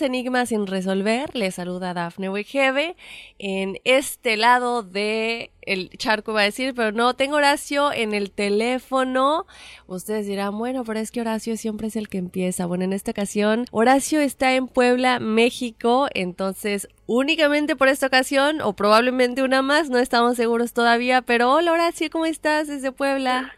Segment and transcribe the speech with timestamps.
[0.00, 1.34] Enigmas sin resolver.
[1.34, 2.96] Les saluda Dafne Wegebe.
[3.38, 8.30] En este lado de el charco va a decir, pero no, tengo Horacio en el
[8.30, 9.46] teléfono.
[9.86, 12.66] Ustedes dirán, bueno, pero es que Horacio siempre es el que empieza.
[12.66, 16.08] Bueno, en esta ocasión, Horacio está en Puebla, México.
[16.14, 21.22] Entonces, únicamente por esta ocasión, o probablemente una más, no estamos seguros todavía.
[21.22, 23.52] Pero hola Horacio, ¿cómo estás desde Puebla?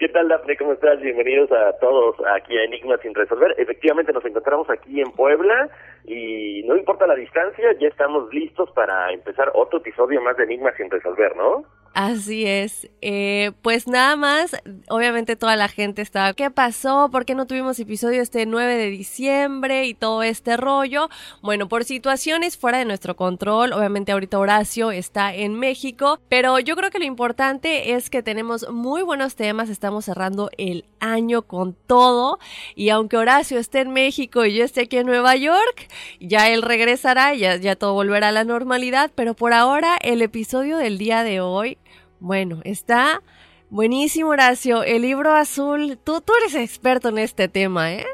[0.00, 0.56] ¿Qué tal, Daphne?
[0.56, 0.98] ¿Cómo estás?
[0.98, 3.54] Bienvenidos a todos aquí a Enigma sin resolver.
[3.58, 5.68] Efectivamente, nos encontramos aquí en Puebla
[6.06, 10.72] y no importa la distancia, ya estamos listos para empezar otro episodio más de Enigma
[10.78, 11.66] sin resolver, ¿no?
[11.92, 12.88] Así es.
[13.02, 14.54] Eh, pues nada más,
[14.88, 17.08] obviamente toda la gente está, ¿qué pasó?
[17.10, 21.08] ¿Por qué no tuvimos episodio este 9 de diciembre y todo este rollo?
[21.42, 26.76] Bueno, por situaciones fuera de nuestro control, obviamente ahorita Horacio está en México, pero yo
[26.76, 31.74] creo que lo importante es que tenemos muy buenos temas, estamos cerrando el año con
[31.74, 32.38] todo
[32.76, 35.88] y aunque Horacio esté en México y yo esté aquí en Nueva York,
[36.20, 40.76] ya él regresará, ya, ya todo volverá a la normalidad, pero por ahora el episodio
[40.76, 41.78] del día de hoy
[42.20, 43.22] bueno, está
[43.70, 44.82] buenísimo, Horacio.
[44.82, 48.06] El libro azul, tú, tú eres experto en este tema, ¿eh?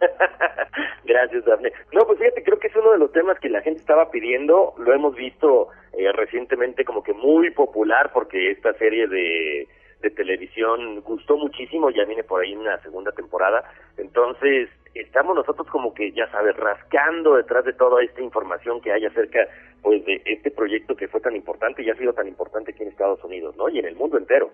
[1.04, 1.72] Gracias, Daphne.
[1.92, 4.74] No, pues fíjate, creo que es uno de los temas que la gente estaba pidiendo.
[4.78, 9.68] Lo hemos visto eh, recientemente como que muy popular porque esta serie de,
[10.00, 11.90] de televisión gustó muchísimo.
[11.90, 13.64] Ya viene por ahí una segunda temporada.
[13.96, 19.04] Entonces, estamos nosotros como que, ya sabes, rascando detrás de toda esta información que hay
[19.04, 19.40] acerca
[19.82, 22.88] pues de este proyecto que fue tan importante y ha sido tan importante aquí en
[22.88, 23.68] Estados Unidos, ¿no?
[23.68, 24.50] Y en el mundo entero.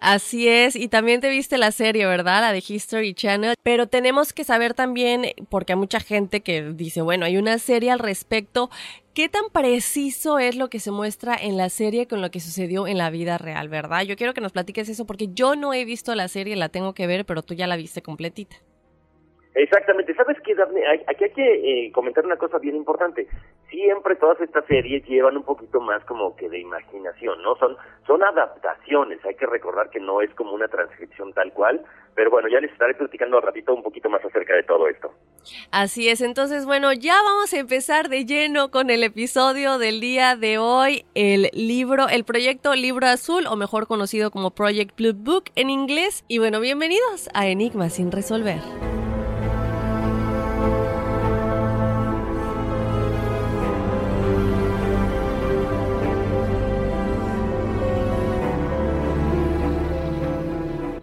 [0.00, 2.40] Así es, y también te viste la serie, ¿verdad?
[2.40, 7.02] La de History Channel, pero tenemos que saber también, porque hay mucha gente que dice,
[7.02, 8.70] bueno, hay una serie al respecto,
[9.14, 12.86] ¿qué tan preciso es lo que se muestra en la serie con lo que sucedió
[12.86, 14.02] en la vida real, verdad?
[14.02, 16.94] Yo quiero que nos platiques eso porque yo no he visto la serie, la tengo
[16.94, 18.56] que ver, pero tú ya la viste completita.
[19.56, 20.14] Exactamente.
[20.14, 20.82] ¿Sabes qué, Daphne?
[21.08, 23.26] Aquí hay que eh, comentar una cosa bien importante.
[23.70, 27.56] Siempre todas estas series llevan un poquito más como que de imaginación, ¿no?
[27.56, 27.74] Son,
[28.06, 29.24] son adaptaciones.
[29.24, 31.82] Hay que recordar que no es como una transcripción tal cual.
[32.14, 35.10] Pero bueno, ya les estaré platicando al ratito un poquito más acerca de todo esto.
[35.70, 36.20] Así es.
[36.20, 41.06] Entonces, bueno, ya vamos a empezar de lleno con el episodio del día de hoy.
[41.14, 46.26] El libro, el proyecto Libro Azul, o mejor conocido como Project Blue Book en inglés.
[46.28, 48.58] Y bueno, bienvenidos a Enigma sin resolver.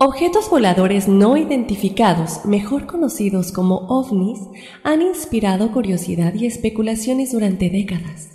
[0.05, 4.37] Objetos voladores no identificados, mejor conocidos como ovnis,
[4.83, 8.31] han inspirado curiosidad y especulaciones durante décadas.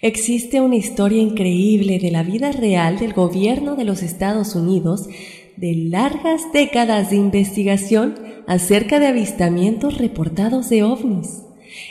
[0.00, 5.06] Existe una historia increíble de la vida real del gobierno de los Estados Unidos
[5.56, 8.16] de largas décadas de investigación
[8.48, 11.44] acerca de avistamientos reportados de ovnis.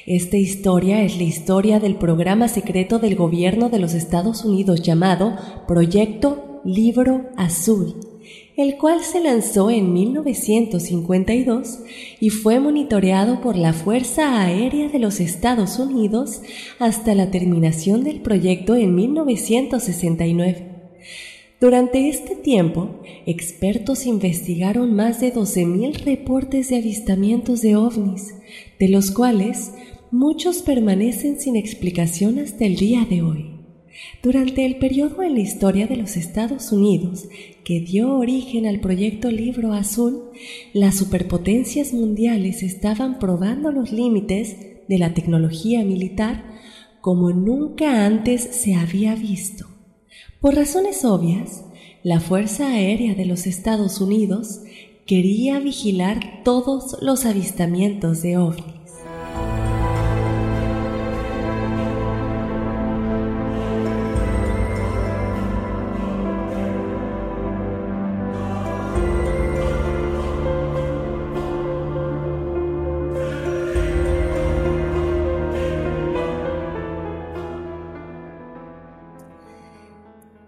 [0.05, 5.37] Esta historia es la historia del programa secreto del gobierno de los Estados Unidos llamado
[5.69, 8.10] Proyecto Libro Azul
[8.57, 11.79] el cual se lanzó en 1952
[12.19, 16.41] y fue monitoreado por la Fuerza Aérea de los Estados Unidos
[16.79, 20.67] hasta la terminación del proyecto en 1969.
[21.61, 28.33] Durante este tiempo, expertos investigaron más de 12.000 reportes de avistamientos de ovnis,
[28.79, 29.71] de los cuales
[30.09, 33.50] muchos permanecen sin explicación hasta el día de hoy.
[34.23, 37.27] Durante el periodo en la historia de los Estados Unidos
[37.63, 40.31] que dio origen al proyecto Libro Azul,
[40.73, 44.55] las superpotencias mundiales estaban probando los límites
[44.87, 46.45] de la tecnología militar
[47.01, 49.67] como nunca antes se había visto.
[50.39, 51.63] Por razones obvias,
[52.03, 54.61] la Fuerza Aérea de los Estados Unidos
[55.05, 58.80] quería vigilar todos los avistamientos de ovnis.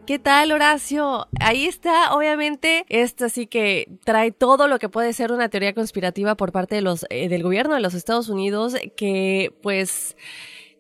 [0.06, 1.28] ¿Qué tal, Horacio?
[1.40, 6.36] Ahí está, obviamente, esto sí que trae todo lo que puede ser una teoría conspirativa
[6.36, 10.18] por parte de los, eh, del gobierno de los Estados Unidos, que pues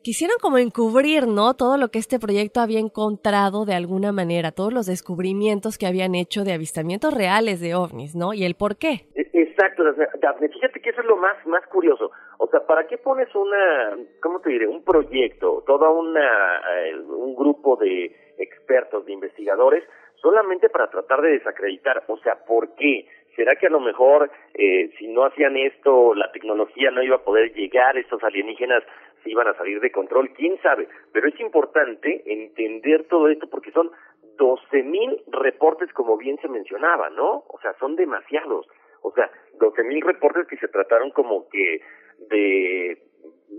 [0.01, 1.53] quisieron como encubrir, ¿no?
[1.53, 6.15] Todo lo que este proyecto había encontrado de alguna manera, todos los descubrimientos que habían
[6.15, 8.33] hecho de avistamientos reales de ovnis, ¿no?
[8.33, 9.07] Y el por qué.
[9.15, 9.83] E, exacto,
[10.21, 10.49] Daphne.
[10.49, 12.11] Fíjate que eso es lo más, más curioso.
[12.39, 17.33] O sea, ¿para qué pones una, cómo te diré, un proyecto, toda una, eh, un
[17.35, 19.83] grupo de expertos, de investigadores,
[20.15, 22.03] solamente para tratar de desacreditar.
[22.07, 23.07] O sea, ¿por qué?
[23.35, 27.23] ¿Será que a lo mejor eh, si no hacían esto, la tecnología no iba a
[27.23, 28.83] poder llegar, estos alienígenas
[29.23, 30.31] se iban a salir de control?
[30.33, 30.87] ¿Quién sabe?
[31.11, 33.91] Pero es importante entender todo esto porque son
[34.37, 37.43] 12.000 reportes, como bien se mencionaba, ¿no?
[37.47, 38.67] O sea, son demasiados.
[39.01, 39.29] O sea,
[39.59, 41.81] 12.000 reportes que se trataron como que
[42.29, 42.97] de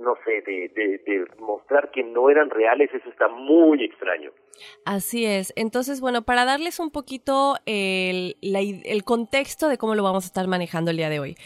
[0.01, 4.31] no sé, de, de, mostrar que no eran reales, eso está muy extraño.
[4.85, 5.53] Así es.
[5.57, 10.47] Entonces, bueno, para darles un poquito el, el contexto de cómo lo vamos a estar
[10.47, 11.37] manejando el día de hoy.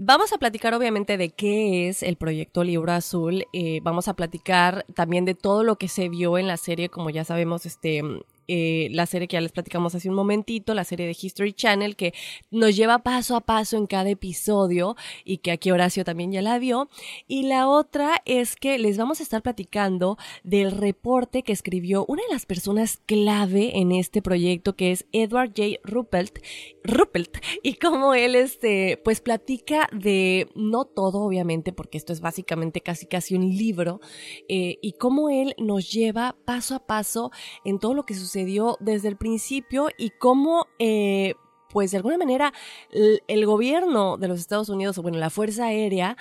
[0.00, 3.46] Vamos a platicar obviamente de qué es el proyecto Libro Azul.
[3.52, 7.10] Eh, vamos a platicar también de todo lo que se vio en la serie, como
[7.10, 8.02] ya sabemos, este
[8.48, 11.96] eh, la serie que ya les platicamos hace un momentito, la serie de History Channel,
[11.96, 12.14] que
[12.50, 16.58] nos lleva paso a paso en cada episodio y que aquí Horacio también ya la
[16.58, 16.88] vio.
[17.26, 22.22] Y la otra es que les vamos a estar platicando del reporte que escribió una
[22.22, 25.78] de las personas clave en este proyecto, que es Edward J.
[25.84, 26.38] Ruppelt,
[26.84, 32.80] Ruppelt y cómo él, este, pues platica de, no todo obviamente, porque esto es básicamente
[32.80, 34.00] casi casi un libro,
[34.48, 37.30] eh, y cómo él nos lleva paso a paso
[37.64, 41.34] en todo lo que sucede dio desde el principio y cómo, eh,
[41.70, 42.52] pues de alguna manera,
[42.90, 46.16] el, gobierno de los Estados Unidos, o bueno, la Fuerza Aérea,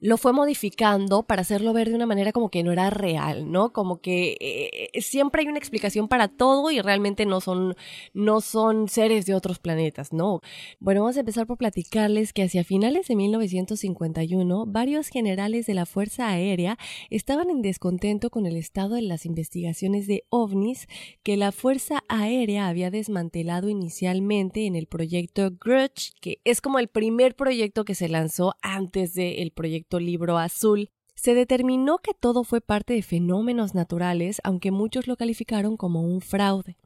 [0.00, 3.72] lo fue modificando para hacerlo ver de una manera como que no era real, ¿no?
[3.72, 7.76] Como que eh, siempre hay una explicación para todo y realmente no son,
[8.14, 10.40] no son seres de otros planetas, ¿no?
[10.78, 15.86] Bueno, vamos a empezar por platicarles que hacia finales de 1951, varios generales de la
[15.86, 16.78] Fuerza Aérea
[17.10, 20.88] estaban en descontento con el estado de las investigaciones de ovnis
[21.22, 26.88] que la Fuerza Aérea había desmantelado inicialmente en el proyecto Grudge, que es como el
[26.88, 32.60] primer proyecto que se lanzó antes del proyecto libro azul, se determinó que todo fue
[32.60, 36.78] parte de fenómenos naturales, aunque muchos lo calificaron como un fraude.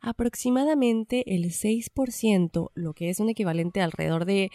[0.00, 4.50] Aproximadamente el 6%, lo que es un equivalente alrededor de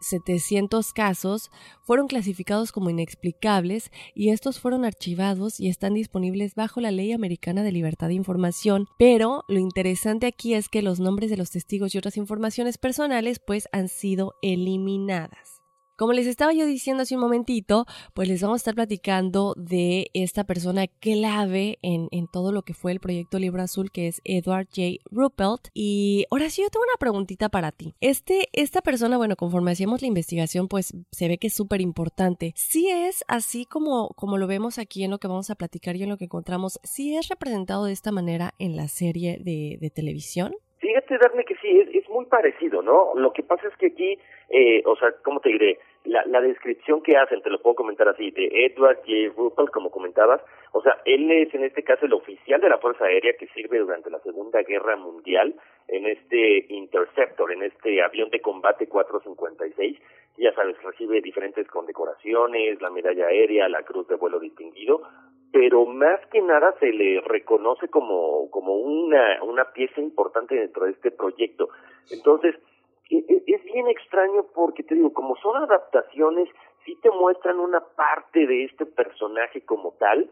[0.00, 1.50] 700 casos
[1.82, 7.62] fueron clasificados como inexplicables y estos fueron archivados y están disponibles bajo la ley americana
[7.62, 8.86] de libertad de información.
[8.98, 13.38] Pero lo interesante aquí es que los nombres de los testigos y otras informaciones personales
[13.38, 15.59] pues han sido eliminadas.
[16.00, 20.06] Como les estaba yo diciendo hace un momentito, pues les vamos a estar platicando de
[20.14, 24.22] esta persona clave en, en todo lo que fue el proyecto Libro Azul, que es
[24.24, 24.96] Edward J.
[25.10, 25.68] Ruppelt.
[25.74, 27.92] Y ahora sí, yo tengo una preguntita para ti.
[28.00, 32.54] Este, esta persona, bueno, conforme hacíamos la investigación, pues se ve que es súper importante.
[32.56, 36.04] Si es así como, como lo vemos aquí en lo que vamos a platicar y
[36.04, 39.90] en lo que encontramos, si es representado de esta manera en la serie de, de
[39.90, 40.54] televisión.
[40.78, 43.14] Fíjate, Darme, que sí, es, es muy parecido, ¿no?
[43.14, 45.78] Lo que pasa es que aquí, eh, o sea, ¿cómo te diré?
[46.04, 49.34] La, la descripción que hacen, te lo puedo comentar así, de Edward J.
[49.36, 50.40] Ruppel, como comentabas,
[50.72, 53.78] o sea, él es en este caso el oficial de la Fuerza Aérea que sirve
[53.78, 55.54] durante la Segunda Guerra Mundial
[55.88, 59.98] en este Interceptor, en este avión de combate 456,
[60.38, 65.02] ya sabes, recibe diferentes condecoraciones, la medalla aérea, la cruz de vuelo distinguido,
[65.52, 70.92] pero más que nada se le reconoce como, como una, una pieza importante dentro de
[70.92, 71.68] este proyecto.
[72.10, 72.54] Entonces,
[73.10, 76.48] es bien extraño porque te digo, como son adaptaciones,
[76.84, 80.30] sí te muestran una parte de este personaje como tal,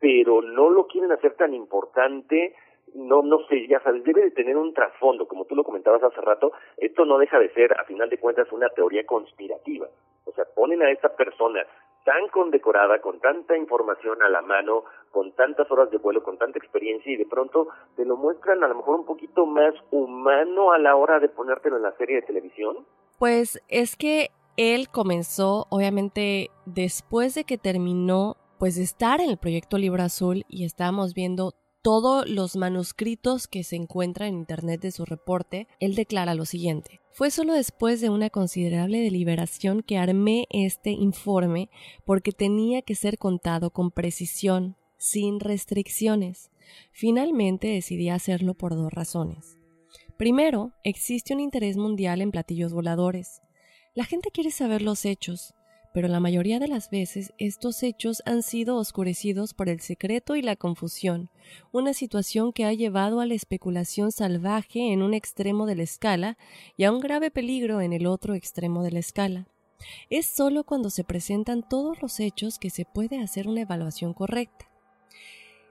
[0.00, 2.54] pero no lo quieren hacer tan importante,
[2.94, 6.20] no, no sé, ya sabes, debe de tener un trasfondo, como tú lo comentabas hace
[6.20, 9.88] rato, esto no deja de ser, a final de cuentas, una teoría conspirativa.
[10.24, 11.64] O sea, ponen a esta persona
[12.06, 16.56] tan condecorada, con tanta información a la mano, con tantas horas de vuelo, con tanta
[16.56, 20.78] experiencia y de pronto te lo muestran a lo mejor un poquito más humano a
[20.78, 22.86] la hora de ponértelo en la serie de televisión?
[23.18, 29.36] Pues es que él comenzó, obviamente, después de que terminó, pues de estar en el
[29.36, 31.54] proyecto Libro Azul y estábamos viendo
[31.86, 37.00] todos los manuscritos que se encuentran en Internet de su reporte, él declara lo siguiente.
[37.12, 41.70] Fue solo después de una considerable deliberación que armé este informe
[42.04, 46.50] porque tenía que ser contado con precisión, sin restricciones.
[46.90, 49.56] Finalmente decidí hacerlo por dos razones.
[50.16, 53.42] Primero, existe un interés mundial en platillos voladores.
[53.94, 55.54] La gente quiere saber los hechos,
[55.96, 60.42] pero la mayoría de las veces estos hechos han sido oscurecidos por el secreto y
[60.42, 61.30] la confusión,
[61.72, 66.36] una situación que ha llevado a la especulación salvaje en un extremo de la escala
[66.76, 69.48] y a un grave peligro en el otro extremo de la escala.
[70.10, 74.66] Es sólo cuando se presentan todos los hechos que se puede hacer una evaluación correcta.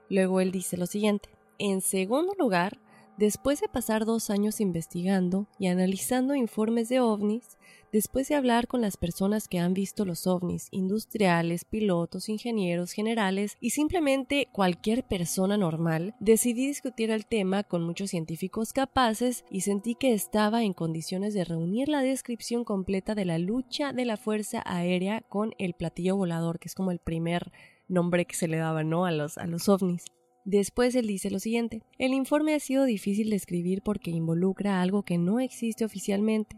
[0.09, 1.29] Luego él dice lo siguiente.
[1.59, 2.79] En segundo lugar,
[3.17, 7.59] después de pasar dos años investigando y analizando informes de ovnis,
[7.95, 13.55] Después de hablar con las personas que han visto los ovnis, industriales, pilotos, ingenieros, generales
[13.61, 19.95] y simplemente cualquier persona normal, decidí discutir el tema con muchos científicos capaces y sentí
[19.95, 24.61] que estaba en condiciones de reunir la descripción completa de la lucha de la Fuerza
[24.65, 27.53] Aérea con el platillo volador, que es como el primer
[27.87, 29.05] nombre que se le daba, ¿no?
[29.05, 30.03] A los, a los ovnis.
[30.43, 35.03] Después él dice lo siguiente, el informe ha sido difícil de escribir porque involucra algo
[35.03, 36.57] que no existe oficialmente.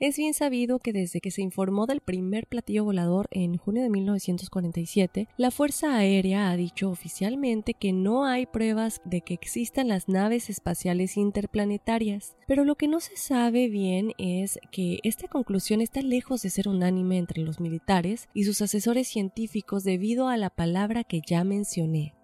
[0.00, 3.90] Es bien sabido que desde que se informó del primer platillo volador en junio de
[3.90, 10.08] 1947, la Fuerza Aérea ha dicho oficialmente que no hay pruebas de que existan las
[10.08, 12.36] naves espaciales interplanetarias.
[12.46, 16.68] Pero lo que no se sabe bien es que esta conclusión está lejos de ser
[16.68, 22.14] unánime entre los militares y sus asesores científicos debido a la palabra que ya mencioné,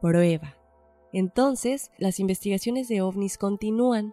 [0.00, 0.56] prueba.
[1.12, 4.12] Entonces, las investigaciones de ovnis continúan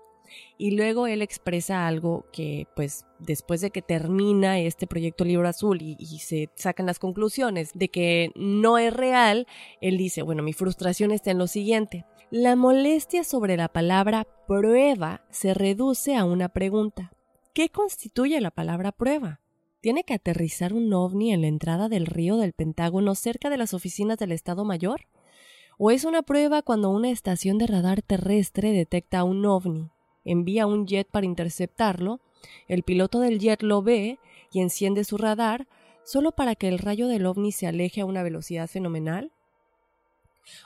[0.57, 5.81] y luego él expresa algo que, pues, después de que termina este proyecto Libro Azul
[5.81, 9.47] y, se sacan las conclusiones de que no es real,
[9.81, 12.05] él dice, bueno, mi frustración está en lo siguiente.
[12.31, 17.11] La molestia sobre la palabra prueba se reduce a una pregunta.
[17.53, 19.41] ¿Qué constituye la palabra prueba?
[19.81, 23.73] ¿Tiene que aterrizar un ovni en la entrada del río del Pentágono cerca de las
[23.73, 25.07] oficinas del Estado Mayor?
[25.77, 29.91] ¿O es una prueba cuando una estación de radar terrestre detecta un ovni?
[30.25, 32.19] Envía un jet para interceptarlo,
[32.67, 34.19] el piloto del jet lo ve
[34.51, 35.67] y enciende su radar
[36.03, 39.31] solo para que el rayo del ovni se aleje a una velocidad fenomenal?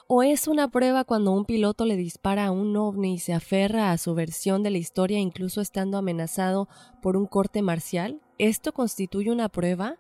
[0.08, 3.92] ¿O es una prueba cuando un piloto le dispara a un ovni y se aferra
[3.92, 6.68] a su versión de la historia incluso estando amenazado
[7.02, 8.22] por un corte marcial?
[8.38, 9.98] ¿Esto constituye una prueba?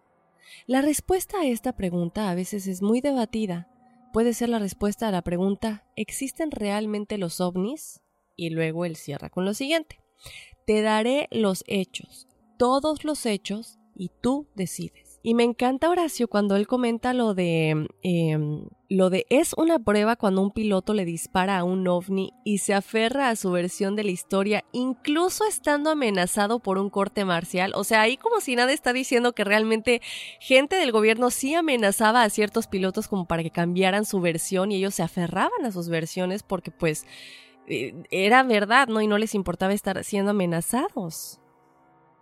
[0.67, 3.69] La respuesta a esta pregunta a veces es muy debatida.
[4.11, 8.01] Puede ser la respuesta a la pregunta ¿existen realmente los ovnis?
[8.39, 10.00] Y luego él cierra con lo siguiente.
[10.65, 12.27] Te daré los hechos,
[12.58, 15.19] todos los hechos, y tú decides.
[15.22, 20.15] Y me encanta Horacio cuando él comenta lo de em, lo de es una prueba
[20.15, 24.05] cuando un piloto le dispara a un ovni y se aferra a su versión de
[24.05, 27.74] la historia, incluso estando amenazado por un corte marcial.
[27.75, 30.01] O sea, ahí como si nada está diciendo que realmente
[30.39, 34.77] gente del gobierno sí amenazaba a ciertos pilotos como para que cambiaran su versión y
[34.77, 37.05] ellos se aferraban a sus versiones porque pues
[38.11, 39.01] era verdad, ¿no?
[39.01, 41.39] Y no les importaba estar siendo amenazados.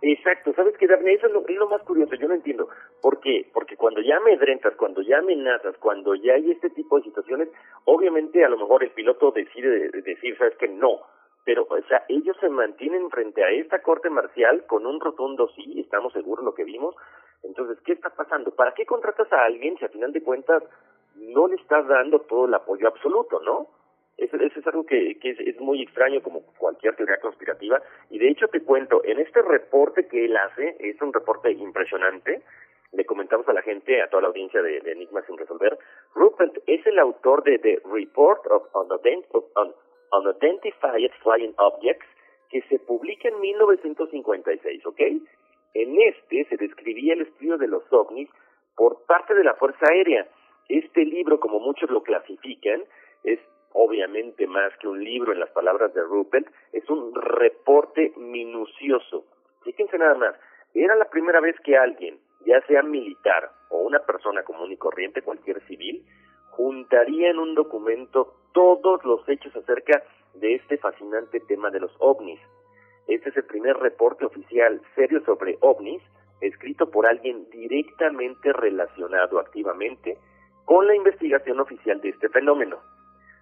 [0.00, 1.14] Exacto, ¿sabes qué, Daphne?
[1.14, 2.68] Eso es lo, es lo, más curioso, yo no entiendo.
[3.02, 3.50] ¿Por qué?
[3.52, 7.48] Porque cuando ya amedrentas, cuando ya amenazas, cuando ya hay este tipo de situaciones,
[7.84, 11.00] obviamente a lo mejor el piloto decide decir, ¿sabes que No.
[11.44, 15.80] Pero, o sea, ellos se mantienen frente a esta corte marcial con un rotundo sí,
[15.80, 16.94] estamos seguros lo que vimos.
[17.42, 18.54] Entonces, ¿qué está pasando?
[18.54, 20.62] ¿Para qué contratas a alguien si a final de cuentas
[21.16, 23.66] no le estás dando todo el apoyo absoluto, no?
[24.18, 27.80] Eso, eso es algo que, que es, muy extraño como cualquier teoría conspirativa.
[28.10, 32.42] Y de hecho te cuento, en este reporte que él hace, es un reporte impresionante,
[32.92, 35.78] le comentamos a la gente, a toda la audiencia de, de Enigma sin resolver,
[36.14, 38.90] Rupert es el autor de The Report of, of
[40.12, 42.06] Unidentified Flying Objects,
[42.50, 45.00] que se publica en 1956, ¿ok?
[45.74, 48.28] En este se describía el estudio de los ovnis
[48.74, 50.26] por parte de la Fuerza Aérea.
[50.68, 52.82] Este libro, como muchos lo clasifican,
[53.22, 53.38] es
[53.72, 59.24] obviamente más que un libro en las palabras de Rupert, es un reporte minucioso.
[59.62, 60.34] Fíjense nada más,
[60.74, 65.22] era la primera vez que alguien, ya sea militar o una persona común y corriente,
[65.22, 66.04] cualquier civil,
[66.50, 70.02] juntaría en un documento todos los hechos acerca
[70.34, 72.40] de este fascinante tema de los ovnis.
[73.06, 76.02] Este es el primer reporte oficial serio sobre ovnis,
[76.40, 80.18] escrito por alguien directamente relacionado activamente
[80.64, 82.78] con la investigación oficial de este fenómeno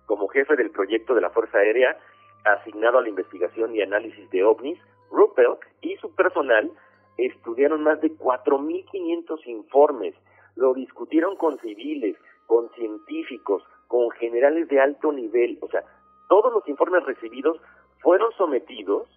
[0.06, 1.96] como jefe del proyecto de la Fuerza Aérea
[2.44, 4.78] asignado a la investigación y análisis de ovnis,
[5.10, 6.70] Ruppelt y su personal
[7.16, 10.14] estudiaron más de 4.500 informes,
[10.54, 15.82] lo discutieron con civiles, con científicos, con generales de alto nivel, o sea,
[16.28, 17.60] todos los informes recibidos
[18.00, 19.08] fueron sometidos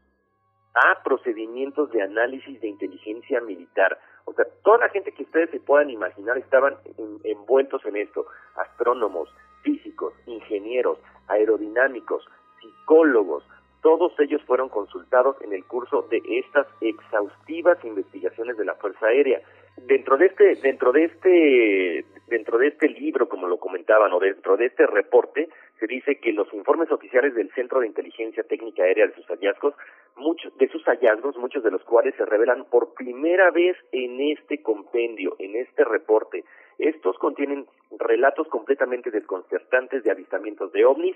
[0.76, 4.00] a procedimientos de análisis de inteligencia militar.
[4.26, 6.76] O sea, toda la gente que ustedes se puedan imaginar estaban
[7.24, 9.30] envueltos en esto, astrónomos,
[9.62, 12.26] físicos, ingenieros, aerodinámicos,
[12.60, 13.44] psicólogos,
[13.82, 19.42] todos ellos fueron consultados en el curso de estas exhaustivas investigaciones de la Fuerza Aérea.
[19.88, 24.58] Dentro de este, dentro de este, dentro de este libro, como lo comentaban, o dentro
[24.58, 29.08] de este reporte, se dice que los informes oficiales del Centro de Inteligencia Técnica Aérea
[29.08, 29.74] de sus hallazgos,
[30.16, 34.62] muchos de sus hallazgos, muchos de los cuales se revelan por primera vez en este
[34.62, 36.44] compendio, en este reporte.
[36.78, 37.66] Estos contienen
[37.98, 41.16] relatos completamente desconcertantes de avistamientos de ovnis.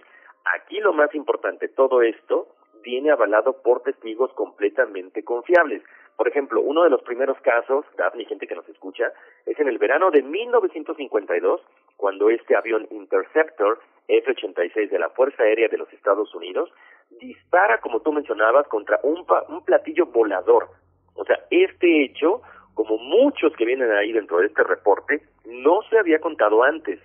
[0.56, 2.48] Aquí lo más importante, todo esto
[2.84, 5.82] viene avalado por testigos completamente confiables.
[6.18, 9.12] Por ejemplo, uno de los primeros casos, Daphne, gente que nos escucha,
[9.46, 11.62] es en el verano de 1952,
[11.98, 16.72] cuando este avión Interceptor F-86 de la Fuerza Aérea de los Estados Unidos
[17.20, 20.70] dispara, como tú mencionabas, contra un, un platillo volador.
[21.16, 22.42] O sea, este hecho,
[22.74, 27.00] como muchos que vienen ahí dentro de este reporte, no se había contado antes.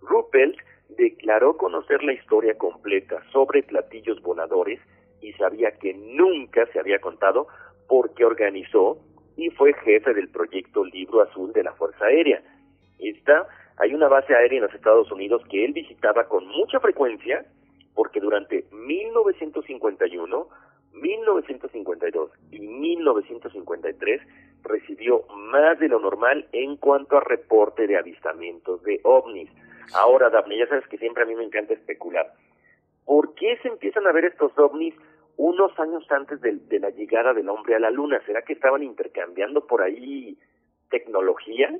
[0.00, 0.56] Ruppelt
[0.88, 4.80] declaró conocer la historia completa sobre platillos voladores
[5.20, 7.48] y sabía que nunca se había contado
[7.88, 8.98] porque organizó
[9.36, 12.42] y fue jefe del proyecto Libro Azul de la Fuerza Aérea.
[12.98, 13.48] Esta,
[13.78, 17.44] hay una base aérea en los Estados Unidos que él visitaba con mucha frecuencia
[17.94, 20.48] porque durante 1951,
[20.92, 24.20] 1952 y 1953
[24.62, 29.50] recibió más de lo normal en cuanto a reporte de avistamientos de ovnis.
[29.94, 32.32] Ahora, Daphne, ya sabes que siempre a mí me encanta especular.
[33.04, 34.94] ¿Por qué se empiezan a ver estos ovnis
[35.38, 38.20] unos años antes de, de, la llegada del hombre a la luna.
[38.26, 40.36] ¿Será que estaban intercambiando por ahí
[40.90, 41.78] tecnología?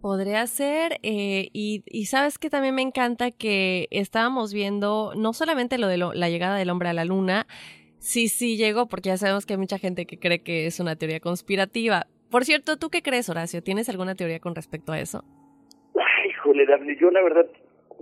[0.00, 5.78] Podría ser, eh, y, y, sabes que también me encanta que estábamos viendo no solamente
[5.78, 7.46] lo de lo, la llegada del hombre a la luna,
[7.98, 10.96] sí, sí llegó, porque ya sabemos que hay mucha gente que cree que es una
[10.96, 12.06] teoría conspirativa.
[12.30, 13.62] Por cierto, ¿tú qué crees, Horacio?
[13.62, 15.22] ¿Tienes alguna teoría con respecto a eso?
[15.94, 16.66] Ay, híjole,
[17.00, 17.46] yo la verdad,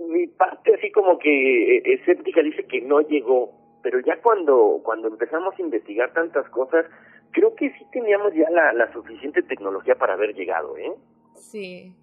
[0.09, 5.07] mi parte así como que eh, escéptica dice que no llegó, pero ya cuando, cuando
[5.07, 6.85] empezamos a investigar tantas cosas,
[7.31, 10.93] creo que sí teníamos ya la, la suficiente tecnología para haber llegado, ¿eh?
[11.35, 11.93] Sí.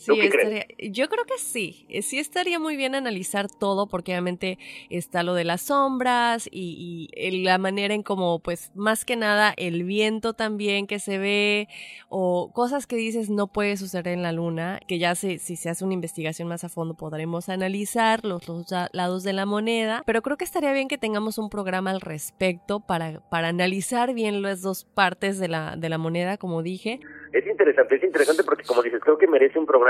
[0.00, 1.84] Sí, estaría, yo creo que sí.
[1.90, 7.10] Eh, sí estaría muy bien analizar todo porque obviamente está lo de las sombras y,
[7.14, 11.68] y, la manera en como, pues, más que nada el viento también que se ve
[12.08, 15.68] o cosas que dices no puede suceder en la luna, que ya se, si se
[15.68, 20.22] hace una investigación más a fondo podremos analizar los dos lados de la moneda, pero
[20.22, 24.62] creo que estaría bien que tengamos un programa al respecto para, para analizar bien las
[24.62, 27.00] dos partes de la, de la moneda, como dije.
[27.32, 29.89] Es interesante, es interesante porque como dices, creo que merece un programa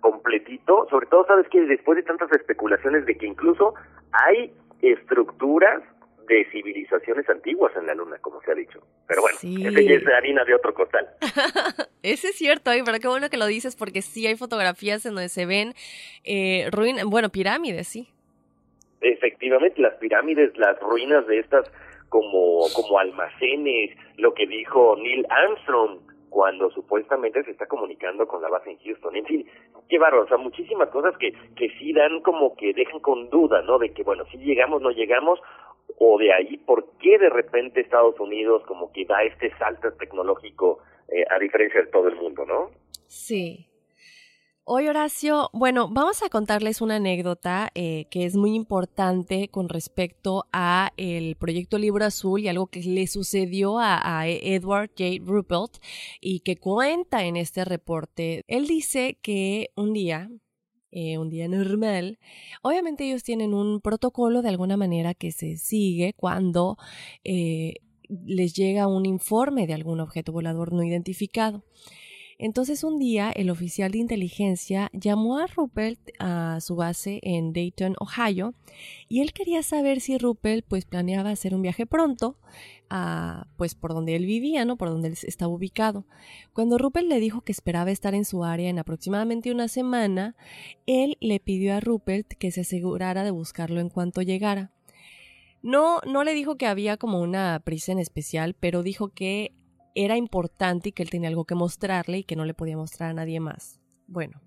[0.00, 3.74] completito, sobre todo sabes que después de tantas especulaciones de que incluso
[4.12, 5.82] hay estructuras
[6.26, 8.80] de civilizaciones antiguas en la luna, como se ha dicho.
[9.08, 9.66] Pero bueno, Sí.
[9.66, 11.08] ese ya es harina de otro costal.
[12.02, 15.14] Ese es cierto, ay, pero qué bueno que lo dices porque sí hay fotografías en
[15.16, 15.74] donde se ven
[16.24, 18.08] eh, ruinas, bueno, pirámides, sí.
[19.00, 21.70] Efectivamente, las pirámides, las ruinas de estas
[22.08, 25.98] como, como almacenes, lo que dijo Neil Armstrong
[26.30, 29.16] cuando supuestamente se está comunicando con la base en Houston.
[29.16, 29.46] En fin,
[29.88, 33.62] qué bárbaro, o sea, muchísimas cosas que, que sí dan como que dejan con duda,
[33.62, 33.78] ¿no?
[33.78, 35.40] De que, bueno, si llegamos, no llegamos,
[35.98, 40.78] o de ahí, ¿por qué de repente Estados Unidos como que da este salto tecnológico
[41.08, 42.70] eh, a diferencia de todo el mundo, ¿no?
[43.08, 43.66] Sí.
[44.64, 50.46] Hoy, Horacio, bueno, vamos a contarles una anécdota eh, que es muy importante con respecto
[50.52, 55.24] a el proyecto Libro Azul y algo que le sucedió a, a Edward J.
[55.24, 55.78] Ruppelt
[56.20, 58.44] y que cuenta en este reporte.
[58.46, 60.30] Él dice que un día,
[60.92, 62.18] eh, un día normal,
[62.62, 66.76] obviamente ellos tienen un protocolo de alguna manera que se sigue cuando
[67.24, 67.74] eh,
[68.08, 71.64] les llega un informe de algún objeto volador no identificado.
[72.42, 77.96] Entonces un día el oficial de inteligencia llamó a Ruppelt a su base en Dayton,
[78.00, 78.54] Ohio,
[79.10, 82.38] y él quería saber si Ruppelt pues planeaba hacer un viaje pronto,
[82.88, 84.78] a, pues por donde él vivía, ¿no?
[84.78, 86.06] Por donde él estaba ubicado.
[86.54, 90.34] Cuando Ruppelt le dijo que esperaba estar en su área en aproximadamente una semana,
[90.86, 94.72] él le pidió a Ruppelt que se asegurara de buscarlo en cuanto llegara.
[95.62, 99.52] No, no le dijo que había como una prisa en especial, pero dijo que
[99.94, 103.10] era importante y que él tenía algo que mostrarle y que no le podía mostrar
[103.10, 103.80] a nadie más.
[104.06, 104.40] Bueno,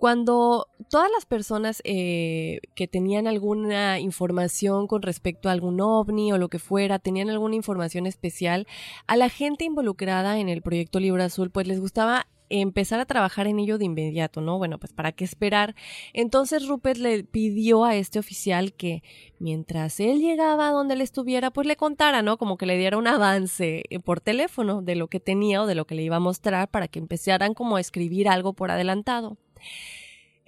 [0.00, 6.38] cuando todas las personas eh, que tenían alguna información con respecto a algún ovni o
[6.38, 8.66] lo que fuera, tenían alguna información especial,
[9.06, 13.46] a la gente involucrada en el proyecto Libro Azul, pues les gustaba empezar a trabajar
[13.46, 14.58] en ello de inmediato, ¿no?
[14.58, 15.74] Bueno, pues para qué esperar.
[16.12, 19.02] Entonces Rupert le pidió a este oficial que
[19.38, 22.36] mientras él llegaba a donde él estuviera, pues le contara, ¿no?
[22.36, 25.74] Como que le diera un avance eh, por teléfono de lo que tenía o de
[25.74, 29.38] lo que le iba a mostrar para que empezaran como a escribir algo por adelantado.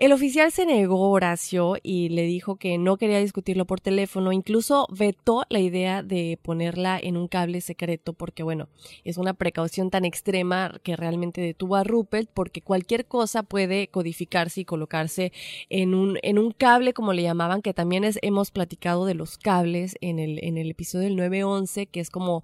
[0.03, 4.33] El oficial se negó, Horacio, y le dijo que no quería discutirlo por teléfono.
[4.33, 8.69] Incluso vetó la idea de ponerla en un cable secreto, porque, bueno,
[9.05, 14.63] es una precaución tan extrema que realmente detuvo a Rupert, porque cualquier cosa puede codificarse
[14.63, 15.33] y colocarse
[15.71, 19.97] en un, en un cable, como le llamaban, que también hemos platicado de los cables
[20.01, 22.43] en el, en el episodio del 911, que es como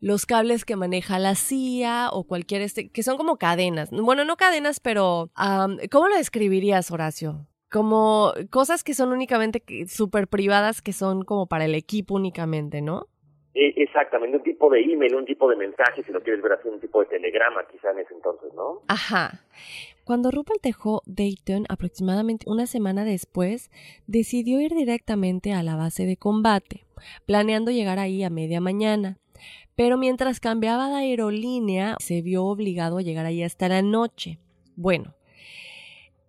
[0.00, 3.90] los cables que maneja la CIA o cualquier este, que son como cadenas.
[3.92, 7.46] Bueno, no cadenas, pero um, ¿cómo lo describirías, Horacio?
[7.70, 13.06] Como cosas que son únicamente súper privadas, que son como para el equipo únicamente, ¿no?
[13.58, 16.68] Eh, exactamente, un tipo de email, un tipo de mensaje, si lo quieres ver así,
[16.68, 18.82] un tipo de telegrama quizá en ese entonces, ¿no?
[18.86, 19.46] Ajá.
[20.04, 23.70] Cuando Rupert dejó Dayton aproximadamente una semana después,
[24.06, 26.84] decidió ir directamente a la base de combate,
[27.24, 29.16] planeando llegar ahí a media mañana.
[29.74, 34.38] Pero mientras cambiaba de aerolínea, se vio obligado a llegar ahí hasta la noche.
[34.76, 35.15] Bueno,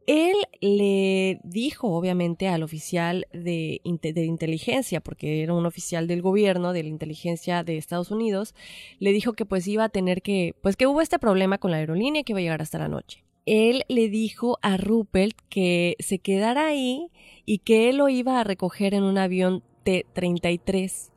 [0.08, 6.84] él le dijo, obviamente, al oficial de, inteligencia, porque era un oficial del gobierno, de
[6.84, 8.56] la inteligencia de Estados Unidos,
[9.00, 11.78] le dijo que pues iba a tener que, pues que hubo este problema con la
[11.78, 13.26] aerolínea que iba a llegar hasta la noche.
[13.46, 17.12] Él le dijo a Ruppelt que se quedara ahí
[17.46, 21.12] y que él lo iba a recoger en un avión T-33.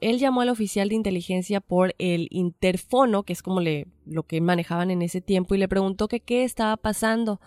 [0.00, 4.40] Él llamó al oficial de inteligencia por el interfono, que es como le, lo que
[4.40, 7.40] manejaban en ese tiempo, y le preguntó que qué estaba pasando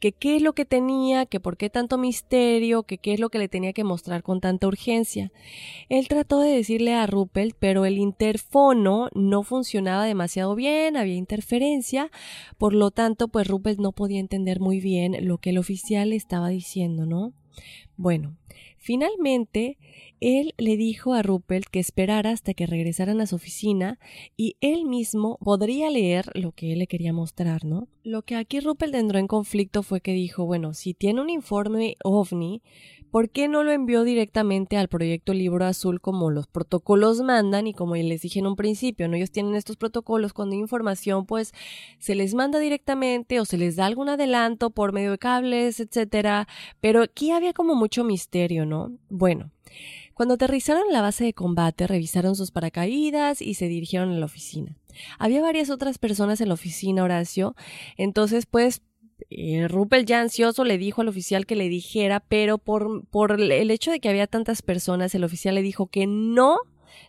[0.00, 3.28] que qué es lo que tenía, que por qué tanto misterio, que qué es lo
[3.28, 5.30] que le tenía que mostrar con tanta urgencia.
[5.88, 12.10] Él trató de decirle a Ruppelt, pero el interfono no funcionaba demasiado bien, había interferencia,
[12.58, 16.48] por lo tanto, pues Ruppelt no podía entender muy bien lo que el oficial estaba
[16.48, 17.32] diciendo, ¿no?
[17.96, 18.36] Bueno,
[18.80, 19.78] finalmente
[20.20, 23.98] él le dijo a Ruppelt que esperara hasta que regresaran a su oficina
[24.36, 27.88] y él mismo podría leer lo que él le quería mostrar, ¿no?
[28.02, 31.96] Lo que aquí Ruppelt entró en conflicto fue que dijo, bueno, si tiene un informe
[32.02, 32.62] ovni,
[33.10, 37.74] ¿por qué no lo envió directamente al proyecto Libro Azul como los protocolos mandan y
[37.74, 39.16] como les dije en un principio, ¿no?
[39.16, 41.52] Ellos tienen estos protocolos, cuando hay información, pues
[41.98, 46.48] se les manda directamente o se les da algún adelanto por medio de cables, etcétera,
[46.80, 48.92] pero aquí había como mucho misterio, ¿no?
[49.08, 49.50] Bueno,
[50.14, 54.26] cuando aterrizaron en la base de combate, revisaron sus paracaídas y se dirigieron a la
[54.26, 54.76] oficina.
[55.18, 57.54] Había varias otras personas en la oficina, Horacio,
[57.96, 58.82] entonces pues
[59.30, 63.70] eh, Ruppel ya ansioso le dijo al oficial que le dijera, pero por, por el
[63.70, 66.58] hecho de que había tantas personas, el oficial le dijo que no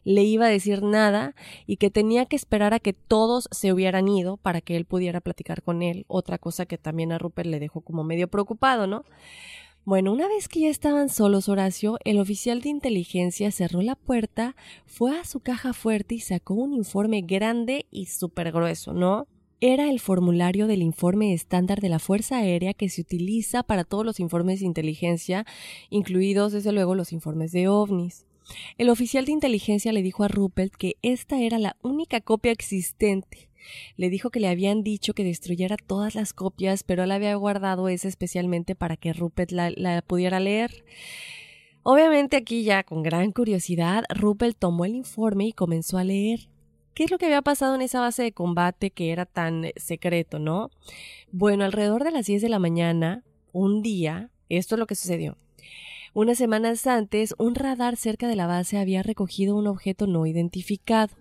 [0.03, 4.07] le iba a decir nada y que tenía que esperar a que todos se hubieran
[4.07, 6.05] ido para que él pudiera platicar con él.
[6.07, 9.03] Otra cosa que también a Rupert le dejó como medio preocupado, ¿no?
[9.83, 14.55] Bueno, una vez que ya estaban solos, Horacio, el oficial de inteligencia cerró la puerta,
[14.85, 19.27] fue a su caja fuerte y sacó un informe grande y súper grueso, ¿no?
[19.61, 24.05] Era el formulario del informe estándar de la Fuerza Aérea que se utiliza para todos
[24.05, 25.45] los informes de inteligencia,
[25.89, 28.25] incluidos desde luego los informes de ovnis.
[28.77, 33.51] El oficial de inteligencia le dijo a Rupert que esta era la única copia existente
[33.97, 37.87] le dijo que le habían dicho que destruyera todas las copias, pero él había guardado
[37.89, 40.83] esa especialmente para que Rupert la, pudiera leer.
[41.83, 46.47] Obviamente aquí ya con gran curiosidad, Rupert tomó el informe y comenzó a leer.
[46.93, 50.39] ¿Qué es lo que había pasado en esa base de combate que era tan secreto,
[50.39, 50.69] no?
[51.31, 53.23] Bueno, alrededor de las 10 de la mañana,
[53.53, 55.37] un día, esto es lo que sucedió.
[56.13, 61.15] Unas semanas antes, un radar cerca de la base había recogido un objeto no identificado.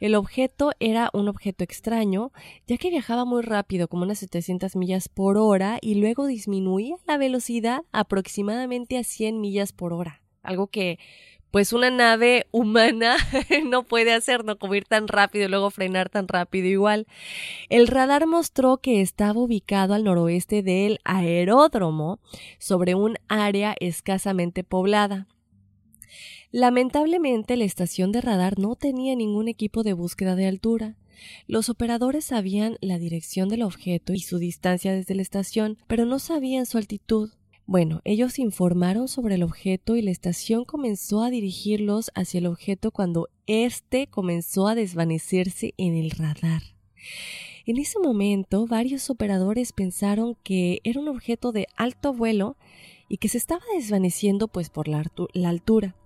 [0.00, 2.32] El objeto era un objeto extraño,
[2.66, 7.16] ya que viajaba muy rápido, como unas 700 millas por hora, y luego disminuía la
[7.16, 10.22] velocidad aproximadamente a 100 millas por hora.
[10.42, 10.98] Algo que,
[11.52, 13.16] pues, una nave humana
[13.64, 17.06] no puede hacer, no como ir tan rápido y luego frenar tan rápido igual.
[17.68, 22.18] El radar mostró que estaba ubicado al noroeste del aeródromo,
[22.58, 25.28] sobre un área escasamente poblada.
[26.50, 30.96] Lamentablemente la estación de radar no tenía ningún equipo de búsqueda de altura.
[31.46, 36.18] Los operadores sabían la dirección del objeto y su distancia desde la estación, pero no
[36.18, 37.30] sabían su altitud.
[37.72, 42.90] Bueno, ellos informaron sobre el objeto y la estación comenzó a dirigirlos hacia el objeto
[42.90, 46.60] cuando éste comenzó a desvanecerse en el radar.
[47.64, 52.58] En ese momento, varios operadores pensaron que era un objeto de alto vuelo
[53.08, 55.02] y que se estaba desvaneciendo pues por la,
[55.46, 55.96] altura.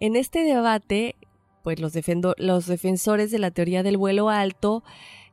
[0.00, 1.14] En este debate,
[1.62, 4.82] pues los defensores de la teoría del vuelo alto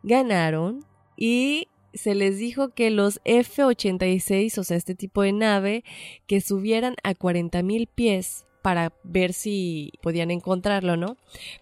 [0.04, 0.86] ganaron
[1.18, 5.84] y se les dijo que los F-86, o sea, este tipo de nave,
[6.28, 11.18] que subieran a 40.000 pies para ver si podían encontrarlo, ¿no?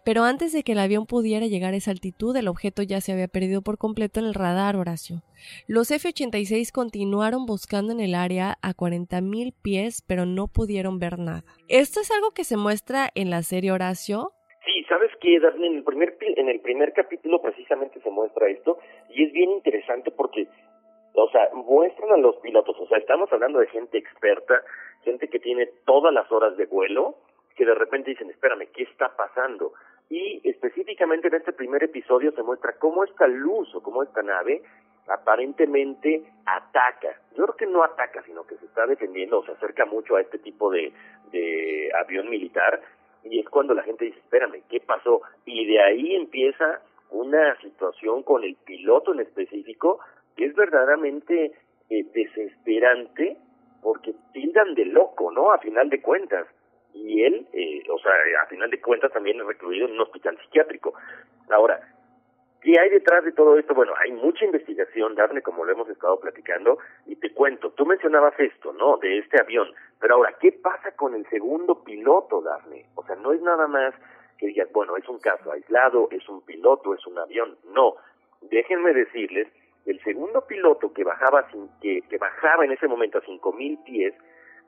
[0.05, 3.11] Pero antes de que el avión pudiera llegar a esa altitud, el objeto ya se
[3.11, 5.23] había perdido por completo en el radar, Horacio.
[5.67, 11.43] Los F-86 continuaron buscando en el área a 40.000 pies, pero no pudieron ver nada.
[11.67, 14.33] ¿Esto es algo que se muestra en la serie Horacio?
[15.21, 15.67] Sí, ¿sabes qué, Daphne?
[15.67, 18.79] En el primer, en el primer capítulo precisamente se muestra esto
[19.09, 20.47] y es bien interesante porque
[21.13, 24.63] o sea, muestran a los pilotos, o sea, estamos hablando de gente experta,
[25.03, 27.15] gente que tiene todas las horas de vuelo,
[27.55, 29.73] que de repente dicen, espérame, ¿qué está pasando?
[30.09, 34.61] Y específicamente en este primer episodio se muestra cómo esta luz o cómo esta nave
[35.07, 37.09] aparentemente ataca.
[37.35, 40.21] Yo creo que no ataca, sino que se está defendiendo o se acerca mucho a
[40.21, 40.93] este tipo de,
[41.31, 42.81] de avión militar.
[43.23, 45.21] Y es cuando la gente dice, espérame, ¿qué pasó?
[45.45, 46.81] Y de ahí empieza
[47.11, 49.99] una situación con el piloto en específico
[50.35, 51.51] que es verdaderamente
[51.89, 53.37] eh, desesperante
[53.81, 55.51] porque tildan de loco, ¿no?
[55.51, 56.47] A final de cuentas.
[56.93, 58.11] Y él, eh, o sea,
[58.43, 60.93] a final de cuentas también es recluido en un hospital psiquiátrico.
[61.49, 61.79] Ahora,
[62.61, 63.73] ¿qué hay detrás de todo esto?
[63.73, 68.39] Bueno, hay mucha investigación, Darle, como lo hemos estado platicando, y te cuento, tú mencionabas
[68.39, 68.97] esto, ¿no?
[68.97, 69.67] De este avión,
[69.99, 72.85] pero ahora, ¿qué pasa con el segundo piloto, Darle?
[72.95, 73.93] O sea, no es nada más
[74.37, 77.57] que digas, bueno, es un caso aislado, es un piloto, es un avión.
[77.75, 77.95] No,
[78.41, 79.47] déjenme decirles
[79.85, 84.15] el segundo piloto que bajaba, sin, que, que bajaba en ese momento a 5.000 pies,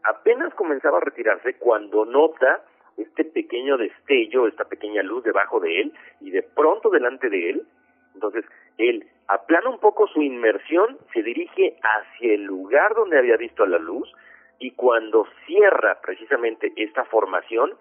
[0.03, 2.63] apenas comenzaba a retirarse cuando nota
[2.97, 7.67] este pequeño destello, esta pequeña luz debajo de él, y de pronto delante de él,
[8.13, 8.45] entonces
[8.77, 13.79] él aplana un poco su inmersión, se dirige hacia el lugar donde había visto la
[13.79, 14.11] luz,
[14.59, 17.73] y cuando cierra precisamente esta formación,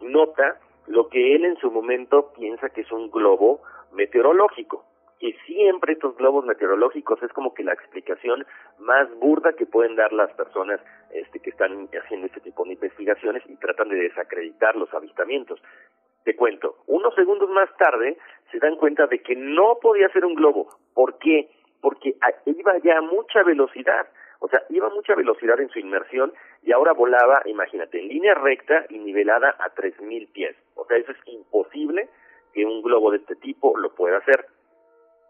[0.00, 4.84] nota lo que él en su momento piensa que es un globo meteorológico
[5.20, 8.46] que siempre estos globos meteorológicos es como que la explicación
[8.78, 10.80] más burda que pueden dar las personas
[11.12, 15.60] este, que están haciendo este tipo de investigaciones y tratan de desacreditar los avistamientos.
[16.24, 18.18] Te cuento, unos segundos más tarde
[18.50, 20.68] se dan cuenta de que no podía ser un globo.
[20.94, 21.48] ¿Por qué?
[21.80, 24.06] Porque iba ya a mucha velocidad.
[24.40, 28.34] O sea, iba a mucha velocidad en su inmersión y ahora volaba, imagínate, en línea
[28.34, 30.56] recta y nivelada a 3.000 pies.
[30.74, 32.08] O sea, eso es imposible
[32.52, 34.46] que un globo de este tipo lo pueda hacer.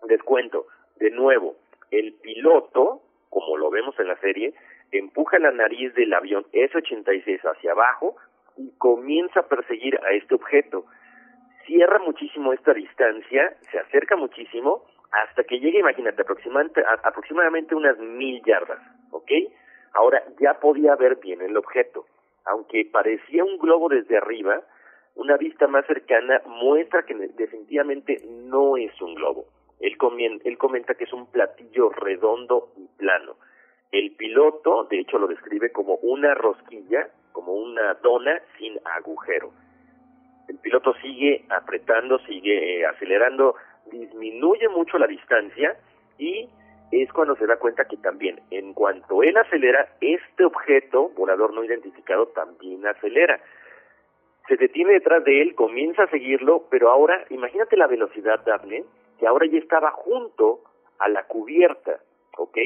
[0.04, 1.56] Descuento, de nuevo,
[1.90, 4.54] el piloto, como lo vemos en la serie,
[4.92, 8.16] empuja la nariz del avión S-86 hacia abajo
[8.56, 10.84] y comienza a perseguir a este objeto.
[11.66, 18.42] Cierra muchísimo esta distancia, se acerca muchísimo hasta que llega, imagínate, aproximadamente, aproximadamente unas mil
[18.44, 19.30] yardas, ¿ok?
[19.94, 22.06] Ahora ya podía ver bien el objeto.
[22.44, 24.62] Aunque parecía un globo desde arriba,
[25.16, 29.46] una vista más cercana muestra que definitivamente no es un globo.
[29.80, 29.96] Él,
[30.44, 33.36] él comenta que es un platillo redondo y plano.
[33.90, 39.52] El piloto, de hecho, lo describe como una rosquilla, como una dona sin agujero.
[40.48, 43.54] El piloto sigue apretando, sigue eh, acelerando,
[43.90, 45.76] disminuye mucho la distancia
[46.18, 46.48] y
[46.90, 51.62] es cuando se da cuenta que también, en cuanto él acelera, este objeto volador no
[51.62, 53.40] identificado también acelera.
[54.48, 58.84] Se detiene detrás de él, comienza a seguirlo, pero ahora, imagínate la velocidad, Daphne,
[59.20, 60.62] que ahora ya estaba junto
[60.98, 62.00] a la cubierta,
[62.36, 62.58] ¿ok?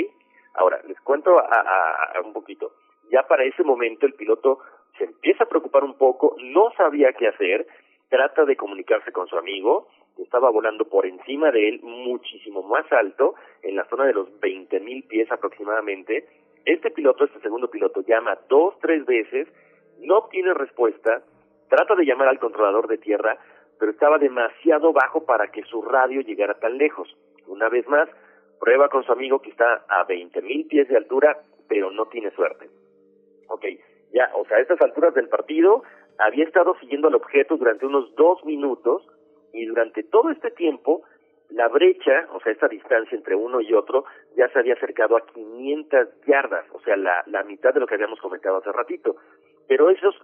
[0.54, 2.72] Ahora, les cuento a, un poquito.
[3.10, 4.58] Ya para ese momento el piloto
[4.98, 7.66] se empieza a preocupar un poco, no sabía qué hacer,
[8.08, 12.90] trata de comunicarse con su amigo, que estaba volando por encima de él, muchísimo más
[12.92, 16.26] alto, en la zona de los 20.000 mil pies aproximadamente.
[16.64, 19.48] Este piloto, este segundo piloto, llama dos, tres veces,
[20.00, 21.22] no obtiene respuesta,
[21.68, 23.38] trata de llamar al controlador de tierra,
[23.78, 27.08] pero estaba demasiado bajo para que su radio llegara tan lejos.
[27.46, 28.08] Una vez más,
[28.60, 31.36] prueba con su amigo que está a 20.000 pies de altura,
[31.68, 32.68] pero no tiene suerte.
[33.48, 33.64] Ok,
[34.12, 35.82] ya, o sea, a estas alturas del partido,
[36.18, 39.06] había estado siguiendo al objeto durante unos dos minutos
[39.52, 41.02] y durante todo este tiempo
[41.50, 44.04] la brecha, o sea, esta distancia entre uno y otro,
[44.36, 47.94] ya se había acercado a 500 yardas, o sea, la, la mitad de lo que
[47.94, 49.16] habíamos comentado hace ratito.
[49.68, 50.16] Pero eso es,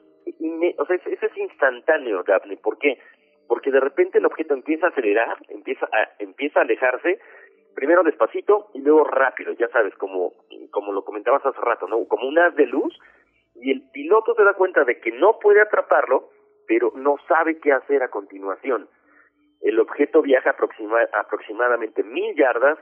[0.78, 2.56] o sea, eso es instantáneo, Daphne.
[2.56, 2.98] ¿Por qué?
[3.46, 7.18] Porque de repente el objeto empieza a acelerar, empieza a, empieza a alejarse,
[7.74, 10.32] primero despacito y luego rápido, ya sabes, como,
[10.70, 12.04] como lo comentabas hace rato, ¿no?
[12.06, 12.96] Como un haz de luz,
[13.54, 16.30] y el piloto se da cuenta de que no puede atraparlo,
[16.66, 18.88] pero no sabe qué hacer a continuación.
[19.60, 20.54] El objeto viaja
[21.12, 22.78] aproximadamente mil yardas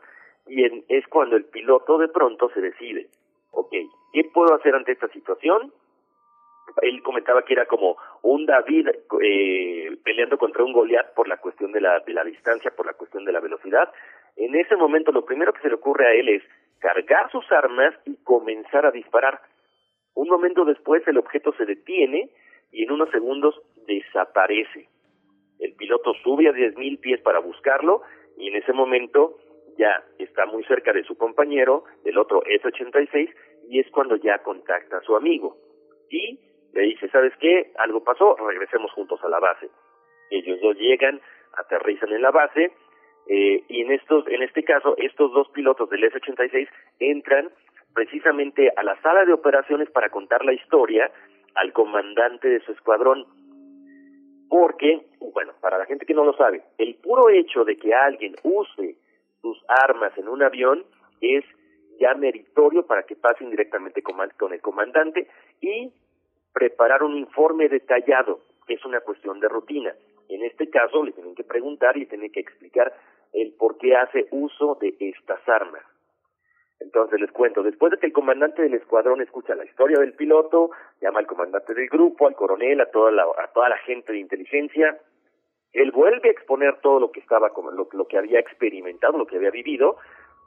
[0.47, 3.09] y es cuando el piloto de pronto se decide,
[3.51, 3.73] ok,
[4.13, 5.73] ¿qué puedo hacer ante esta situación?
[6.83, 8.89] Él comentaba que era como un David
[9.23, 12.93] eh, peleando contra un Goliat por la cuestión de la, de la distancia, por la
[12.93, 13.93] cuestión de la velocidad.
[14.39, 16.43] En ese momento lo primero que se le ocurre a él es
[16.79, 19.41] cargar sus armas y comenzar a disparar.
[20.15, 22.31] Un momento después el objeto se detiene
[22.71, 24.89] y en unos segundos desaparece.
[25.59, 28.03] El piloto sube a 10.000 pies para buscarlo
[28.37, 29.39] y en ese momento
[29.77, 33.33] ya está muy cerca de su compañero, del otro S-86,
[33.69, 35.57] y es cuando ya contacta a su amigo.
[36.11, 36.41] Y
[36.73, 37.73] le dice, ¿sabes qué?
[37.79, 39.71] Algo pasó, regresemos juntos a la base.
[40.31, 41.21] Ellos dos llegan,
[41.55, 42.73] aterrizan en la base,
[43.29, 46.67] eh, y en estos, en este caso, estos dos pilotos del S-86
[46.99, 47.51] entran
[47.95, 51.11] precisamente a la sala de operaciones para contar la historia
[51.55, 53.27] al comandante de su escuadrón,
[54.49, 58.35] porque, bueno, para la gente que no lo sabe, el puro hecho de que alguien
[58.43, 58.97] use
[59.43, 60.85] sus armas en un avión
[61.21, 61.45] es
[62.01, 65.29] ya meritorio para que pasen directamente con el comandante
[65.61, 65.93] y
[66.53, 69.95] preparar un informe detallado, que es una cuestión de rutina.
[70.29, 72.93] En este caso le tienen que preguntar y tienen que explicar
[73.33, 75.83] el por qué hace uso de estas armas.
[76.81, 80.71] Entonces les cuento, después de que el comandante del escuadrón escucha la historia del piloto,
[81.01, 84.19] llama al comandante del grupo, al coronel, a toda la, a toda la gente de
[84.19, 84.99] inteligencia,
[85.73, 89.37] él vuelve a exponer todo lo que estaba, lo, lo que había experimentado, lo que
[89.37, 89.97] había vivido,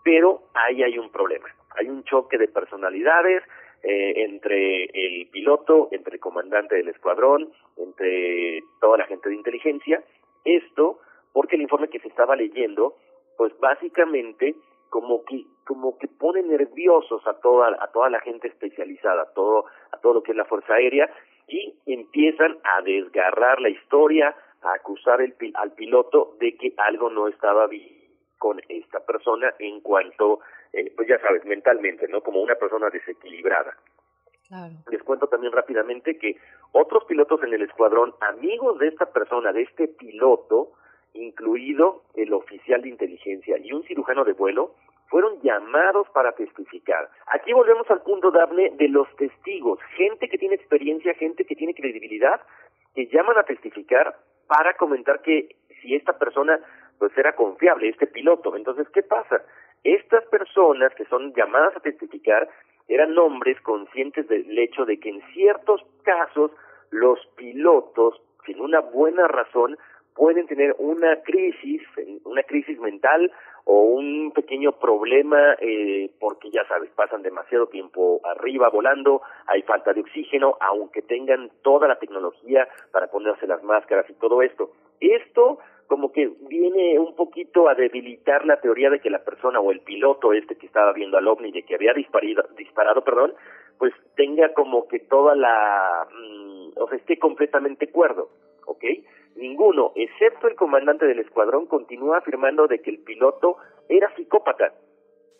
[0.03, 1.47] pero ahí hay un problema.
[1.77, 3.43] Hay un choque de personalidades
[3.83, 10.03] eh, entre el piloto, entre el comandante del escuadrón, entre toda la gente de inteligencia.
[10.43, 10.99] Esto
[11.33, 12.95] porque el informe que se estaba leyendo,
[13.37, 14.55] pues básicamente
[14.89, 19.65] como que como que pone nerviosos a toda a toda la gente especializada, a todo
[19.91, 21.09] a todo lo que es la fuerza aérea
[21.47, 27.27] y empiezan a desgarrar la historia, a acusar el, al piloto de que algo no
[27.27, 28.01] estaba bien
[28.37, 30.39] con esta persona en cuanto
[30.73, 32.21] eh, pues ya sabes mentalmente, ¿no?
[32.21, 33.75] Como una persona desequilibrada.
[34.89, 36.35] Les cuento también rápidamente que
[36.73, 40.73] otros pilotos en el escuadrón, amigos de esta persona, de este piloto,
[41.13, 44.75] incluido el oficial de inteligencia y un cirujano de vuelo,
[45.07, 47.09] fueron llamados para testificar.
[47.27, 51.75] Aquí volvemos al punto, Daphne, de los testigos, gente que tiene experiencia, gente que tiene
[51.75, 52.39] credibilidad,
[52.95, 54.15] que llaman a testificar
[54.47, 56.59] para comentar que si esta persona
[56.97, 58.55] pues era confiable, este piloto.
[58.55, 59.41] Entonces, ¿qué pasa?
[59.83, 62.47] Estas personas que son llamadas a testificar
[62.87, 66.51] eran hombres conscientes del hecho de que en ciertos casos
[66.91, 69.77] los pilotos, sin una buena razón,
[70.15, 71.81] pueden tener una crisis,
[72.23, 73.31] una crisis mental
[73.65, 79.93] o un pequeño problema eh, porque ya sabes, pasan demasiado tiempo arriba volando, hay falta
[79.93, 84.71] de oxígeno, aunque tengan toda la tecnología para ponerse las máscaras y todo esto.
[84.99, 89.71] Esto como que viene un poquito a debilitar la teoría de que la persona o
[89.71, 93.33] el piloto este que estaba viendo al ovni de que había disparado, disparado perdón,
[93.77, 98.29] pues tenga como que toda la, mm, o sea, esté completamente cuerdo.
[98.65, 98.83] ¿ok?
[99.35, 103.57] Ninguno, excepto el comandante del escuadrón, continúa afirmando de que el piloto
[103.89, 104.73] era psicópata.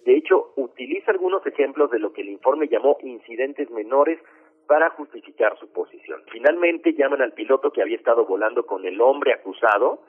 [0.06, 4.20] De hecho, utiliza algunos ejemplos de lo que el informe llamó incidentes menores
[4.68, 6.22] para justificar su posición.
[6.32, 10.02] Finalmente llaman al piloto que había estado volando con el hombre acusado,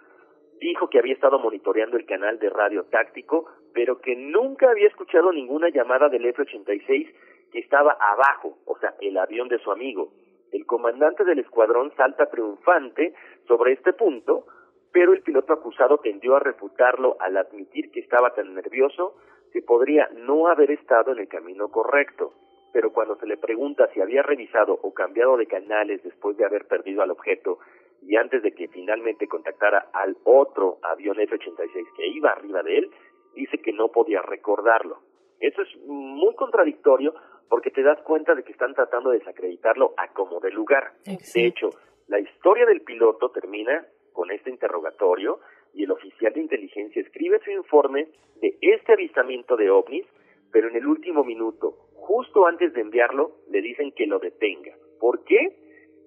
[0.61, 5.33] dijo que había estado monitoreando el canal de radio táctico, pero que nunca había escuchado
[5.33, 7.13] ninguna llamada del F-86
[7.51, 10.13] que estaba abajo, o sea, el avión de su amigo.
[10.53, 13.15] El comandante del escuadrón salta triunfante
[13.47, 14.47] sobre este punto,
[14.93, 19.17] pero el piloto acusado tendió a refutarlo al admitir que estaba tan nervioso
[19.53, 22.33] que podría no haber estado en el camino correcto.
[22.73, 26.67] Pero cuando se le pregunta si había revisado o cambiado de canales después de haber
[26.67, 27.59] perdido al objeto
[28.03, 32.91] y antes de que finalmente contactara al otro avión F-86 que iba arriba de él,
[33.35, 34.99] dice que no podía recordarlo.
[35.39, 37.15] Eso es muy contradictorio
[37.49, 40.93] porque te das cuenta de que están tratando de desacreditarlo a como de lugar.
[41.05, 41.71] De hecho,
[42.09, 45.41] la historia del piloto termina con este interrogatorio
[45.75, 48.09] y el oficial de inteligencia escribe su informe
[48.41, 50.07] de este avistamiento de ovnis,
[50.51, 54.75] pero en el último minuto, justo antes de enviarlo, le dicen que lo detenga.
[55.01, 55.57] ¿Por qué?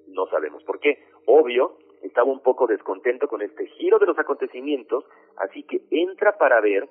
[0.07, 0.99] No sabemos por qué.
[1.25, 5.05] Obvio, estaba un poco descontento con este giro de los acontecimientos,
[5.37, 6.87] así que entra para ver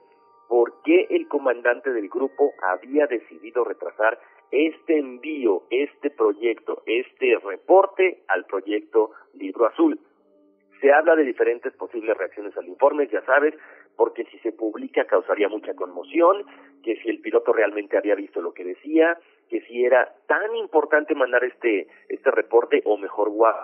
[0.48, 4.18] por qué el comandante del grupo había decidido retrasar
[4.54, 9.98] este envío, este proyecto, este reporte al proyecto Libro Azul.
[10.80, 13.54] Se habla de diferentes posibles reacciones al informe, ya sabes,
[13.96, 16.46] porque si se publica causaría mucha conmoción,
[16.84, 19.18] que si el piloto realmente había visto lo que decía,
[19.50, 23.54] que si era tan importante mandar este este reporte o mejor guau.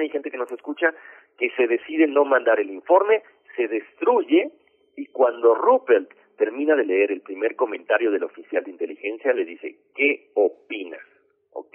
[0.00, 0.94] Hay gente que nos escucha
[1.36, 3.22] que se decide no mandar el informe,
[3.56, 4.50] se destruye
[4.96, 9.76] y cuando Ruppelt termina de leer el primer comentario del oficial de inteligencia, le dice,
[9.94, 11.02] ¿qué opinas?
[11.52, 11.74] ¿Ok?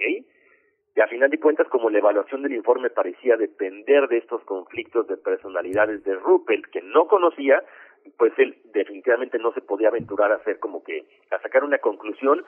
[0.96, 5.06] Y a final de cuentas, como la evaluación del informe parecía depender de estos conflictos
[5.06, 7.62] de personalidades de Ruppelt que no conocía,
[8.16, 12.44] pues él definitivamente no se podía aventurar a hacer como que, a sacar una conclusión,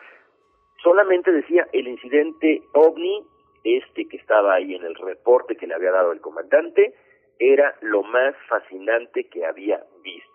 [0.83, 3.25] solamente decía el incidente ovni,
[3.65, 6.95] este que estaba ahí en el reporte que le había dado el comandante,
[7.39, 10.32] era lo más fascinante que había visto.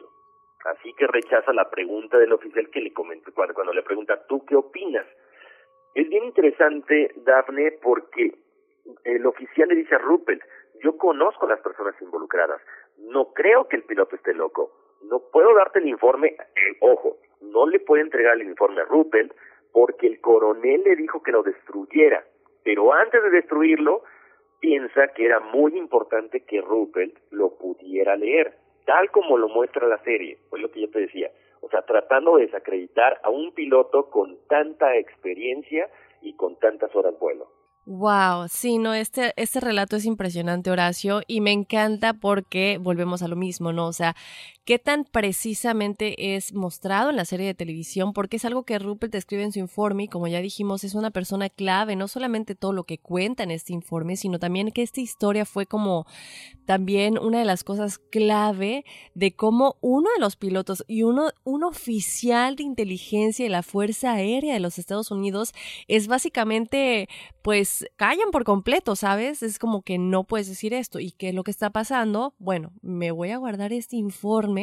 [0.65, 4.55] Así que rechaza la pregunta del oficial que le comentó cuando, le pregunta, ¿tú qué
[4.55, 5.05] opinas?
[5.93, 8.33] Es bien interesante, Daphne, porque
[9.03, 10.41] el oficial le dice a Ruppelt,
[10.83, 12.61] yo conozco a las personas involucradas,
[12.97, 14.71] no creo que el piloto esté loco,
[15.03, 19.33] no puedo darte el informe, eh, ojo, no le puede entregar el informe a Ruppelt
[19.71, 22.23] porque el coronel le dijo que lo destruyera,
[22.63, 24.03] pero antes de destruirlo,
[24.59, 28.53] piensa que era muy importante que Ruppelt lo pudiera leer,
[28.87, 31.29] tal como lo muestra la serie, fue lo que yo te decía.
[31.61, 35.89] O sea, tratando de desacreditar a un piloto con tanta experiencia
[36.21, 37.51] y con tantas horas vuelo.
[37.85, 43.27] Wow, sí, no, este, este relato es impresionante, Horacio, y me encanta porque volvemos a
[43.27, 43.87] lo mismo, ¿no?
[43.87, 44.15] O sea,
[44.67, 49.13] qué tan precisamente es mostrado en la serie de televisión, porque es algo que Rupert
[49.13, 52.73] describe en su informe y como ya dijimos, es una persona clave, no solamente todo
[52.73, 56.05] lo que cuenta en este informe, sino también que esta historia fue como
[56.65, 58.83] también una de las cosas clave
[59.15, 64.11] de cómo uno de los pilotos y uno, un oficial de inteligencia de la Fuerza
[64.11, 65.53] Aérea de los Estados Unidos
[65.87, 67.07] es básicamente,
[67.41, 69.43] pues, callan por completo, ¿sabes?
[69.43, 70.99] Es como que no puedes decir esto.
[70.99, 72.33] ¿Y qué es lo que está pasando?
[72.37, 74.56] Bueno, me voy a guardar este informe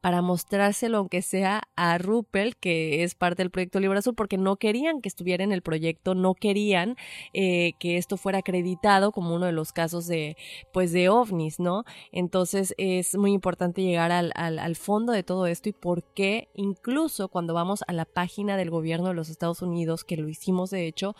[0.00, 4.56] para mostrárselo, aunque sea a Ruppel, que es parte del proyecto Libra Azul, porque no
[4.56, 6.96] querían que estuviera en el proyecto, no querían
[7.32, 10.36] eh, que esto fuera acreditado como uno de los casos de,
[10.72, 11.84] pues, de ovnis, ¿no?
[12.12, 16.48] Entonces es muy importante llegar al, al, al fondo de todo esto y por qué
[16.54, 20.70] incluso cuando vamos a la página del gobierno de los Estados Unidos, que lo hicimos
[20.70, 21.14] de hecho,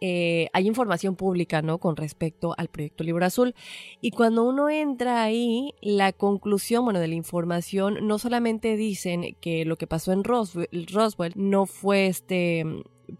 [0.00, 1.78] eh, hay información pública, ¿no?
[1.78, 3.54] Con respecto al proyecto Libro Azul.
[4.00, 9.64] Y cuando uno entra ahí, la conclusión, bueno, de la información, no solamente dicen que
[9.64, 12.64] lo que pasó en Roswell, no fue este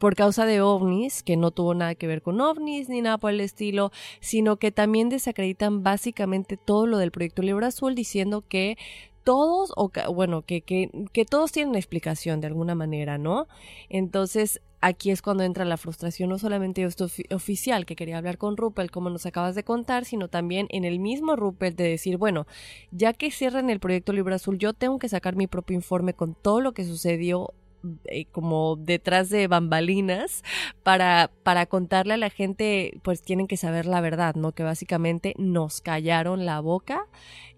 [0.01, 3.31] por causa de ovnis, que no tuvo nada que ver con ovnis ni nada por
[3.31, 8.77] el estilo, sino que también desacreditan básicamente todo lo del proyecto Libro Azul diciendo que
[9.23, 13.49] todos, o bueno, que, que, que todos tienen explicación de alguna manera, ¿no?
[13.89, 18.57] Entonces, aquí es cuando entra la frustración, no solamente esto oficial que quería hablar con
[18.57, 22.47] Ruppel, como nos acabas de contar, sino también en el mismo Ruppel de decir, bueno,
[22.91, 26.35] ya que cierran el proyecto Libro Azul, yo tengo que sacar mi propio informe con
[26.35, 27.53] todo lo que sucedió
[28.07, 30.43] eh, como detrás de bambalinas
[30.83, 34.53] para, para contarle a la gente, pues tienen que saber la verdad, ¿no?
[34.53, 37.07] Que básicamente nos callaron la boca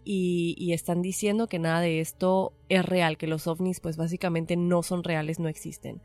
[0.05, 4.57] y, y, están diciendo que nada de esto es real, que los ovnis pues básicamente
[4.57, 6.03] no son reales, no existen.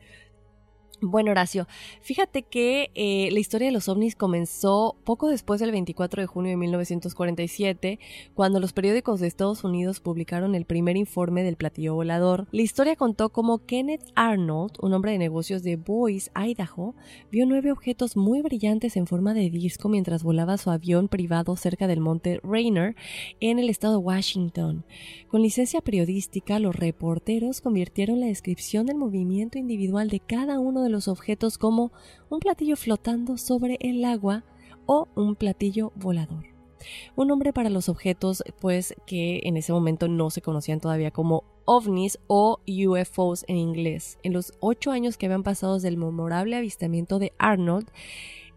[1.05, 1.67] Bueno, Horacio,
[2.01, 6.51] fíjate que eh, la historia de los ovnis comenzó poco después del 24 de junio
[6.51, 7.99] de 1947,
[8.33, 12.47] cuando los periódicos de Estados Unidos publicaron el primer informe del platillo volador.
[12.51, 16.95] La historia contó cómo Kenneth Arnold, un hombre de negocios de Boise, Idaho,
[17.29, 21.85] vio nueve objetos muy brillantes en forma de disco mientras volaba su avión privado cerca
[21.87, 22.95] del monte Rainer
[23.41, 24.85] en el estado de Washington.
[25.27, 30.92] Con licencia periodística, los reporteros convirtieron la descripción del movimiento individual de cada uno de
[31.07, 31.91] objetos como
[32.29, 34.43] un platillo flotando sobre el agua
[34.85, 36.45] o un platillo volador.
[37.15, 41.43] Un nombre para los objetos, pues que en ese momento no se conocían todavía como
[41.65, 44.17] ovnis o UFOs en inglés.
[44.23, 47.89] En los ocho años que habían pasado desde el memorable avistamiento de Arnold,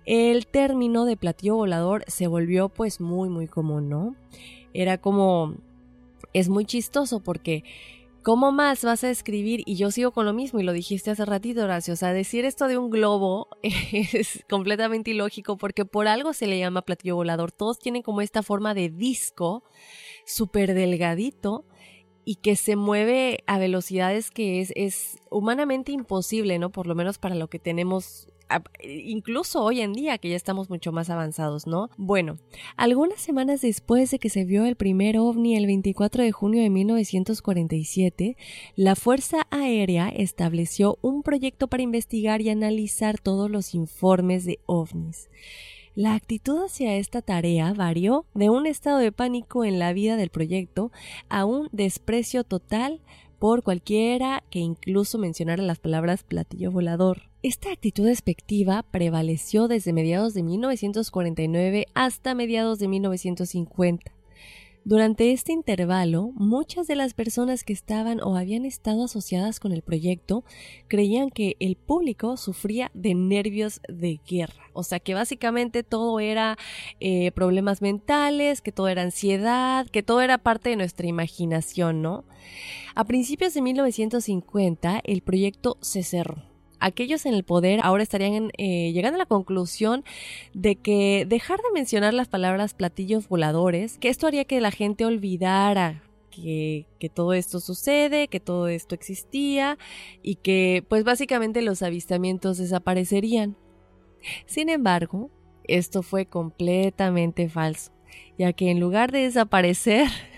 [0.05, 4.15] el término de platillo volador se volvió pues muy muy común, ¿no?
[4.73, 5.55] Era como...
[6.33, 7.65] es muy chistoso porque
[8.27, 9.63] ¿Cómo más vas a escribir?
[9.67, 11.95] Y yo sigo con lo mismo, y lo dijiste hace ratito, Horacio.
[11.95, 16.59] O sea, decir esto de un globo es completamente ilógico porque por algo se le
[16.59, 17.53] llama platillo volador.
[17.53, 19.63] Todos tienen como esta forma de disco
[20.25, 21.67] súper delgadito
[22.25, 26.73] y que se mueve a velocidades que es, es humanamente imposible, ¿no?
[26.73, 28.27] Por lo menos para lo que tenemos
[28.83, 31.91] incluso hoy en día que ya estamos mucho más avanzados, ¿no?
[31.97, 32.39] Bueno,
[32.77, 36.71] algunas semanas después de que se vio el primer ovni el 24 de junio de
[36.71, 38.37] 1947,
[38.77, 45.29] la Fuerza Aérea estableció un proyecto para investigar y analizar todos los informes de ovnis.
[45.97, 50.29] La actitud hacia esta tarea varió de un estado de pánico en la vida del
[50.29, 50.93] proyecto
[51.31, 53.01] a un desprecio total
[53.39, 57.23] por cualquiera que incluso mencionara las palabras platillo volador.
[57.47, 64.11] Esta actitud despectiva prevaleció desde mediados de 1949 hasta mediados de 1950.
[64.83, 69.83] Durante este intervalo, muchas de las personas que estaban o habían estado asociadas con el
[69.83, 70.43] proyecto
[70.89, 74.65] creían que el público sufría de nervios de guerra.
[74.73, 76.59] O sea, que básicamente todo era
[76.99, 82.25] eh, problemas mentales, que todo era ansiedad, que todo era parte de nuestra imaginación, ¿no?
[82.97, 88.93] A principios de 1950, el proyecto se cerró aquellos en el poder ahora estarían eh,
[88.93, 90.05] llegando a la conclusión
[90.55, 95.05] de que dejar de mencionar las palabras platillos voladores, que esto haría que la gente
[95.05, 99.79] olvidara que, que, todo esto sucede, que todo esto existía
[100.23, 103.57] y que pues básicamente los avistamientos desaparecerían.
[104.45, 105.31] Sin embargo,
[105.65, 107.93] esto fue completamente falso,
[108.39, 110.09] ya que en lugar de desaparecer,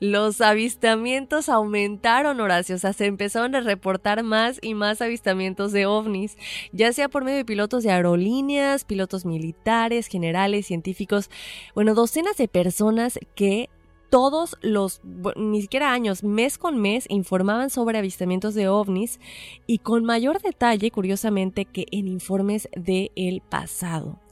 [0.00, 2.76] los avistamientos aumentaron, Horacio.
[2.76, 6.36] O sea, se empezaron a reportar más y más avistamientos de ovnis,
[6.72, 11.30] ya sea por medio de pilotos de aerolíneas, pilotos militares, generales, científicos,
[11.74, 13.68] bueno, docenas de personas que
[14.10, 15.00] todos los,
[15.34, 19.18] ni siquiera años, mes con mes, informaban sobre avistamientos de ovnis
[19.66, 24.23] y con mayor detalle, curiosamente, que en informes del el pasado.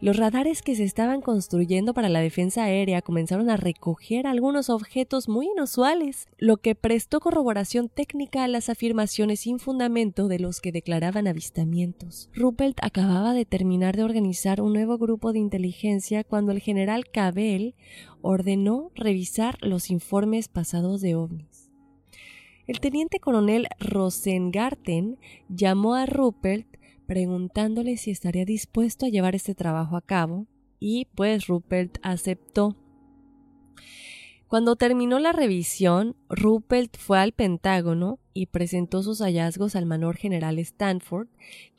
[0.00, 5.28] Los radares que se estaban construyendo para la defensa aérea comenzaron a recoger algunos objetos
[5.28, 10.72] muy inusuales, lo que prestó corroboración técnica a las afirmaciones sin fundamento de los que
[10.72, 12.30] declaraban avistamientos.
[12.34, 17.74] Ruppelt acababa de terminar de organizar un nuevo grupo de inteligencia cuando el general Cabell
[18.22, 21.70] ordenó revisar los informes pasados de ovnis.
[22.66, 26.66] El teniente coronel Rosengarten llamó a Ruppelt
[27.08, 30.46] preguntándole si estaría dispuesto a llevar este trabajo a cabo,
[30.78, 32.76] y pues Ruppelt aceptó.
[34.46, 40.58] Cuando terminó la revisión, Ruppelt fue al Pentágono y presentó sus hallazgos al menor general
[40.58, 41.28] Stanford,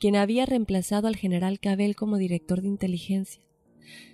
[0.00, 3.40] quien había reemplazado al general Cabell como director de inteligencia.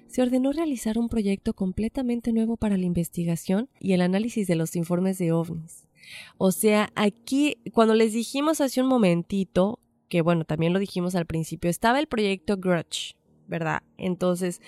[0.09, 4.77] Se ordenó realizar un proyecto completamente nuevo para la investigación y el análisis de los
[4.77, 5.89] informes de ovnis.
[6.37, 11.27] O sea, aquí, cuando les dijimos hace un momentito que bueno, también lo dijimos al
[11.27, 13.83] principio, estaba el proyecto Grudge, ¿verdad?
[13.99, 14.61] Entonces,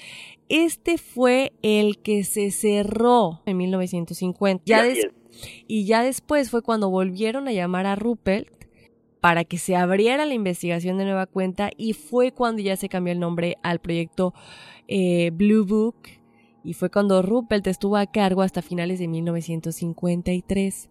[0.49, 4.65] este fue el que se cerró en 1950.
[4.65, 4.85] Ya
[5.67, 8.49] y ya después fue cuando volvieron a llamar a Ruppelt
[9.21, 13.13] para que se abriera la investigación de nueva cuenta y fue cuando ya se cambió
[13.13, 14.33] el nombre al proyecto
[14.87, 15.97] eh, Blue Book
[16.65, 20.89] y fue cuando Ruppelt estuvo a cargo hasta finales de 1953.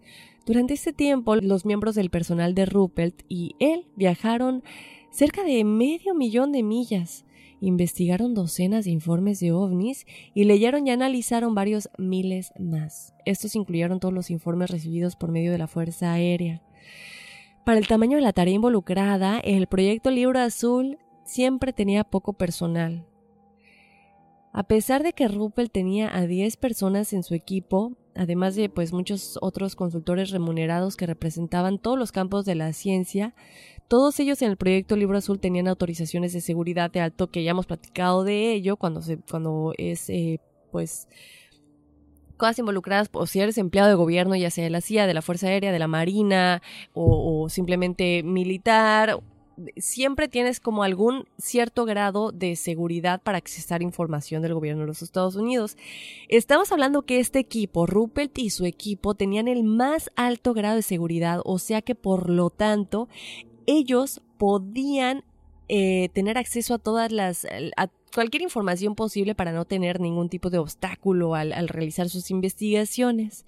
[0.47, 4.63] Durante este tiempo, los miembros del personal de Ruppelt y él viajaron
[5.11, 7.25] cerca de medio millón de millas,
[7.59, 13.13] investigaron docenas de informes de ovnis y leyeron y analizaron varios miles más.
[13.25, 16.63] Estos incluyeron todos los informes recibidos por medio de la Fuerza Aérea.
[17.65, 23.05] Para el tamaño de la tarea involucrada, el proyecto Libro Azul siempre tenía poco personal.
[24.53, 28.93] A pesar de que Ruppelt tenía a 10 personas en su equipo, además de pues
[28.93, 33.33] muchos otros consultores remunerados que representaban todos los campos de la ciencia,
[33.87, 37.51] Todos ellos en el proyecto Libro Azul tenían autorizaciones de seguridad de alto, que ya
[37.51, 40.41] hemos platicado de ello cuando, se, cuando es, eh,
[40.71, 41.07] pues,
[42.35, 45.21] cosas involucradas, o si eres empleado de gobierno, ya sea de la CIA, de la
[45.21, 46.61] Fuerza Aérea, de la Marina,
[46.93, 49.19] o, o simplemente militar,
[49.77, 55.01] siempre tienes como algún cierto grado de seguridad para accesar información del gobierno de los
[55.01, 55.77] Estados Unidos.
[56.29, 60.81] Estamos hablando que este equipo, Ruppelt y su equipo, tenían el más alto grado de
[60.81, 63.07] seguridad, o sea que por lo tanto
[63.65, 65.23] ellos podían
[65.69, 67.45] eh, tener acceso a todas las,
[68.13, 73.45] cualquier información posible para no tener ningún tipo de obstáculo al, al, realizar sus investigaciones.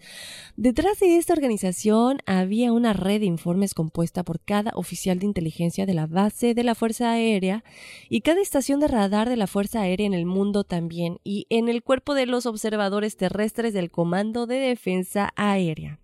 [0.58, 5.86] Detrás de esta organización había una red de informes compuesta por cada oficial de inteligencia
[5.86, 7.64] de la base de la Fuerza Aérea
[8.10, 11.70] y cada estación de radar de la Fuerza Aérea en el mundo también y en
[11.70, 16.00] el cuerpo de los observadores terrestres del Comando de Defensa Aérea.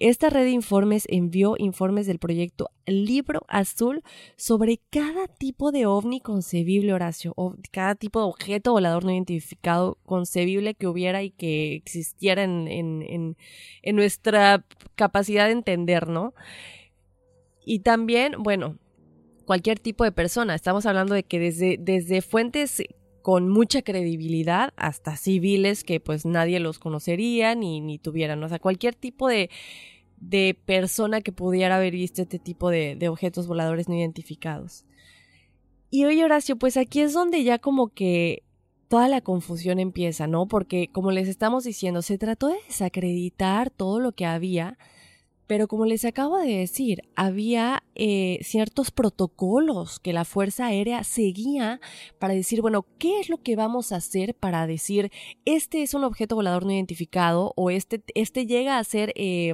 [0.00, 4.02] Esta red de informes envió informes del proyecto Libro Azul
[4.34, 9.98] sobre cada tipo de ovni concebible, Horacio, o cada tipo de objeto volador no identificado
[10.06, 13.36] concebible que hubiera y que existiera en, en,
[13.82, 16.32] en nuestra capacidad de entender, ¿no?
[17.66, 18.78] Y también, bueno,
[19.44, 20.54] cualquier tipo de persona.
[20.54, 22.82] Estamos hablando de que desde, desde fuentes
[23.30, 28.42] con mucha credibilidad, hasta civiles que pues nadie los conocería ni, ni tuvieran.
[28.42, 29.50] O sea, cualquier tipo de,
[30.16, 34.84] de persona que pudiera haber visto este tipo de, de objetos voladores no identificados.
[35.90, 38.42] Y oye, Horacio, pues aquí es donde ya como que
[38.88, 40.48] toda la confusión empieza, ¿no?
[40.48, 44.76] Porque como les estamos diciendo, se trató de desacreditar todo lo que había,
[45.50, 51.80] pero como les acabo de decir, había eh, ciertos protocolos que la Fuerza Aérea seguía
[52.20, 55.10] para decir, bueno, ¿qué es lo que vamos a hacer para decir,
[55.44, 59.52] este es un objeto volador no identificado o este, este llega a ser eh,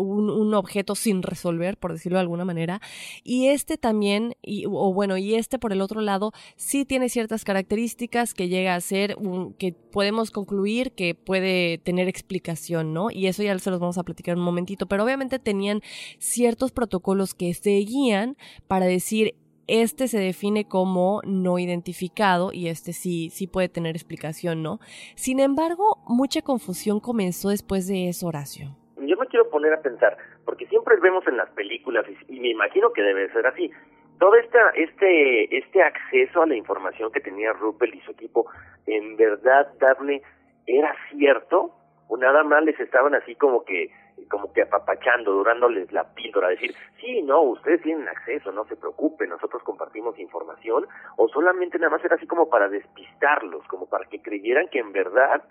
[0.00, 2.80] un, objeto sin resolver, por decirlo de alguna manera.
[3.24, 4.34] Y este también,
[4.68, 8.80] o bueno, y este por el otro lado, sí tiene ciertas características que llega a
[8.80, 9.16] ser
[9.58, 13.10] que podemos concluir que puede tener explicación, ¿no?
[13.10, 15.80] Y eso ya se los vamos a platicar en un momentito, pero obviamente tenían
[16.18, 18.36] ciertos protocolos que seguían
[18.68, 19.34] para decir
[19.66, 24.80] este se define como no identificado y este sí, sí puede tener explicación, ¿no?
[25.16, 30.16] Sin embargo, mucha confusión comenzó después de eso, Horacio yo me quiero poner a pensar,
[30.44, 33.70] porque siempre vemos en las películas, y, me imagino que debe ser así,
[34.18, 38.46] todo esta, este, este acceso a la información que tenía Ruppel y su equipo,
[38.86, 40.22] en verdad, Daphne,
[40.66, 41.72] ¿era cierto?
[42.08, 43.90] ¿O nada más les estaban así como que,
[44.30, 49.28] como que apapachando, durándoles la píldora, decir, sí, no, ustedes tienen acceso, no se preocupen,
[49.28, 50.86] nosotros compartimos información,
[51.16, 54.92] o solamente nada más era así como para despistarlos, como para que creyeran que en
[54.92, 55.42] verdad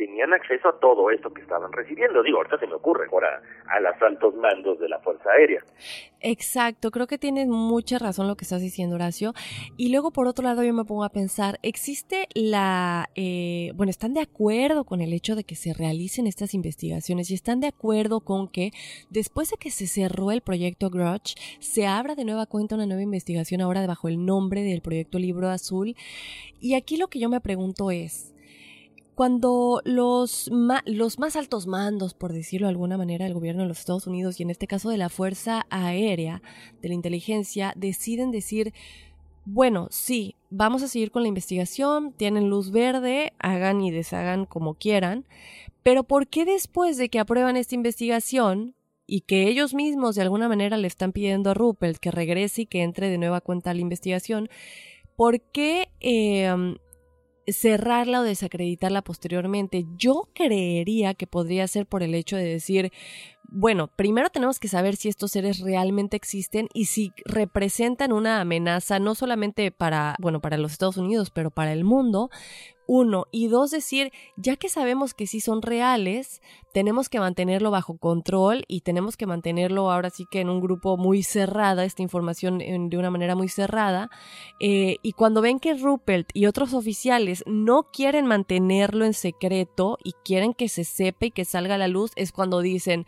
[0.00, 2.22] tenían acceso a todo esto que estaban recibiendo.
[2.22, 5.62] Digo, ahorita se me ocurre ahora a los altos mandos de la Fuerza Aérea.
[6.22, 9.34] Exacto, creo que tienes mucha razón lo que estás diciendo, Horacio.
[9.76, 14.14] Y luego, por otro lado, yo me pongo a pensar, existe la, eh, bueno, están
[14.14, 18.20] de acuerdo con el hecho de que se realicen estas investigaciones y están de acuerdo
[18.20, 18.70] con que
[19.10, 23.02] después de que se cerró el proyecto Grudge, se abra de nueva cuenta una nueva
[23.02, 25.94] investigación ahora bajo el nombre del proyecto Libro Azul.
[26.58, 28.32] Y aquí lo que yo me pregunto es,
[29.20, 30.50] cuando los,
[30.86, 34.40] los más altos mandos, por decirlo de alguna manera, del gobierno de los Estados Unidos
[34.40, 36.40] y en este caso de la Fuerza Aérea,
[36.80, 38.72] de la inteligencia, deciden decir,
[39.44, 44.72] bueno, sí, vamos a seguir con la investigación, tienen luz verde, hagan y deshagan como
[44.72, 45.26] quieran,
[45.82, 48.74] pero ¿por qué después de que aprueban esta investigación
[49.06, 52.66] y que ellos mismos de alguna manera le están pidiendo a Ruppelt que regrese y
[52.66, 54.48] que entre de nueva cuenta a la investigación,
[55.14, 56.74] ¿por qué eh,
[57.52, 59.86] cerrarla o desacreditarla posteriormente.
[59.96, 62.92] Yo creería que podría ser por el hecho de decir,
[63.52, 69.00] bueno, primero tenemos que saber si estos seres realmente existen y si representan una amenaza
[69.00, 72.30] no solamente para, bueno, para los Estados Unidos, pero para el mundo,
[72.92, 73.26] uno.
[73.30, 76.42] Y dos, decir, ya que sabemos que sí son reales,
[76.74, 80.96] tenemos que mantenerlo bajo control y tenemos que mantenerlo ahora sí que en un grupo
[80.96, 84.10] muy cerrada, esta información de una manera muy cerrada.
[84.58, 90.14] Eh, y cuando ven que Ruppelt y otros oficiales no quieren mantenerlo en secreto y
[90.24, 93.06] quieren que se sepa y que salga a la luz, es cuando dicen,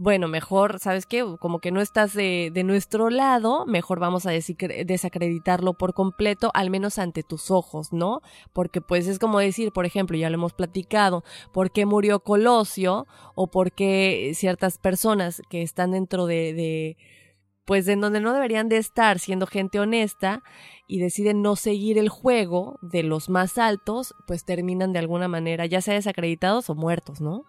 [0.00, 1.24] bueno, mejor, ¿sabes qué?
[1.40, 6.70] Como que no estás de, de nuestro lado, mejor vamos a desacreditarlo por completo, al
[6.70, 8.22] menos ante tus ojos, ¿no?
[8.52, 13.08] Porque pues es como decir, por ejemplo, ya lo hemos platicado, ¿por qué murió Colosio?
[13.34, 16.96] O por qué ciertas personas que están dentro de, de
[17.64, 20.44] pues en donde no deberían de estar siendo gente honesta
[20.86, 25.66] y deciden no seguir el juego de los más altos, pues terminan de alguna manera
[25.66, 27.46] ya sea desacreditados o muertos, ¿no?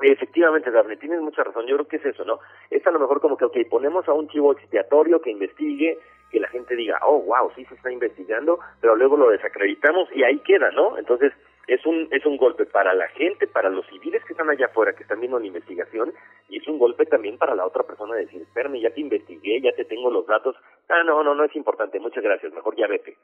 [0.00, 1.66] Efectivamente, Daphne, tienes mucha razón.
[1.66, 2.38] Yo creo que es eso, ¿no?
[2.70, 5.98] Es a lo mejor como que, ok, ponemos a un chivo expiatorio que investigue,
[6.30, 10.22] que la gente diga, oh, wow, sí se está investigando, pero luego lo desacreditamos y
[10.22, 10.98] ahí queda, ¿no?
[10.98, 11.32] Entonces,
[11.68, 14.94] es un, es un golpe para la gente, para los civiles que están allá afuera,
[14.94, 16.12] que están viendo la investigación,
[16.48, 19.60] y es un golpe también para la otra persona de decir, espérame, ya te investigué,
[19.60, 20.56] ya te tengo los datos.
[20.88, 23.16] Ah, no, no, no es importante, muchas gracias, mejor ya vete.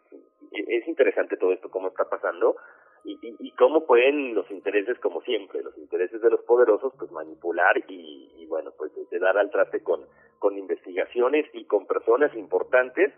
[0.52, 2.56] Es interesante todo esto, cómo está pasando,
[3.04, 7.76] y, y, cómo pueden los intereses, como siempre, los intereses de los poderosos, pues manipular
[7.88, 10.06] y, y bueno, pues de dar al traste con,
[10.38, 13.12] con investigaciones y con personas importantes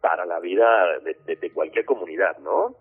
[0.00, 2.76] para la vida de, cualquier comunidad, ¿no?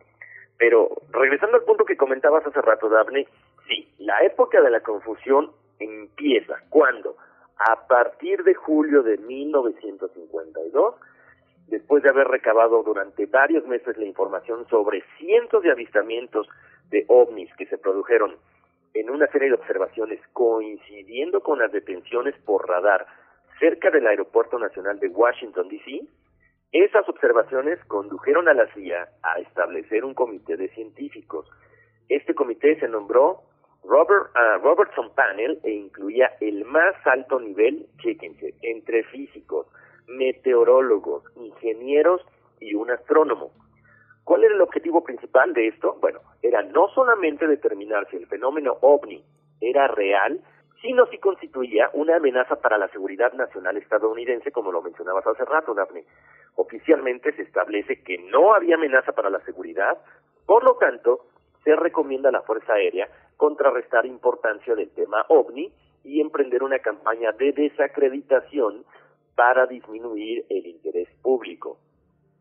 [0.57, 3.27] Pero regresando al punto que comentabas hace rato, Daphne,
[3.67, 7.15] sí, la época de la confusión empieza cuando,
[7.57, 10.95] a partir de julio de 1952,
[11.67, 16.47] después de haber recabado durante varios meses la información sobre cientos de avistamientos
[16.89, 18.35] de ovnis que se produjeron
[18.93, 23.05] en una serie de observaciones coincidiendo con las detenciones por radar
[23.59, 26.01] cerca del Aeropuerto Nacional de Washington, D.C.,
[26.71, 31.49] esas observaciones condujeron a la CIA a establecer un comité de científicos.
[32.09, 33.43] Este comité se nombró
[33.83, 39.67] Robert, uh, Robertson Panel e incluía el más alto nivel, chéquense, entre físicos,
[40.07, 42.21] meteorólogos, ingenieros
[42.59, 43.51] y un astrónomo.
[44.25, 45.97] ¿Cuál era el objetivo principal de esto?
[46.01, 49.23] Bueno, era no solamente determinar si el fenómeno ovni
[49.61, 50.41] era real,
[50.81, 55.73] sino si constituía una amenaza para la seguridad nacional estadounidense, como lo mencionabas hace rato,
[55.73, 56.05] Daphne.
[56.55, 59.97] Oficialmente se establece que no había amenaza para la seguridad,
[60.45, 61.25] por lo tanto,
[61.63, 65.71] se recomienda a la Fuerza Aérea contrarrestar importancia del tema OVNI
[66.03, 68.85] y emprender una campaña de desacreditación
[69.35, 71.77] para disminuir el interés público.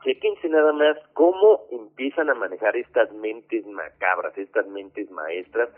[0.04, 5.68] Chequense nada más cómo empiezan a manejar estas mentes macabras, estas mentes maestras,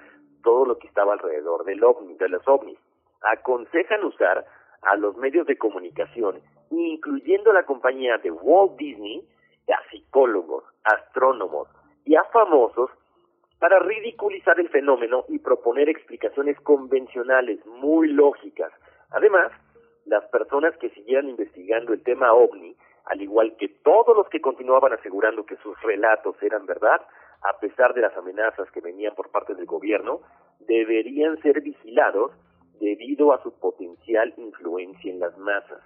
[0.43, 2.79] todo lo que estaba alrededor del ovni, de los ovnis.
[3.23, 4.45] Aconsejan usar
[4.83, 9.27] a los medios de comunicación, incluyendo la compañía de Walt Disney,
[9.69, 11.69] a psicólogos, astrónomos
[12.05, 12.91] y a famosos
[13.59, 18.73] para ridiculizar el fenómeno y proponer explicaciones convencionales muy lógicas.
[19.11, 19.51] Además,
[20.07, 22.77] las personas que siguieran investigando el tema ovni,
[23.07, 27.01] al igual que todos los que continuaban asegurando que sus relatos eran verdad,
[27.43, 30.21] a pesar de las amenazas que venían por parte del gobierno,
[30.61, 32.33] deberían ser vigilados
[32.81, 35.81] debido a su potencial influencia en las masas.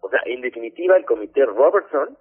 [0.00, 2.16] O sea, en definitiva, el comité Robertson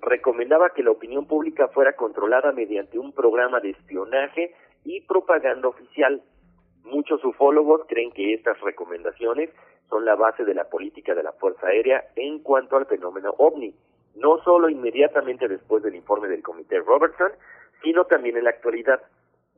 [0.00, 4.54] recomendaba que la opinión pública fuera controlada mediante un programa de espionaje
[4.84, 6.22] y propaganda oficial.
[6.84, 9.50] Muchos ufólogos creen que estas recomendaciones
[9.88, 13.74] son la base de la política de la Fuerza Aérea en cuanto al fenómeno ovni,
[14.14, 17.32] no solo inmediatamente después del informe del comité Robertson,
[17.82, 19.02] sino también en la actualidad.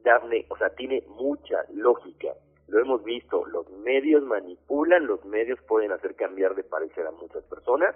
[0.03, 2.29] Daphne, o sea, tiene mucha lógica.
[2.69, 7.45] Lo hemos visto, los medios manipulan, los medios pueden hacer cambiar de parecer a muchas
[7.45, 7.95] personas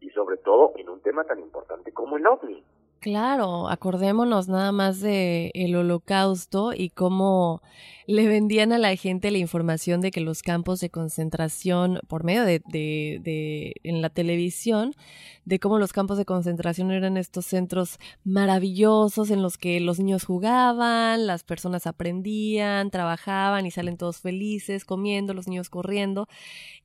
[0.00, 2.64] y sobre todo en un tema tan importante como el OVNI.
[3.00, 7.62] Claro, acordémonos nada más de el holocausto y cómo
[8.08, 12.42] le vendían a la gente la información de que los campos de concentración, por medio
[12.44, 14.94] de, de, de, en la televisión,
[15.44, 20.24] de cómo los campos de concentración eran estos centros maravillosos en los que los niños
[20.24, 26.28] jugaban, las personas aprendían, trabajaban y salen todos felices, comiendo, los niños corriendo.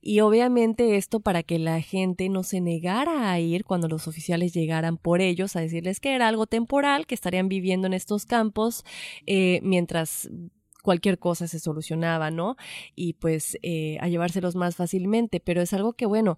[0.01, 4.53] Y obviamente esto para que la gente no se negara a ir cuando los oficiales
[4.53, 8.83] llegaran por ellos a decirles que era algo temporal, que estarían viviendo en estos campos
[9.25, 10.29] eh, mientras
[10.83, 12.57] cualquier cosa se solucionaba, ¿no?
[12.93, 16.37] Y pues eh, a llevárselos más fácilmente, pero es algo que, bueno,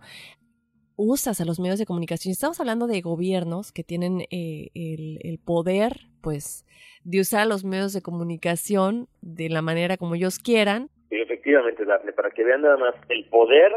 [0.98, 2.32] usas a los medios de comunicación.
[2.32, 6.64] Estamos hablando de gobiernos que tienen eh, el, poder, pues,
[7.04, 10.92] de usar a los medios de comunicación de la manera como ellos quieran.
[11.10, 13.72] efectivamente, Daphne, para que vean nada más el poder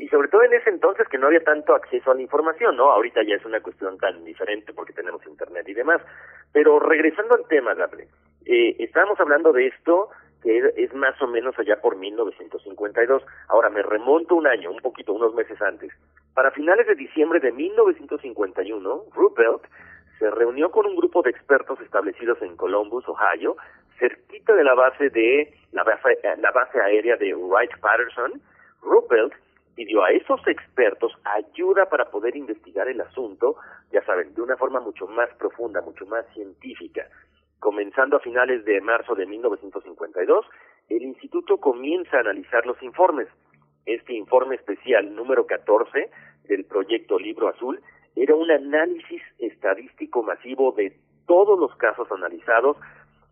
[0.00, 2.90] y sobre todo en ese entonces que no había tanto acceso a la información, ¿no?
[2.90, 6.00] Ahorita ya es una cuestión tan diferente porque tenemos internet y demás.
[6.54, 8.08] Pero regresando al tema, Gabriel,
[8.46, 10.08] eh, estábamos hablando de esto
[10.42, 13.22] que es más o menos allá por 1952.
[13.48, 15.92] Ahora me remonto un año, un poquito, unos meses antes.
[16.32, 19.60] Para finales de diciembre de 1951, Ruppelt
[20.18, 23.56] se reunió con un grupo de expertos establecidos en Columbus, Ohio,
[23.98, 28.40] cerquita de la base de la base, aérea de Wright-Patterson.
[28.80, 29.34] Ruppelt
[29.80, 33.56] pidió a esos expertos ayuda para poder investigar el asunto,
[33.90, 37.08] ya saben, de una forma mucho más profunda, mucho más científica.
[37.60, 40.44] Comenzando a finales de marzo de 1952,
[40.90, 43.28] el instituto comienza a analizar los informes.
[43.86, 46.10] Este informe especial número 14
[46.44, 47.80] del proyecto Libro Azul
[48.16, 50.94] era un análisis estadístico masivo de
[51.26, 52.76] todos los casos analizados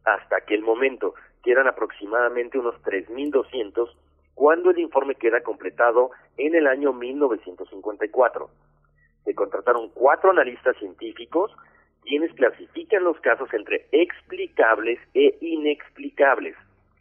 [0.07, 1.13] hasta aquel momento,
[1.45, 3.91] que eran aproximadamente unos 3.200
[4.39, 8.49] cuando el informe queda completado en el año 1954.
[9.25, 11.51] Se contrataron cuatro analistas científicos
[12.05, 16.55] quienes clasifican los casos entre explicables e inexplicables.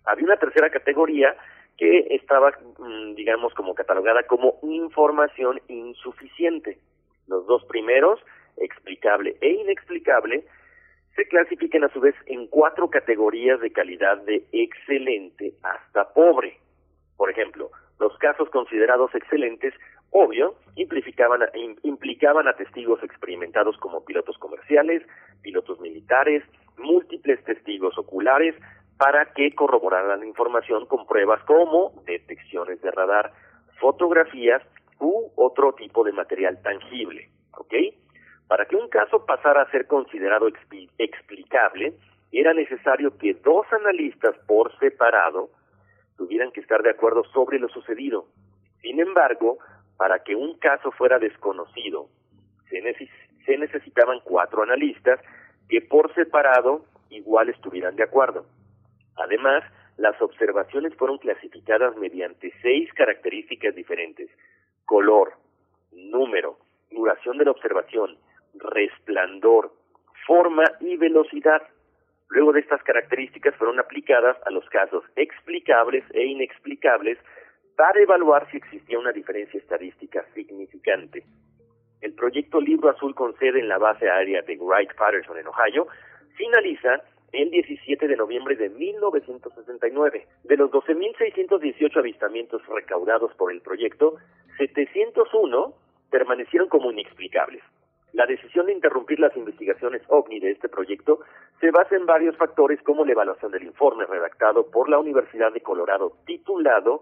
[0.05, 1.35] Había una tercera categoría
[1.77, 6.79] que estaba, mm, digamos, como catalogada como información insuficiente.
[7.27, 8.19] Los dos primeros,
[8.57, 10.43] explicable e inexplicable,
[11.15, 16.57] se clasifican a su vez en cuatro categorías de calidad de excelente hasta pobre.
[17.17, 19.73] Por ejemplo, los casos considerados excelentes,
[20.11, 21.41] obvio, implicaban,
[21.83, 25.03] implicaban a testigos experimentados como pilotos comerciales,
[25.41, 26.43] pilotos militares,
[26.77, 28.55] múltiples testigos oculares,
[28.97, 33.31] para que corroboraran la información con pruebas como detecciones de radar,
[33.79, 34.61] fotografías
[34.99, 37.29] u otro tipo de material tangible.
[37.51, 37.73] ¿Ok?
[38.47, 40.47] Para que un caso pasara a ser considerado
[40.97, 41.93] explicable,
[42.31, 45.49] era necesario que dos analistas por separado
[46.17, 48.25] tuvieran que estar de acuerdo sobre lo sucedido.
[48.81, 49.57] Sin embargo,
[49.97, 52.09] para que un caso fuera desconocido,
[52.69, 55.19] se, necesitaban cuatro analistas
[55.69, 58.45] que por separado igual estuvieran de acuerdo.
[59.15, 59.63] Además,
[59.97, 64.29] las observaciones fueron clasificadas mediante seis características diferentes.
[64.85, 65.33] Color,
[65.91, 66.57] número,
[66.91, 68.17] duración de la observación,
[68.55, 69.73] resplandor,
[70.27, 71.63] forma y velocidad.
[72.29, 77.17] Luego de estas características fueron aplicadas a los casos explicables e inexplicables
[77.75, 81.23] para evaluar si existía una diferencia estadística significante.
[82.01, 85.87] El proyecto Libro Azul con sede en la base aérea de Wright-Patterson en Ohio
[86.35, 87.01] finaliza
[87.31, 90.27] el 17 de noviembre de 1969.
[90.43, 94.15] De los 12.618 avistamientos recaudados por el proyecto,
[94.57, 95.73] 701
[96.09, 97.63] permanecieron como inexplicables.
[98.13, 101.19] La decisión de interrumpir las investigaciones OVNI de este proyecto
[101.59, 105.61] se basa en varios factores como la evaluación del informe redactado por la Universidad de
[105.61, 107.01] Colorado titulado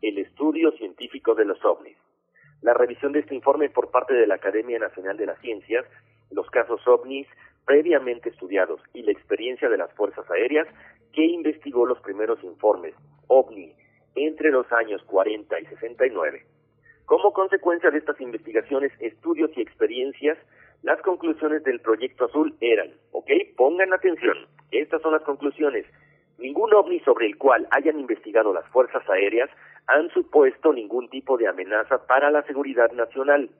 [0.00, 1.96] El estudio científico de los OVNIs.
[2.62, 5.84] La revisión de este informe por parte de la Academia Nacional de las Ciencias,
[6.30, 7.28] los casos OVNIs
[7.66, 10.66] previamente estudiados y la experiencia de las Fuerzas Aéreas
[11.12, 12.94] que investigó los primeros informes
[13.26, 13.74] OVNI
[14.14, 16.55] entre los años 40 y 69.
[17.06, 20.36] Como consecuencia de estas investigaciones, estudios y experiencias,
[20.82, 23.30] las conclusiones del Proyecto Azul eran, ¿ok?
[23.56, 24.36] Pongan atención,
[24.72, 25.86] estas son las conclusiones.
[26.38, 29.48] Ningún ovni sobre el cual hayan investigado las fuerzas aéreas
[29.86, 33.50] han supuesto ningún tipo de amenaza para la seguridad nacional.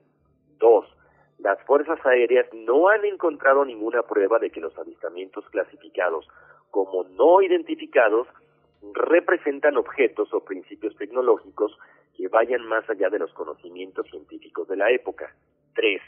[0.59, 0.85] Dos,
[1.39, 6.27] las fuerzas aéreas no han encontrado ninguna prueba de que los avistamientos clasificados
[6.69, 8.27] como no identificados
[8.93, 11.77] representan objetos o principios tecnológicos
[12.17, 15.33] que vayan más allá de los conocimientos científicos de la época.
[15.75, 16.01] Tres,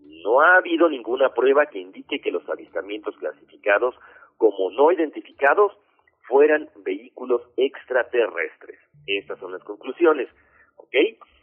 [0.00, 3.94] no ha habido ninguna prueba que indique que los avistamientos clasificados
[4.36, 5.72] como no identificados
[6.28, 8.78] fueran vehículos extraterrestres.
[9.06, 10.28] Estas son las conclusiones.
[10.76, 10.94] ¿Ok?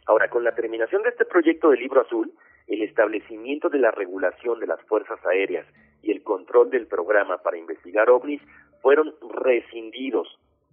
[0.06, 2.32] Ahora, con la terminación de este proyecto del libro azul,
[2.68, 5.66] el establecimiento de la regulación de las fuerzas aéreas
[6.02, 8.40] y el control del programa para investigar ovnis
[8.80, 10.28] fueron rescindidos.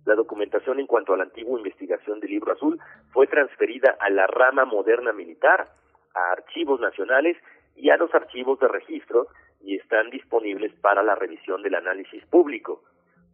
[0.05, 2.79] La documentación en cuanto a la antigua investigación del libro azul
[3.11, 5.69] fue transferida a la rama moderna militar,
[6.15, 7.37] a archivos nacionales
[7.75, 9.27] y a los archivos de registro
[9.61, 12.81] y están disponibles para la revisión del análisis público.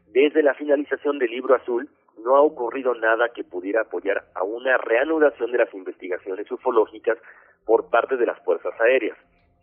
[0.07, 1.89] Desde la finalización del libro azul,
[2.23, 7.17] no ha ocurrido nada que pudiera apoyar a una reanudación de las investigaciones ufológicas
[7.65, 9.17] por parte de las fuerzas aéreas,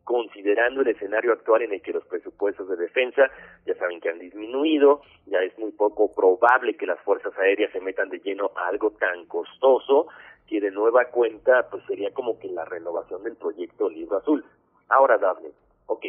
[0.05, 3.23] considerando el escenario actual en el que los presupuestos de defensa
[3.67, 7.81] ya saben que han disminuido, ya es muy poco probable que las fuerzas aéreas se
[7.81, 10.09] metan de lleno a algo tan costoso
[10.47, 14.45] que de nueva cuenta pues sería como que la renovación del proyecto Libro Azul.
[14.89, 15.51] Ahora, Daphne,
[15.87, 16.05] ok,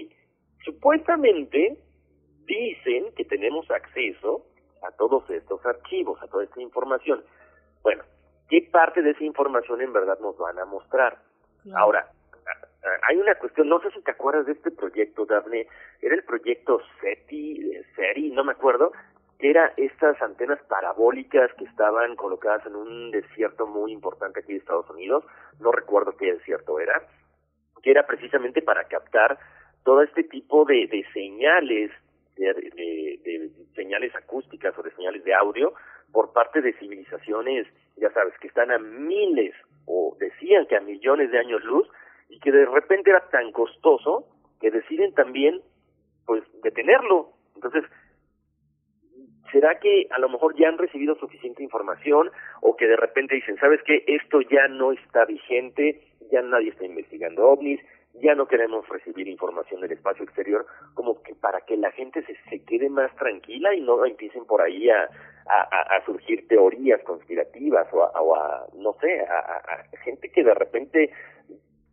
[0.63, 1.77] supuestamente
[2.45, 4.45] dicen que tenemos acceso
[4.83, 7.23] a todos estos archivos, a toda esta información.
[7.81, 8.03] Bueno,
[8.49, 11.17] ¿qué parte de esa información en verdad nos van a mostrar?
[11.73, 12.11] Ahora,
[13.07, 15.67] hay una cuestión, no sé si te acuerdas de este proyecto, Daphne,
[16.01, 18.91] era el proyecto SETI, SERI, no me acuerdo,
[19.39, 24.59] que era estas antenas parabólicas que estaban colocadas en un desierto muy importante aquí de
[24.59, 25.25] Estados Unidos,
[25.59, 27.01] no recuerdo qué desierto era,
[27.81, 29.37] que era precisamente para captar
[29.83, 31.91] todo este tipo de, de señales,
[32.37, 35.73] de, de señales acústicas o de señales de audio
[36.11, 37.67] por parte de civilizaciones,
[37.97, 39.53] ya sabes, que están a miles
[39.85, 41.87] o decían que a millones de años luz
[42.29, 44.27] y que de repente era tan costoso
[44.59, 45.61] que deciden también
[46.25, 47.31] pues detenerlo.
[47.55, 47.83] Entonces,
[49.51, 53.57] ¿será que a lo mejor ya han recibido suficiente información o que de repente dicen,
[53.57, 54.03] ¿sabes qué?
[54.07, 56.01] Esto ya no está vigente,
[56.31, 57.79] ya nadie está investigando ovnis,
[58.21, 62.35] ya no queremos recibir información del espacio exterior como que para que la gente se,
[62.49, 65.09] se quede más tranquila y no empiecen por ahí a,
[65.47, 71.11] a, surgir teorías conspirativas o a, o a no sé, a gente que de repente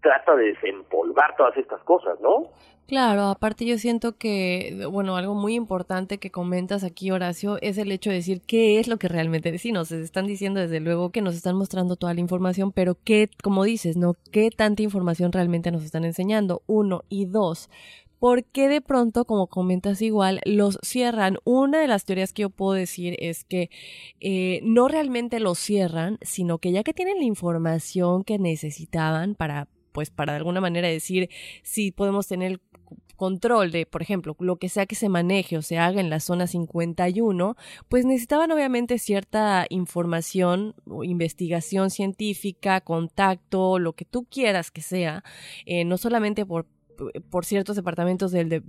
[0.02, 2.50] trata de desempolvar todas estas cosas, ¿no?
[2.86, 7.90] Claro, aparte yo siento que, bueno, algo muy importante que comentas aquí, Horacio, es el
[7.90, 9.90] hecho de decir qué es lo que realmente decimos.
[9.90, 13.64] Nos están diciendo desde luego que nos están mostrando toda la información, pero qué, como
[13.64, 14.14] dices, ¿no?
[14.30, 16.62] ¿Qué tanta información realmente nos están enseñando?
[16.66, 17.04] Uno.
[17.08, 17.70] Y dos,
[18.18, 21.38] ¿por qué de pronto, como comentas igual, los cierran?
[21.44, 23.70] Una de las teorías que yo puedo decir es que
[24.20, 29.68] eh, no realmente los cierran, sino que ya que tienen la información que necesitaban para
[29.92, 31.30] pues para de alguna manera decir
[31.62, 32.60] si podemos tener
[33.22, 36.18] control de, por ejemplo, lo que sea que se maneje o se haga en la
[36.18, 37.56] zona 51,
[37.88, 45.22] pues necesitaban obviamente cierta información o investigación científica, contacto, lo que tú quieras que sea,
[45.66, 46.66] eh, no solamente por
[47.30, 48.62] por ciertos departamentos del,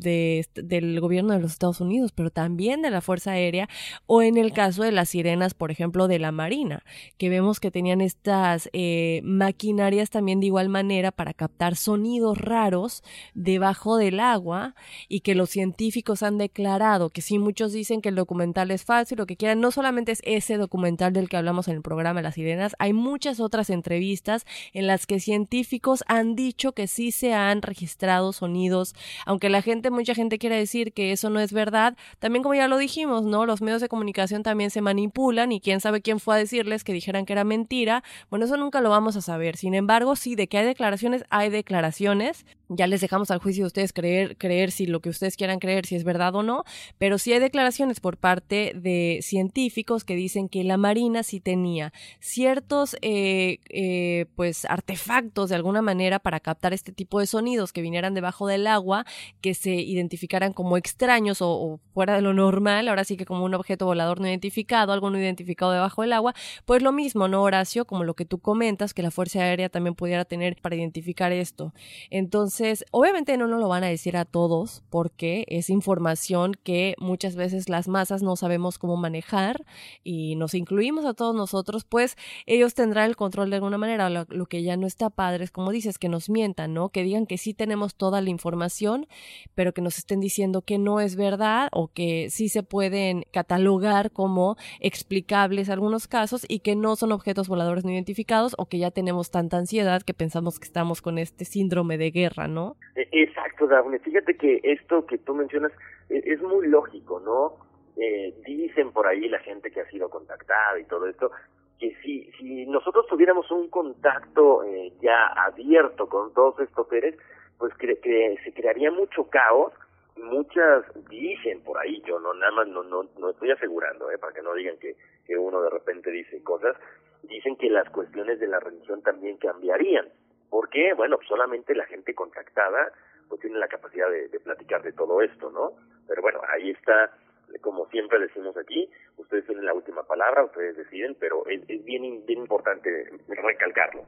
[0.54, 3.70] del gobierno de los Estados Unidos, pero también de la Fuerza Aérea,
[4.06, 6.84] o en el caso de las sirenas, por ejemplo, de la Marina,
[7.18, 13.04] que vemos que tenían estas eh, maquinarias también de igual manera para captar sonidos raros
[13.34, 14.76] debajo del agua
[15.08, 19.14] y que los científicos han declarado que sí, muchos dicen que el documental es falso
[19.14, 22.22] y lo que quieran, no solamente es ese documental del que hablamos en el programa
[22.22, 27.34] Las Sirenas, hay muchas otras entrevistas en las que científicos han dicho que sí se
[27.34, 28.96] han registrado sonidos,
[29.26, 32.70] aunque la gente, mucha gente quiere decir que eso no es verdad, también como ya
[32.70, 33.46] lo dijimos, ¿no?
[33.46, 36.94] Los medios de comunicación también se manipulan y quién sabe quién fue a decirles que
[36.94, 39.58] dijeran que era mentira, bueno, eso nunca lo vamos a saber.
[39.58, 43.68] Sin embargo, sí, de que hay declaraciones, hay declaraciones, ya les dejamos al juicio de
[43.68, 46.64] ustedes creer, creer si lo que ustedes quieran creer, si es verdad o no,
[46.98, 51.94] pero sí hay declaraciones por parte de científicos que dicen que la Marina sí tenía
[52.20, 57.82] ciertos, eh, eh, pues, artefactos de alguna manera para captar este tipo de sonidos que
[57.82, 59.06] vinieran debajo del agua,
[59.42, 63.54] que se identificaran como extraños o, fuera de lo normal, ahora sí que como un
[63.54, 66.34] objeto volador no identificado, algo no identificado debajo del agua,
[66.66, 67.86] pues lo mismo, ¿no, Horacio?
[67.86, 71.74] Como lo que tú comentas, que la Fuerza Aérea también pudiera tener para identificar esto.
[72.10, 77.36] Entonces, obviamente no nos lo van a decir a todos, porque es información que muchas
[77.36, 79.66] veces las masas no sabemos cómo manejar
[80.04, 84.10] y nos incluimos a todos nosotros, pues ellos tendrán el control de alguna manera.
[84.10, 86.90] Lo, lo que ya no está padre es, como dices, que nos mientan, ¿no?
[86.90, 89.08] Que digan que sí tenemos toda la información,
[89.56, 94.12] pero que nos estén diciendo que no es verdad o que sí se pueden catalogar
[94.12, 98.92] como explicables algunos casos y que no son objetos voladores no identificados o que ya
[98.92, 102.76] tenemos tanta ansiedad que pensamos que estamos con este síndrome de guerra, ¿no?
[102.96, 104.00] E, exacto, Daphne.
[104.00, 105.72] Fíjate que esto que tú mencionas
[106.10, 107.64] e, es muy lógico, ¿no?
[107.96, 111.32] Eh, dicen por ahí la gente que ha sido contactada y todo esto,
[111.80, 117.16] que si, si nosotros tuviéramos un contacto eh, ya abierto con todos estos seres,
[117.64, 119.72] pues que, se crearía mucho caos
[120.18, 124.34] muchas dicen por ahí yo no nada más no no no estoy asegurando eh para
[124.34, 124.98] que no digan que
[125.38, 126.76] uno de repente dice cosas
[127.22, 130.10] dicen que las cuestiones de la religión también cambiarían.
[130.50, 130.94] ¿por qué?
[130.94, 132.92] bueno solamente la gente contactada
[133.30, 135.72] pues tiene la capacidad de, de platicar de todo esto no
[136.06, 137.16] pero bueno ahí está
[137.62, 142.26] como siempre decimos aquí ustedes tienen la última palabra ustedes deciden pero es, es bien
[142.26, 144.04] bien importante recalcarlo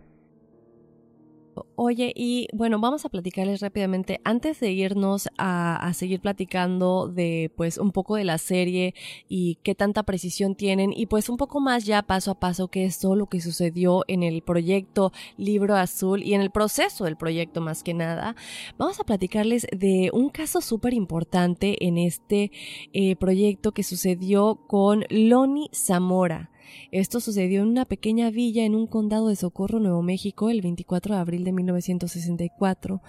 [1.77, 7.77] Oye, y bueno, vamos a platicarles rápidamente, antes de irnos a, seguir platicando de pues
[7.77, 8.93] un poco de la serie
[9.27, 12.85] y qué tanta precisión tienen y pues un poco más ya paso a paso qué
[12.85, 17.17] es todo lo que sucedió en el proyecto Libro Azul y en el proceso del
[17.17, 18.37] proyecto más que nada,
[18.77, 22.51] vamos a platicarles de un caso súper importante en este
[22.93, 26.51] eh, proyecto que sucedió con Loni Zamora.
[26.91, 31.15] Esto sucedió en una pequeña villa en un condado de Socorro, Nuevo México, el 24
[31.15, 33.01] de abril de 1964.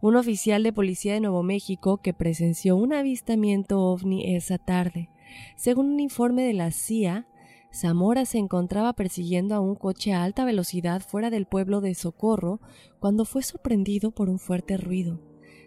[0.00, 5.10] Un oficial de policía de Nuevo México que presenció un avistamiento ovni esa tarde.
[5.56, 7.26] Según un informe de la CIA,
[7.74, 12.60] Zamora se encontraba persiguiendo a un coche a alta velocidad fuera del pueblo de Socorro
[13.00, 15.20] cuando fue sorprendido por un fuerte ruido.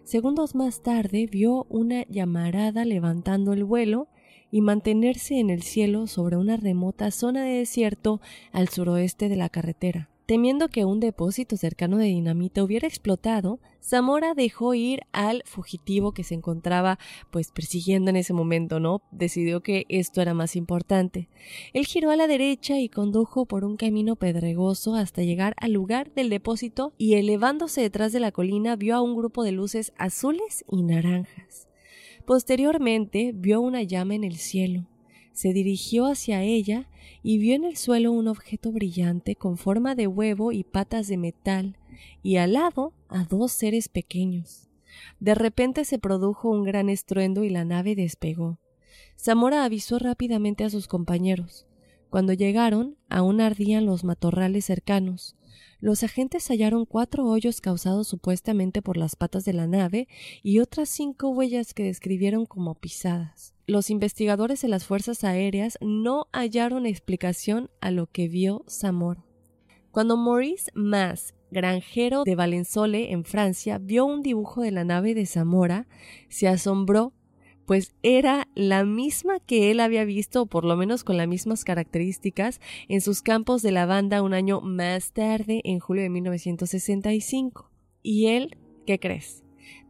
[0.03, 4.07] Segundos más tarde vio una llamarada levantando el vuelo
[4.51, 8.21] y mantenerse en el cielo sobre una remota zona de desierto
[8.51, 10.09] al suroeste de la carretera.
[10.27, 16.25] Temiendo que un depósito cercano de dinamita hubiera explotado, Zamora dejó ir al fugitivo que
[16.25, 16.99] se encontraba
[17.31, 19.01] pues persiguiendo en ese momento, ¿no?
[19.11, 21.29] Decidió que esto era más importante.
[21.71, 26.13] Él giró a la derecha y condujo por un camino pedregoso hasta llegar al lugar
[26.13, 30.65] del depósito y elevándose detrás de la colina vio a un grupo de luces azules
[30.69, 31.66] y naranjas.
[32.27, 34.85] Posteriormente vio una llama en el cielo.
[35.31, 36.89] Se dirigió hacia ella
[37.23, 41.15] y vio en el suelo un objeto brillante con forma de huevo y patas de
[41.15, 41.77] metal.
[42.21, 44.67] y al lado a dos seres pequeños.
[45.21, 48.59] De repente se produjo un gran estruendo y la nave despegó.
[49.17, 51.65] Zamora avisó rápidamente a sus compañeros.
[52.09, 55.37] Cuando llegaron, aún ardían los matorrales cercanos.
[55.79, 60.07] Los agentes hallaron cuatro hoyos causados supuestamente por las patas de la nave
[60.41, 63.53] y otras cinco huellas que describieron como pisadas.
[63.67, 69.23] Los investigadores de las fuerzas aéreas no hallaron explicación a lo que vio Zamora.
[69.91, 75.25] Cuando Maurice Mas, granjero de Valensole en Francia, vio un dibujo de la nave de
[75.25, 75.87] Zamora,
[76.29, 77.13] se asombró
[77.67, 82.61] pues era la misma que él había visto, por lo menos con las mismas características,
[82.87, 87.69] en sus campos de lavanda un año más tarde, en julio de 1965.
[88.01, 89.43] Y él, ¿qué crees?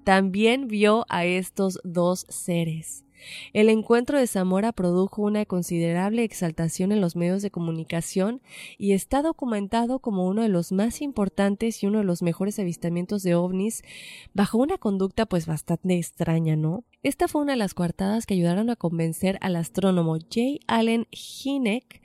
[0.03, 3.05] También vio a estos dos seres.
[3.53, 8.41] El encuentro de Zamora produjo una considerable exaltación en los medios de comunicación
[8.77, 13.23] y está documentado como uno de los más importantes y uno de los mejores avistamientos
[13.23, 13.83] de ovnis
[14.33, 16.83] bajo una conducta pues bastante extraña, ¿no?
[17.03, 20.59] Esta fue una de las coartadas que ayudaron a convencer al astrónomo J.
[20.67, 22.01] Allen Hynek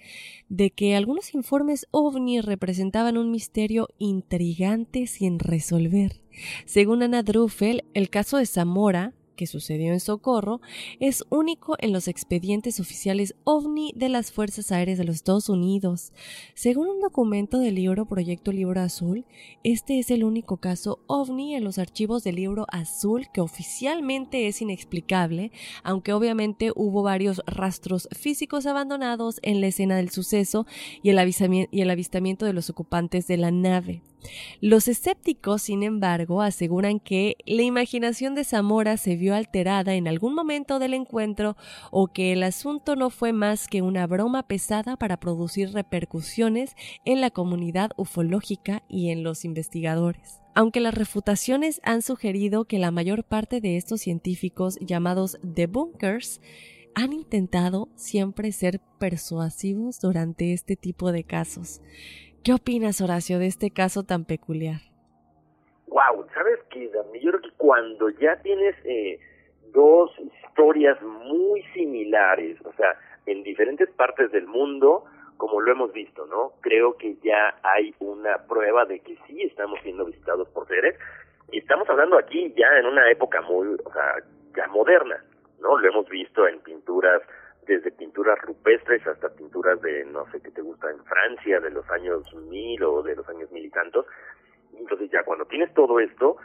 [0.48, 6.20] de que algunos informes ovni representaban un misterio intrigante sin resolver.
[6.66, 10.60] Según Anna Druffel, el caso de Zamora que sucedió en Socorro
[11.00, 16.12] es único en los expedientes oficiales OVNI de las Fuerzas Aéreas de los Estados Unidos.
[16.54, 19.24] Según un documento del libro Proyecto Libro Azul,
[19.64, 24.62] este es el único caso OVNI en los archivos del libro azul que oficialmente es
[24.62, 25.52] inexplicable,
[25.82, 30.66] aunque obviamente hubo varios rastros físicos abandonados en la escena del suceso
[31.02, 34.02] y el, y el avistamiento de los ocupantes de la nave.
[34.60, 40.34] Los escépticos, sin embargo, aseguran que la imaginación de Zamora se vio alterada en algún
[40.34, 41.56] momento del encuentro
[41.90, 47.20] o que el asunto no fue más que una broma pesada para producir repercusiones en
[47.20, 50.40] la comunidad ufológica y en los investigadores.
[50.54, 56.40] Aunque las refutaciones han sugerido que la mayor parte de estos científicos llamados debunkers
[56.94, 61.80] han intentado siempre ser persuasivos durante este tipo de casos.
[62.44, 64.80] ¿Qué opinas, Horacio, de este caso tan peculiar?
[65.86, 69.20] Wow, ¿sabes qué, Yo creo que cuando ya tienes eh,
[69.72, 75.04] dos historias muy similares, o sea, en diferentes partes del mundo,
[75.36, 76.54] como lo hemos visto, ¿no?
[76.62, 80.98] Creo que ya hay una prueba de que sí estamos siendo visitados por seres
[81.52, 84.16] y estamos hablando aquí ya en una época muy, o sea,
[84.56, 85.22] ya moderna,
[85.60, 85.78] ¿no?
[85.78, 87.22] Lo hemos visto en pinturas
[87.66, 91.88] desde pinturas rupestres hasta pinturas de, no sé qué te gusta, en Francia, de los
[91.90, 94.06] años mil o de los años mil y tantos.
[94.76, 96.36] Entonces ya cuando tienes todo esto,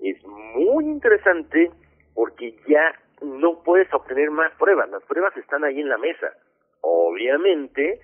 [0.00, 1.70] es muy interesante
[2.14, 6.32] porque ya no puedes obtener más pruebas, las pruebas están ahí en la mesa.
[6.80, 8.00] Obviamente,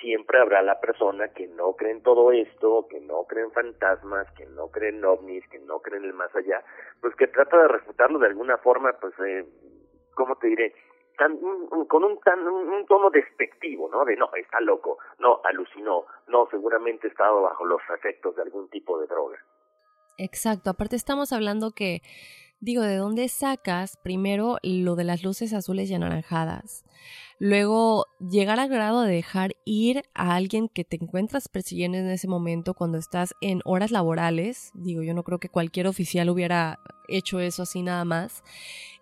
[0.00, 4.30] siempre habrá la persona que no cree en todo esto, que no cree en fantasmas,
[4.32, 6.62] que no cree en ovnis, que no cree en el más allá,
[7.00, 9.44] pues que trata de refutarlo de alguna forma, pues, eh,
[10.14, 10.74] ¿cómo te diré?
[11.16, 14.04] Con un, tan, un, tono despectivo, ¿no?
[14.04, 18.98] De no, está loco, no, alucinó, no, seguramente estaba bajo los efectos de algún tipo
[18.98, 19.38] de droga.
[20.18, 22.02] Exacto, aparte estamos hablando que,
[22.60, 26.84] digo, ¿de dónde sacas primero lo de las luces azules y anaranjadas?
[27.38, 32.28] Luego, llegar al grado de dejar ir a alguien que te encuentras persiguiendo en ese
[32.28, 34.70] momento cuando estás en horas laborales.
[34.74, 36.78] Digo, yo no creo que cualquier oficial hubiera
[37.08, 38.42] hecho eso así nada más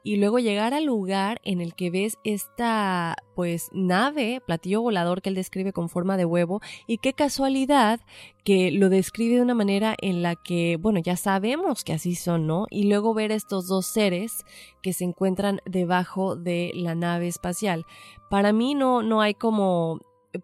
[0.04, 5.30] y luego llegar al lugar en el que ves esta pues nave, platillo volador que
[5.30, 8.00] él describe con forma de huevo y qué casualidad
[8.44, 12.46] que lo describe de una manera en la que, bueno, ya sabemos que así son,
[12.46, 12.66] ¿no?
[12.70, 14.44] Y luego ver estos dos seres
[14.82, 17.86] que se encuentran debajo de la nave espacial.
[18.32, 20.00] Para mí no, no hay como,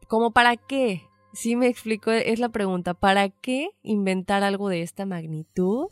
[0.09, 1.09] como para qué.
[1.33, 5.87] Sí me explico, es la pregunta, ¿para qué inventar algo de esta magnitud?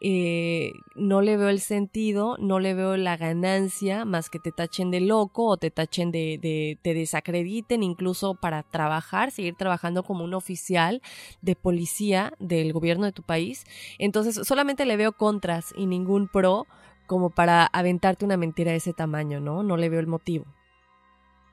[0.00, 4.92] Eh, no le veo el sentido, no le veo la ganancia más que te tachen
[4.92, 10.22] de loco o te tachen de, de, te desacrediten incluso para trabajar, seguir trabajando como
[10.22, 11.02] un oficial
[11.42, 13.64] de policía del gobierno de tu país.
[13.98, 16.68] Entonces solamente le veo contras y ningún pro
[17.08, 19.64] como para aventarte una mentira de ese tamaño, ¿no?
[19.64, 20.46] No le veo el motivo.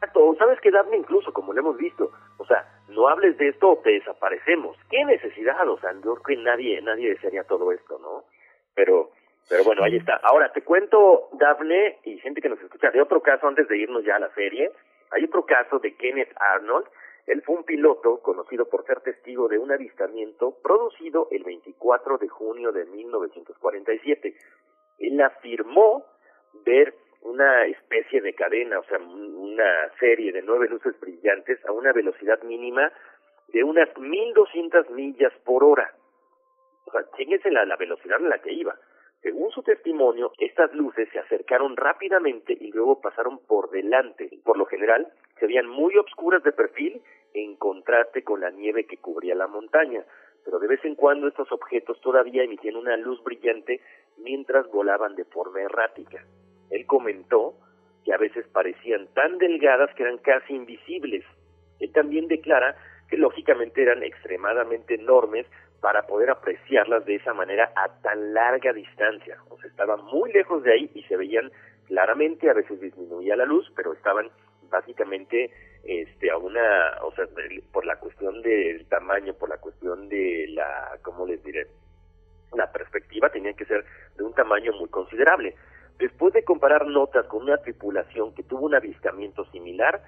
[0.04, 3.70] Exacto, sabes que Daphne incluso, como lo hemos visto, o sea, no hables de esto
[3.70, 4.78] o te desaparecemos.
[4.90, 5.66] ¿Qué necesidad?
[5.70, 8.26] O sea, yo creo que nadie, nadie desearía todo esto, ¿no?
[8.76, 9.12] Pero,
[9.48, 10.20] pero bueno, ahí está.
[10.24, 14.04] Ahora, te cuento, Daphne, y gente que nos escucha, de otro caso antes de irnos
[14.04, 14.72] ya a la serie.
[15.12, 16.86] Hay otro caso de Kenneth Arnold.
[17.26, 22.28] Él fue un piloto conocido por ser testigo de un avistamiento producido el 24 de
[22.28, 24.36] junio de 1947.
[25.00, 26.04] Él afirmó
[26.66, 26.94] ver
[27.24, 29.00] una especie de cadena, o sea,
[29.54, 32.92] una serie de nueve luces brillantes a una velocidad mínima
[33.50, 35.94] de unas 1200 millas por hora.
[36.86, 38.76] O sea, chéquense la, la velocidad en la que iba.
[39.22, 44.30] Según su testimonio, estas luces se acercaron rápidamente y luego pasaron por delante.
[44.44, 45.08] Por lo general,
[45.40, 47.02] se veían muy obscuras de perfil
[47.34, 50.04] en contraste con la nieve que cubría la montaña,
[50.44, 53.82] pero de vez en cuando estos objetos todavía emitían una luz brillante
[54.18, 56.26] mientras volaban de forma errática.
[56.70, 57.54] Él comentó
[58.04, 61.24] que a veces parecían tan delgadas que eran casi invisibles.
[61.80, 62.76] Él también declara
[63.10, 65.46] que lógicamente eran extremadamente enormes
[65.82, 69.38] para poder apreciarlas de esa manera a tan larga distancia.
[69.50, 71.52] O sea, estaban muy lejos de ahí y se veían
[71.88, 74.30] claramente, a veces disminuía la luz, pero estaban
[74.70, 75.52] básicamente
[75.84, 77.26] este a una, o sea,
[77.72, 81.68] por la cuestión del tamaño, por la cuestión de la, ¿cómo les diré?
[82.54, 83.84] La perspectiva tenía que ser
[84.16, 85.56] de un tamaño muy considerable.
[86.00, 90.02] Después de comparar notas con una tripulación que tuvo un avistamiento similar,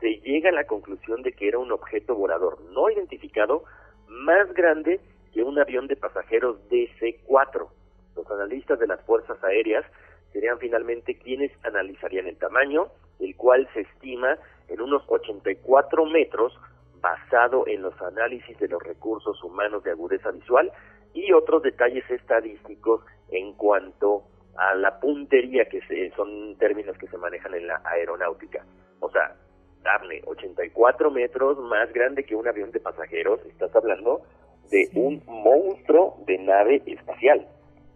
[0.00, 3.64] se llega a la conclusión de que era un objeto volador no identificado
[4.08, 5.00] más grande
[5.32, 7.68] que un avión de pasajeros DC-4.
[8.16, 9.84] Los analistas de las fuerzas aéreas
[10.32, 12.88] serían finalmente quienes analizarían el tamaño,
[13.18, 14.38] el cual se estima
[14.68, 16.52] en unos 84 metros
[17.00, 20.72] basado en los análisis de los recursos humanos de agudeza visual
[21.12, 24.24] y otros detalles estadísticos en cuanto
[24.56, 25.80] a la puntería, que
[26.16, 28.64] son términos que se manejan en la aeronáutica.
[29.00, 29.36] O sea,
[29.82, 34.22] darle 84 metros más grande que un avión de pasajeros, estás hablando
[34.70, 37.46] de un monstruo de nave espacial.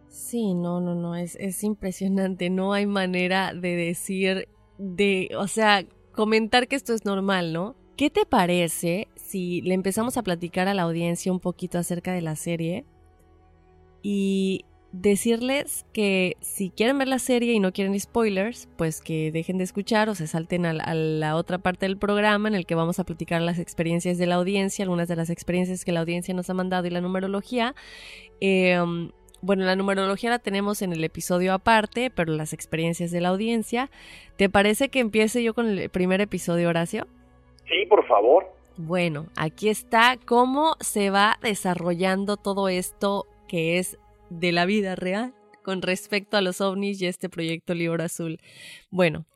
[0.09, 4.48] Sí, no, no, no, es, es impresionante, no hay manera de decir,
[4.78, 7.76] de, o sea, comentar que esto es normal, ¿no?
[7.97, 12.22] ¿Qué te parece si le empezamos a platicar a la audiencia un poquito acerca de
[12.22, 12.85] la serie?
[14.02, 19.59] Y decirles que si quieren ver la serie y no quieren spoilers, pues que dejen
[19.59, 22.98] de escuchar o se salten a la, otra parte del programa en el que vamos
[22.98, 26.48] a platicar las experiencias de la audiencia, algunas de las experiencias que la audiencia nos
[26.48, 27.74] ha mandado y la numerología.
[28.40, 29.10] Em,
[29.40, 33.90] bueno, la numerología la tenemos en el episodio aparte, pero las experiencias de la audiencia.
[34.36, 37.06] ¿Te parece que empiece yo con el primer episodio, Horacio?
[37.69, 38.47] Sí, por favor.
[38.78, 43.98] Bueno, aquí está cómo se va desarrollando todo esto que es
[44.31, 48.39] de la vida real con respecto a los ovnis y este proyecto Libro Azul.
[48.91, 49.27] Bueno,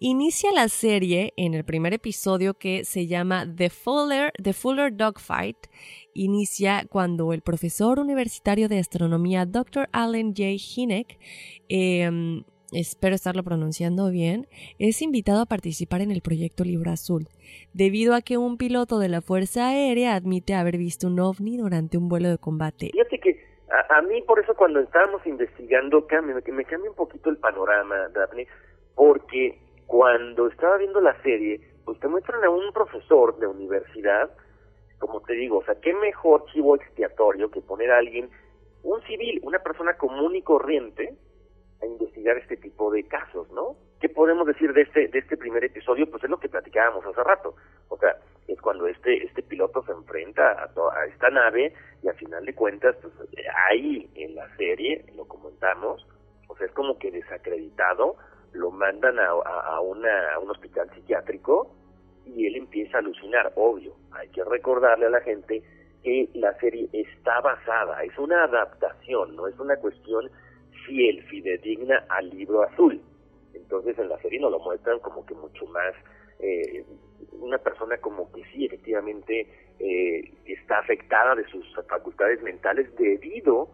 [0.00, 5.56] inicia la serie en el primer episodio que se llama The Fuller, The Fuller Dogfight.
[6.14, 9.88] Inicia cuando el profesor universitario de astronomía Dr.
[9.92, 10.56] Allen J.
[10.74, 11.18] Hineck
[11.68, 12.42] em,
[12.72, 14.46] espero estarlo pronunciando bien,
[14.78, 17.28] es invitado a participar en el proyecto Libro Azul,
[17.72, 21.96] debido a que un piloto de la Fuerza Aérea admite haber visto un ovni durante
[21.96, 22.90] un vuelo de combate.
[22.92, 23.37] Fíjate que
[23.70, 28.46] a, mí por eso cuando estábamos investigando cambia, me cambia un poquito el panorama, Daphne,
[28.94, 34.30] porque cuando estaba viendo la serie, pues te muestran a un profesor de universidad,
[34.98, 38.30] como te digo, o sea, qué mejor chivo expiatorio que poner a alguien,
[38.82, 41.14] un civil, una persona común y corriente,
[41.82, 43.76] a investigar este tipo de casos, ¿no?
[44.00, 46.10] ¿Qué podemos decir de este de este primer episodio?
[46.10, 47.54] Pues es lo que platicábamos hace rato.
[47.88, 51.72] O sea, es cuando este este piloto se enfrenta a, a esta nave
[52.02, 53.14] y al final de cuentas, pues
[53.68, 56.06] ahí en la serie, lo comentamos,
[56.48, 58.16] o sea, es como que desacreditado,
[58.52, 61.74] lo mandan a, a, una, a un hospital psiquiátrico
[62.24, 63.94] y él empieza a alucinar, obvio.
[64.12, 65.62] Hay que recordarle a la gente
[66.02, 70.30] que la serie está basada, es una adaptación, no es una cuestión
[70.88, 73.00] fiel, fidedigna al libro azul.
[73.54, 75.94] Entonces en la serie nos lo muestran como que mucho más,
[76.40, 76.84] eh,
[77.40, 79.46] una persona como que sí, efectivamente,
[79.78, 83.68] eh, está afectada de sus facultades mentales debido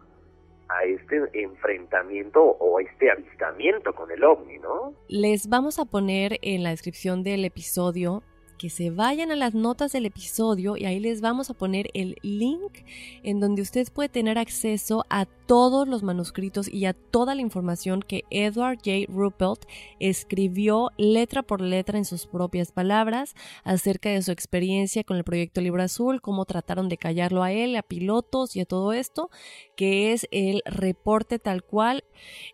[0.67, 4.93] a este enfrentamiento o a este avistamiento con el ovni, ¿no?
[5.07, 8.23] Les vamos a poner en la descripción del episodio
[8.57, 12.17] que se vayan a las notas del episodio y ahí les vamos a poner el
[12.21, 12.79] link
[13.23, 18.01] en donde usted puede tener acceso a todos los manuscritos y a toda la información
[18.01, 19.05] que Edward J.
[19.09, 19.65] Ruppelt
[19.99, 25.61] escribió letra por letra en sus propias palabras acerca de su experiencia con el proyecto
[25.61, 29.29] Libro Azul, cómo trataron de callarlo a él, a pilotos y a todo esto,
[29.75, 32.03] que es el reporte tal cual.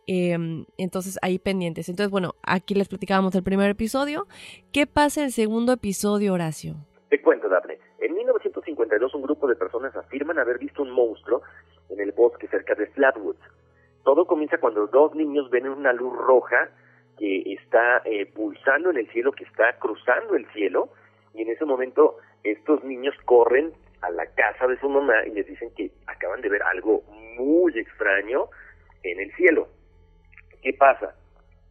[0.07, 1.88] Em, entonces ahí pendientes.
[1.90, 4.28] Entonces, bueno, aquí les platicábamos el primer episodio.
[4.72, 5.90] ¿Qué pasa en el segundo episodio,
[6.31, 6.76] Horacio?
[7.09, 7.77] Te cuento, Daphne.
[7.99, 11.41] En 1952 un grupo de personas afirman haber visto un monstruo
[11.89, 13.41] en el bosque cerca de Flatwoods.
[14.03, 16.69] Todo comienza cuando dos niños ven una luz roja
[17.18, 20.89] que está eh, pulsando en el cielo, que está cruzando el cielo,
[21.34, 25.45] y en ese momento estos niños corren a la casa de su mamá y les
[25.45, 27.03] dicen que acaban de ver algo
[27.38, 28.49] muy extraño
[29.03, 29.68] en el cielo.
[30.61, 31.15] ¿Qué pasa?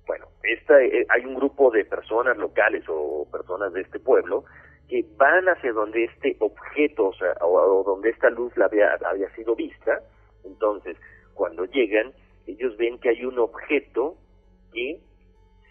[0.06, 4.44] Bueno, esta, eh, hay un grupo de personas locales o personas de este pueblo
[4.88, 9.32] que van hacia donde este objeto, o sea, o, donde esta luz la había, había
[9.34, 10.00] sido vista,
[10.44, 10.96] Entonces,
[11.34, 12.12] cuando llegan,
[12.46, 14.16] ellos ven que hay un objeto
[14.72, 15.00] que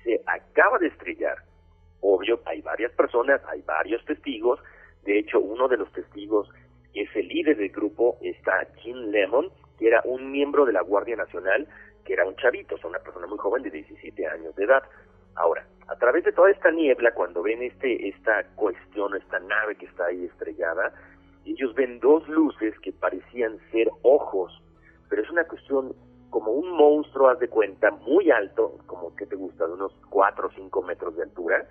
[0.03, 1.37] se acaba de estrellar.
[2.01, 4.59] Obvio, hay varias personas, hay varios testigos.
[5.03, 6.49] De hecho, uno de los testigos
[6.93, 10.81] que es el líder del grupo está Jim Lemon, que era un miembro de la
[10.81, 11.67] Guardia Nacional,
[12.13, 14.83] era un chavito, o sea, una persona muy joven de 17 años de edad.
[15.35, 19.85] Ahora, a través de toda esta niebla, cuando ven este esta cuestión, esta nave que
[19.85, 20.93] está ahí estrellada,
[21.45, 24.51] ellos ven dos luces que parecían ser ojos,
[25.09, 25.93] pero es una cuestión
[26.29, 30.47] como un monstruo, haz de cuenta, muy alto, como que te gusta, de unos 4
[30.47, 31.65] o 5 metros de altura,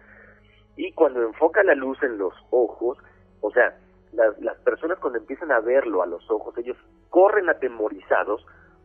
[0.76, 2.98] y cuando enfoca la luz en los ojos,
[3.40, 3.76] o sea,
[4.12, 6.76] las, las personas cuando empiezan a verlo a los ojos, ellos
[7.10, 8.44] corren atemorizados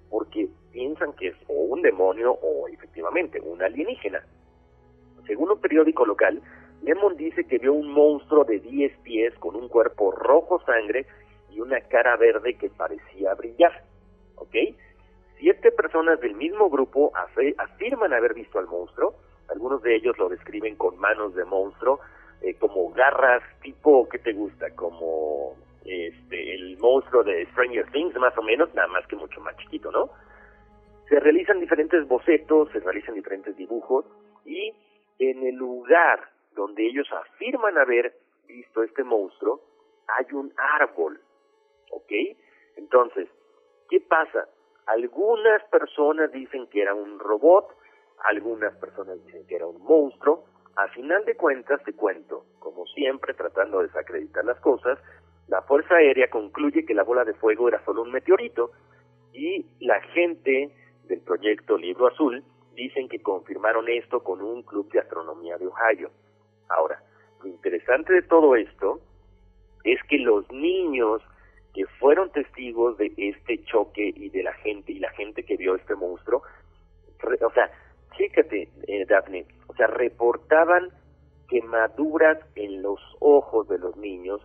[0.10, 4.24] porque piensan que es o un demonio o efectivamente un alienígena.
[5.26, 6.42] Según un periódico local,
[6.82, 11.06] Lemon dice que vio un monstruo de 10 pies con un cuerpo rojo sangre
[11.50, 13.84] y una cara verde que parecía brillar.
[14.36, 14.56] ¿Ok?
[15.38, 17.12] Siete personas del mismo grupo
[17.58, 19.14] afirman haber visto al monstruo.
[19.50, 22.00] Algunos de ellos lo describen con manos de monstruo,
[22.42, 24.74] eh, como garras tipo, ¿qué te gusta?
[24.76, 25.56] Como
[25.86, 29.92] este, el monstruo de Stranger Things, más o menos, nada más que mucho más chiquito,
[29.92, 30.10] ¿no?
[31.10, 34.06] Se realizan diferentes bocetos, se realizan diferentes dibujos
[34.46, 34.74] y
[35.20, 38.14] en el lugar donde ellos afirman haber
[38.48, 39.62] visto este monstruo,
[40.08, 41.20] hay un árbol,
[41.92, 42.12] ¿ok?
[42.78, 43.28] Entonces,
[43.90, 44.48] ¿qué pasa?
[44.86, 47.76] Algunas personas dicen que era un robot,
[48.26, 50.46] algunas personas dicen que era un monstruo.
[50.76, 55.00] A final de cuentas, te cuento, como siempre, tratando de desacreditar las cosas,
[55.48, 58.72] la Fuerza Aérea concluye que la bola de fuego era solo un meteorito
[59.34, 60.72] y la gente
[61.08, 62.44] del proyecto Libro Azul
[62.76, 66.10] dicen que confirmaron esto con un club de astronomía de Ohio.
[66.70, 67.02] Ahora,
[67.42, 69.00] lo interesante de todo esto
[69.84, 71.22] es que los niños
[71.74, 75.76] que fueron testigos de este choque y de la gente y la gente que vio
[75.76, 76.44] este monstruo,
[77.42, 77.72] o sea,
[78.18, 80.90] fíjate, eh, Daphne, o sea, reportaban
[81.50, 84.42] quemaduras en los ojos de los niños,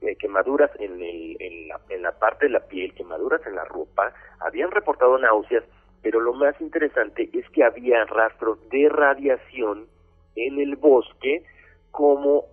[0.00, 3.64] eh, quemaduras en, el, en, la, en la parte de la piel, quemaduras en la
[3.64, 5.64] ropa, habían reportado náuseas,
[6.04, 9.86] pero lo más interesante es que había rastros de radiación
[10.36, 11.42] en el bosque,
[11.90, 12.44] como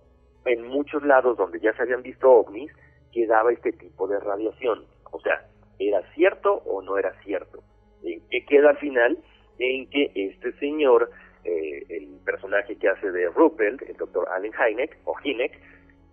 [0.46, 2.72] en muchos lados donde ya se habían visto ovnis,
[3.12, 4.86] quedaba este tipo de radiación.
[5.10, 5.46] O sea,
[5.78, 7.62] ¿era cierto o no era cierto?
[8.02, 9.18] ¿En qué queda al final?
[9.58, 11.10] En que este señor,
[11.44, 15.52] eh, el personaje que hace de Ruppelt, el doctor Allen Hynek, o Hynek,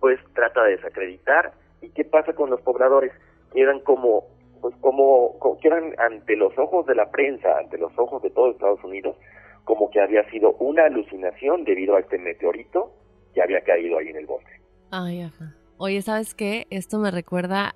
[0.02, 1.54] pues trata de desacreditar.
[1.82, 3.14] ¿Y qué pasa con los pobladores?
[3.54, 4.26] Quedan como,
[4.62, 8.84] pues como, quedan ante los ojos de la prensa, ante los ojos de todo Estados
[8.84, 9.16] Unidos,
[9.64, 12.92] como que había sido una alucinación debido a este meteorito
[13.34, 14.62] que había caído ahí en el bosque.
[14.92, 15.56] Ay, ajá.
[15.78, 16.66] Oye, ¿sabes qué?
[16.70, 17.76] Esto me recuerda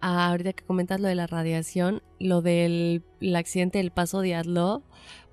[0.00, 3.02] a ahorita que comentas lo de la radiación, lo del
[3.34, 4.82] accidente del paso de Adlo,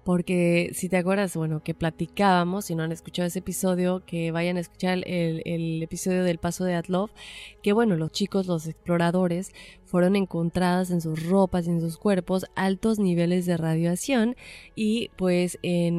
[0.03, 4.57] porque si te acuerdas, bueno, que platicábamos, si no han escuchado ese episodio, que vayan
[4.57, 7.10] a escuchar el, el episodio del paso de Atlov,
[7.61, 9.53] que bueno, los chicos, los exploradores,
[9.94, 14.36] fueron encontradas en sus ropas y en sus cuerpos altos niveles de radiación
[14.74, 15.98] y pues en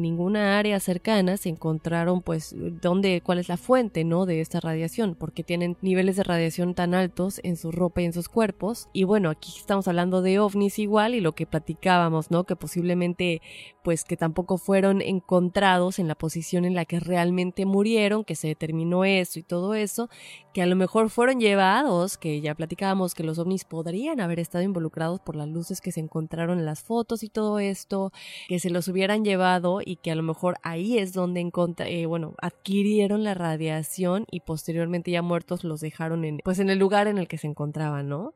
[0.00, 4.26] ninguna área cercana se encontraron pues dónde, cuál es la fuente, ¿no?
[4.26, 8.12] De esta radiación, porque tienen niveles de radiación tan altos en su ropa y en
[8.12, 8.88] sus cuerpos.
[8.92, 12.44] Y bueno, aquí estamos hablando de ovnis igual y lo que platicábamos, ¿no?
[12.44, 13.42] Que posiblemente
[13.82, 18.46] pues que tampoco fueron encontrados en la posición en la que realmente murieron, que se
[18.46, 20.08] determinó eso y todo eso,
[20.54, 24.64] que a lo mejor fueron llevados, que ya platicábamos que los ovnis podrían haber estado
[24.64, 28.10] involucrados por las luces que se encontraron en las fotos y todo esto,
[28.48, 31.42] que se los hubieran llevado y que a lo mejor ahí es donde
[31.86, 36.78] eh, bueno, adquirieron la radiación y posteriormente ya muertos los dejaron en, pues en el
[36.78, 38.32] lugar en el que se encontraban, ¿no?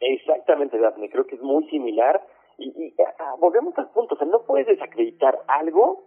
[0.00, 2.24] Exactamente, Daphne, creo que es muy similar
[2.58, 6.04] y, ah, volvemos al punto, o sea, no puedes desacreditar algo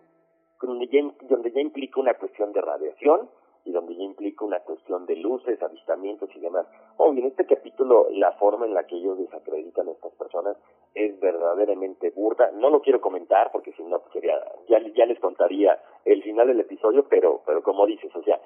[0.62, 3.30] donde ya, donde ya implica una cuestión de radiación
[3.66, 6.66] y donde ya implica una cuestión de luces, avistamientos y demás.
[6.98, 10.58] Obvio, en este capítulo la forma en la que ellos desacreditan a estas personas
[10.94, 12.52] es verdaderamente burda.
[12.52, 14.36] No lo quiero comentar porque si no sería,
[14.68, 18.40] ya, ya les contaría el final del episodio, pero, pero como dices, o sea,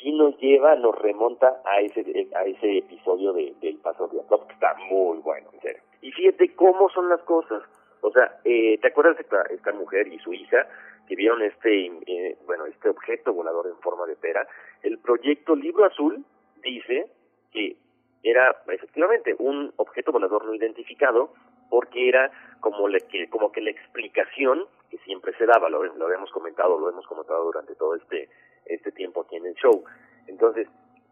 [0.00, 4.46] sí nos lleva, nos remonta a ese, a ese episodio de, del Paso de Atlov,
[4.46, 5.82] que está muy bueno, en serio.
[6.00, 7.62] Y fíjate cómo son las cosas.
[8.02, 10.66] O sea, eh, ¿te acuerdas de esta, esta mujer y su hija
[11.10, 14.46] que vieron este, eh, bueno, este objeto volador en forma de pera?
[14.80, 16.24] El proyecto Libro Azul
[16.62, 17.10] dice
[17.50, 17.76] que
[18.22, 21.34] era efectivamente un objeto volador no identificado
[21.68, 22.30] porque era
[22.60, 26.88] como, le, que, como que la explicación que siempre se daba, lo, habíamos comentado, lo
[26.88, 28.28] hemos comentado durante todo este,
[28.66, 29.82] este tiempo aquí en el show.
[30.28, 30.68] Entonces,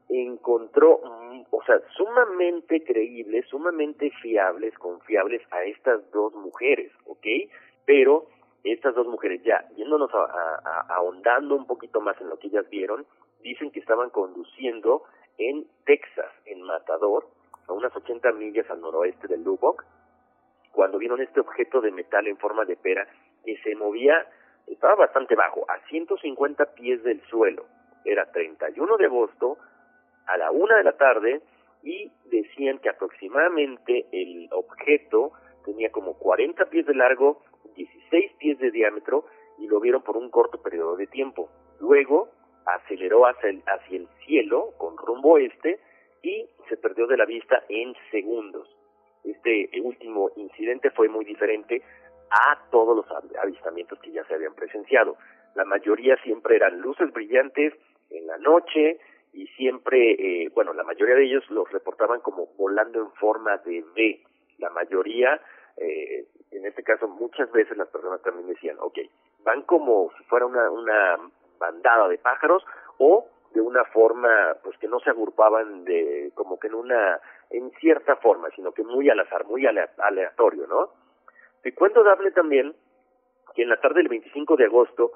[0.08, 7.26] encontró, mm, o sea, sumamente creíbles, sumamente fiables, confiables a estas dos mujeres, ¿ok?
[7.84, 8.28] Pero
[8.64, 13.06] estas dos mujeres, ya yéndonos a, ahondando un poquito más en lo que ellas vieron,
[13.42, 15.04] dicen que estaban conduciendo
[15.38, 17.26] en Texas, en Matador,
[17.68, 19.84] a unas 80 millas al noroeste de Lubbock,
[20.72, 23.06] cuando vieron este objeto de metal en forma de pera
[23.44, 24.26] que se movía,
[24.66, 27.64] estaba bastante bajo, a 150 pies del suelo.
[28.04, 29.58] Era 31 de agosto,
[30.26, 31.40] a la una de la tarde,
[31.82, 35.32] y decían que aproximadamente el objeto
[35.64, 37.42] tenía como 40 pies de largo,
[37.78, 39.24] 16 pies de diámetro,
[39.58, 41.48] y lo vieron por un corto periodo de tiempo.
[41.80, 42.28] Luego
[42.66, 45.80] aceleró hacia el, cielo con rumbo este
[46.22, 48.68] y se perdió de la vista en segundos.
[49.24, 51.82] Este último incidente fue muy diferente
[52.30, 53.06] a todos los
[53.40, 55.16] avistamientos que ya se habían presenciado.
[55.54, 57.72] La mayoría siempre eran luces brillantes
[58.10, 58.98] en la noche
[59.32, 63.82] y siempre, eh, bueno, la mayoría de ellos los reportaban como volando en forma de
[63.82, 64.22] V.
[64.58, 65.40] La mayoría,
[65.80, 68.98] eh, en este caso, muchas veces las personas también decían, ok,
[69.44, 71.16] van como si fuera una, una
[71.58, 72.64] bandada de pájaros
[72.98, 77.70] o de una forma pues que no se agrupaban de como que en una en
[77.80, 80.90] cierta forma sino que muy al azar muy aleatorio no
[81.62, 82.74] te cuento darle también
[83.54, 85.12] que en la tarde del 25 de agosto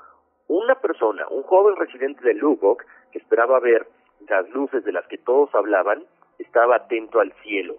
[0.48, 3.86] una persona un joven residente de Lubbock que esperaba ver
[4.28, 6.05] las luces de las que todos hablaban
[6.39, 7.76] estaba atento al cielo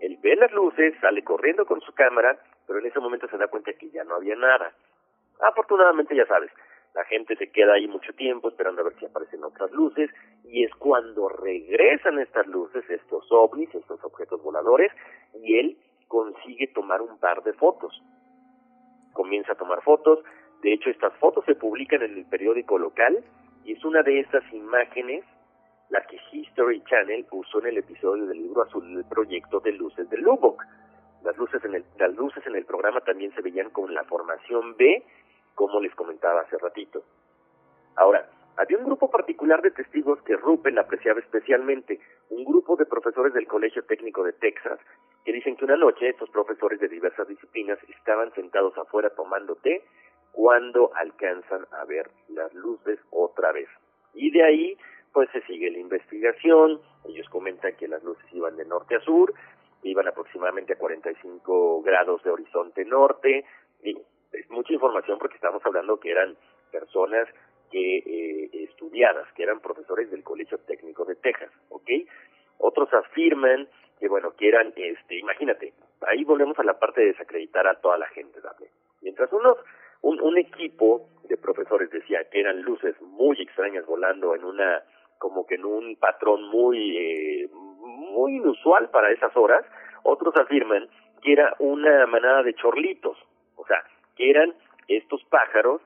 [0.00, 3.48] él ve las luces sale corriendo con su cámara pero en ese momento se da
[3.48, 4.72] cuenta que ya no había nada
[5.40, 6.50] afortunadamente ya sabes
[6.94, 10.10] la gente se queda ahí mucho tiempo esperando a ver si aparecen otras luces
[10.44, 14.92] y es cuando regresan estas luces, estos ovnis, estos objetos voladores
[15.34, 15.76] y él
[16.06, 18.00] consigue tomar un par de fotos.
[19.12, 20.20] Comienza a tomar fotos,
[20.62, 23.24] de hecho estas fotos se publican en el periódico local
[23.64, 25.24] y es una de esas imágenes
[25.94, 30.10] la que History Channel usó en el episodio del libro azul del proyecto de luces
[30.10, 30.60] de Lubbock.
[31.22, 34.76] Las luces en el, las luces en el programa también se veían con la formación
[34.76, 35.04] B
[35.54, 37.04] como les comentaba hace ratito.
[37.94, 42.00] Ahora, había un grupo particular de testigos que Ruppel apreciaba especialmente,
[42.30, 44.80] un grupo de profesores del Colegio Técnico de Texas,
[45.24, 49.84] que dicen que una noche estos profesores de diversas disciplinas estaban sentados afuera tomando té
[50.32, 53.68] cuando alcanzan a ver las luces otra vez.
[54.12, 54.78] Y de ahí,
[55.14, 59.32] pues se sigue la investigación, ellos comentan que las luces iban de norte a sur,
[59.84, 63.44] iban aproximadamente a 45 grados de horizonte norte,
[63.84, 63.96] y
[64.32, 66.36] es mucha información porque estamos hablando que eran
[66.72, 67.28] personas
[67.70, 71.88] que eh, estudiadas, que eran profesores del Colegio Técnico de Texas, ¿ok?
[72.58, 73.68] Otros afirman
[74.00, 75.74] que, bueno, que eran, este, imagínate,
[76.08, 78.68] ahí volvemos a la parte de desacreditar a toda la gente, ¿vale?
[79.00, 79.58] Mientras unos,
[80.02, 84.82] un, un equipo de profesores decía que eran luces muy extrañas volando en una,
[85.24, 89.64] como que en un patrón muy, eh, muy inusual para esas horas,
[90.02, 90.86] otros afirman
[91.22, 93.16] que era una manada de chorlitos,
[93.56, 93.82] o sea,
[94.16, 94.52] que eran
[94.86, 95.80] estos pájaros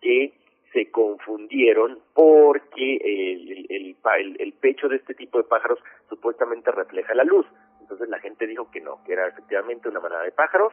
[0.00, 0.32] que
[0.72, 5.78] se confundieron porque el, el, el, pecho de este tipo de pájaros
[6.08, 7.44] supuestamente refleja la luz.
[7.82, 10.72] Entonces la gente dijo que no, que era efectivamente una manada de pájaros,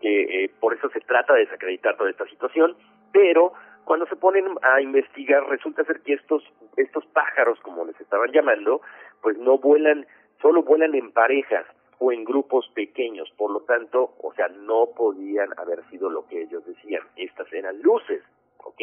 [0.00, 2.76] que eh, por eso se trata de desacreditar toda esta situación,
[3.12, 3.52] pero
[3.84, 6.42] cuando se ponen a investigar resulta ser que estos,
[6.76, 8.80] estos pájaros, como les estaban llamando,
[9.22, 10.06] pues no vuelan,
[10.40, 11.66] solo vuelan en parejas
[11.98, 16.42] o en grupos pequeños, por lo tanto, o sea, no podían haber sido lo que
[16.42, 18.22] ellos decían, estas eran luces,
[18.58, 18.80] ¿ok?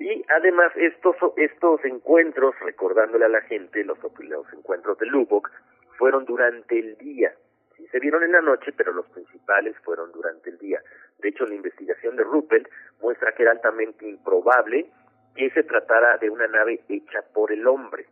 [0.00, 5.50] Y además estos, estos encuentros, recordándole a la gente, los, los encuentros de Lubbock,
[5.98, 7.32] fueron durante el día.
[7.78, 10.82] Sí se vieron en la noche, pero los principales fueron durante el día.
[11.18, 12.68] De hecho, la investigación de Ruppel
[13.00, 14.90] muestra que era altamente improbable
[15.36, 18.06] que se tratara de una nave hecha por el hombre.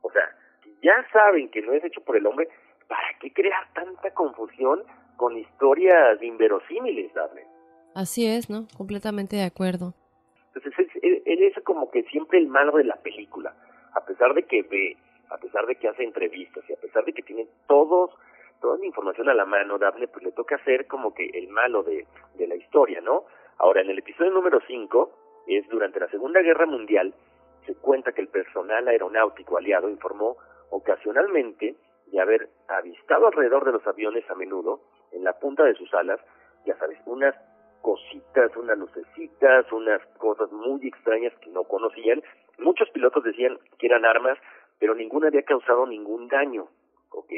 [0.00, 0.34] O sea,
[0.82, 2.48] ya saben que no es hecho por el hombre,
[2.88, 4.82] ¿para qué crear tanta confusión
[5.16, 7.46] con historias inverosímiles, Dable?
[7.94, 8.66] Así es, ¿no?
[8.76, 9.94] Completamente de acuerdo.
[10.54, 13.54] Entonces, él, es como que siempre el malo de la película,
[13.94, 14.96] a pesar de que ve,
[15.30, 18.10] a pesar de que hace entrevistas y a pesar de que tiene todos
[18.64, 21.82] toda la información a la mano, Daphne, pues le toca ser como que el malo
[21.82, 23.24] de, de la historia, ¿no?
[23.58, 27.12] Ahora, en el episodio número 5, es durante la Segunda Guerra Mundial,
[27.66, 30.38] se cuenta que el personal aeronáutico aliado informó
[30.70, 31.76] ocasionalmente
[32.06, 34.80] de haber avistado alrededor de los aviones a menudo,
[35.12, 36.18] en la punta de sus alas,
[36.64, 37.34] ya sabes, unas
[37.82, 42.22] cositas, unas lucecitas, unas cosas muy extrañas que no conocían.
[42.56, 44.38] Muchos pilotos decían que eran armas,
[44.78, 46.66] pero ninguna había causado ningún daño,
[47.10, 47.30] ¿ok?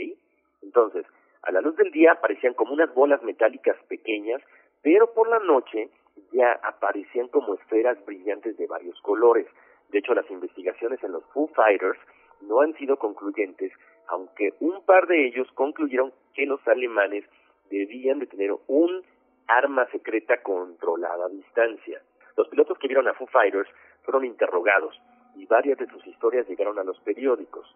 [0.67, 1.07] Entonces,
[1.43, 4.43] a la luz del día aparecían como unas bolas metálicas pequeñas,
[4.83, 5.91] pero por la noche
[6.33, 9.47] ya aparecían como esferas brillantes de varios colores.
[9.91, 11.99] De hecho, las investigaciones en los Foo Fighters
[12.41, 13.73] no han sido concluyentes
[14.09, 17.25] aunque un par de ellos concluyeron que los alemanes
[17.71, 19.03] debían de tener un
[19.49, 22.01] arma secreta controlada a distancia.
[22.37, 23.69] Los pilotos que vieron a Foo Fighters
[24.03, 25.01] fueron interrogados
[25.35, 27.67] y varias de sus historias llegaron a los periódicos.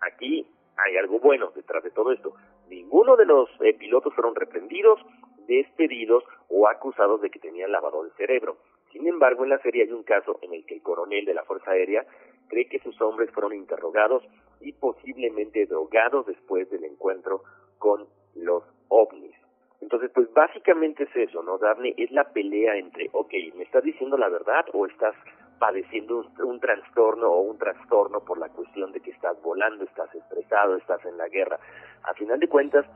[0.00, 0.46] Aquí
[0.76, 2.34] hay algo bueno detrás de todo esto.
[2.68, 5.00] Ninguno de los eh, pilotos fueron reprendidos,
[5.46, 8.56] despedidos o acusados de que tenían lavado de cerebro.
[8.92, 11.44] Sin embargo, en la serie hay un caso en el que el coronel de la
[11.44, 12.06] Fuerza Aérea
[12.48, 14.22] cree que sus hombres fueron interrogados
[14.60, 17.42] y posiblemente drogados después del encuentro
[17.78, 19.34] con los ovnis.
[19.80, 21.58] Entonces, pues básicamente es eso, ¿no?
[21.58, 25.14] Daphne, es la pelea entre, ok, ¿me estás diciendo la verdad o estás
[25.58, 30.76] padeciendo un, trastorno o un trastorno por la cuestión de que estás volando, estás estresado,
[30.76, 31.58] estás en la guerra?
[32.04, 32.86] A final de cuentas,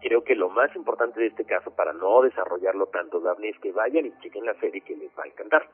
[0.00, 3.72] creo que lo más importante de este caso, para no desarrollarlo tanto, Daphne, es que
[3.72, 5.68] vayan y chequen la serie que les va a encantar.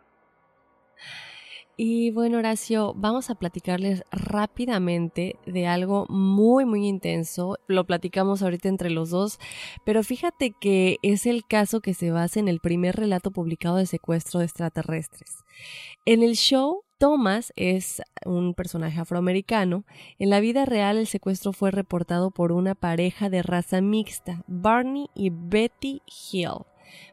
[1.83, 7.57] Y bueno, Horacio, vamos a platicarles rápidamente de algo muy, muy intenso.
[7.69, 9.39] Lo platicamos ahorita entre los dos,
[9.83, 13.87] pero fíjate que es el caso que se basa en el primer relato publicado de
[13.87, 15.39] secuestro de extraterrestres.
[16.05, 19.87] En el show, Thomas es un personaje afroamericano.
[20.19, 25.07] En la vida real, el secuestro fue reportado por una pareja de raza mixta, Barney
[25.15, 26.67] y Betty Hill.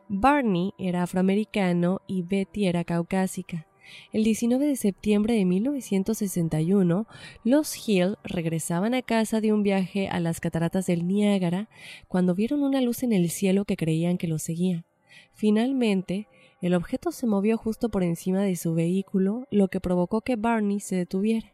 [0.10, 3.67] Barney era afroamericano y Betty era caucásica.
[4.12, 7.08] El 19 de septiembre de 1961,
[7.44, 11.70] los Hill regresaban a casa de un viaje a las cataratas del Niágara
[12.08, 14.86] cuando vieron una luz en el cielo que creían que los seguía.
[15.34, 16.28] Finalmente,
[16.62, 20.80] el objeto se movió justo por encima de su vehículo, lo que provocó que Barney
[20.80, 21.54] se detuviera.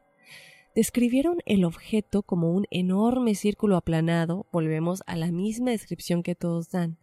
[0.76, 6.72] Describieron el objeto como un enorme círculo aplanado, volvemos a la misma descripción que todos
[6.72, 6.98] dan.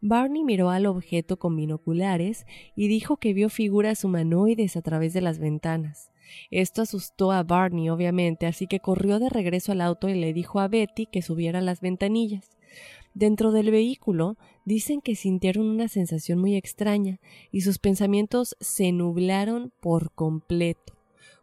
[0.00, 5.20] Barney miró al objeto con binoculares y dijo que vio figuras humanoides a través de
[5.20, 6.10] las ventanas.
[6.50, 10.60] Esto asustó a Barney, obviamente, así que corrió de regreso al auto y le dijo
[10.60, 12.50] a Betty que subiera las ventanillas.
[13.14, 17.18] Dentro del vehículo dicen que sintieron una sensación muy extraña
[17.50, 20.96] y sus pensamientos se nublaron por completo.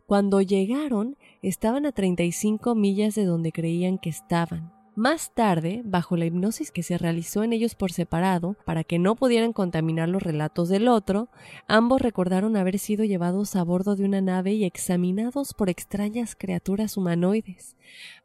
[0.05, 4.76] Cuando llegaron, estaban a 35 millas de donde creían que estaban.
[4.97, 9.15] Más tarde, bajo la hipnosis que se realizó en ellos por separado, para que no
[9.15, 11.29] pudieran contaminar los relatos del otro,
[11.67, 16.97] ambos recordaron haber sido llevados a bordo de una nave y examinados por extrañas criaturas
[16.97, 17.75] humanoides.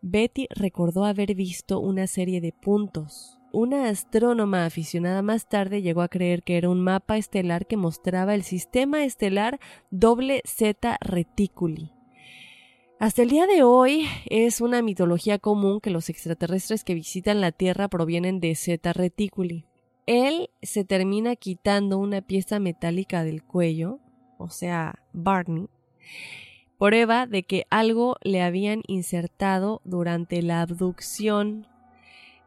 [0.01, 3.39] Betty recordó haber visto una serie de puntos.
[3.53, 8.35] Una astrónoma aficionada más tarde llegó a creer que era un mapa estelar que mostraba
[8.35, 11.93] el sistema estelar doble Z Reticuli
[13.03, 17.51] hasta el día de hoy es una mitología común que los extraterrestres que visitan la
[17.51, 19.65] Tierra provienen de Zeta Reticuli.
[20.07, 23.99] Él se termina quitando una pieza metálica del cuello,
[24.39, 25.67] o sea, Barney,
[26.79, 31.67] prueba de que algo le habían insertado durante la abducción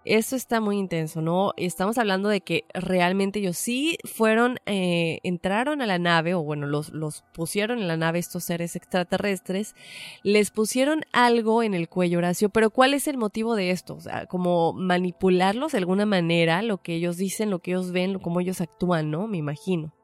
[0.05, 1.53] eso está muy intenso, ¿no?
[1.57, 6.67] Estamos hablando de que realmente ellos sí fueron, eh, entraron a la nave, o bueno,
[6.67, 9.75] los, los pusieron en la nave estos seres extraterrestres,
[10.21, 13.95] les pusieron algo en el cuello, Horacio, pero ¿cuál es el motivo de esto?
[13.95, 18.19] O sea, como manipularlos de alguna manera, lo que ellos dicen, lo que ellos ven,
[18.19, 19.27] cómo ellos actúan, ¿no?
[19.27, 19.94] Me imagino.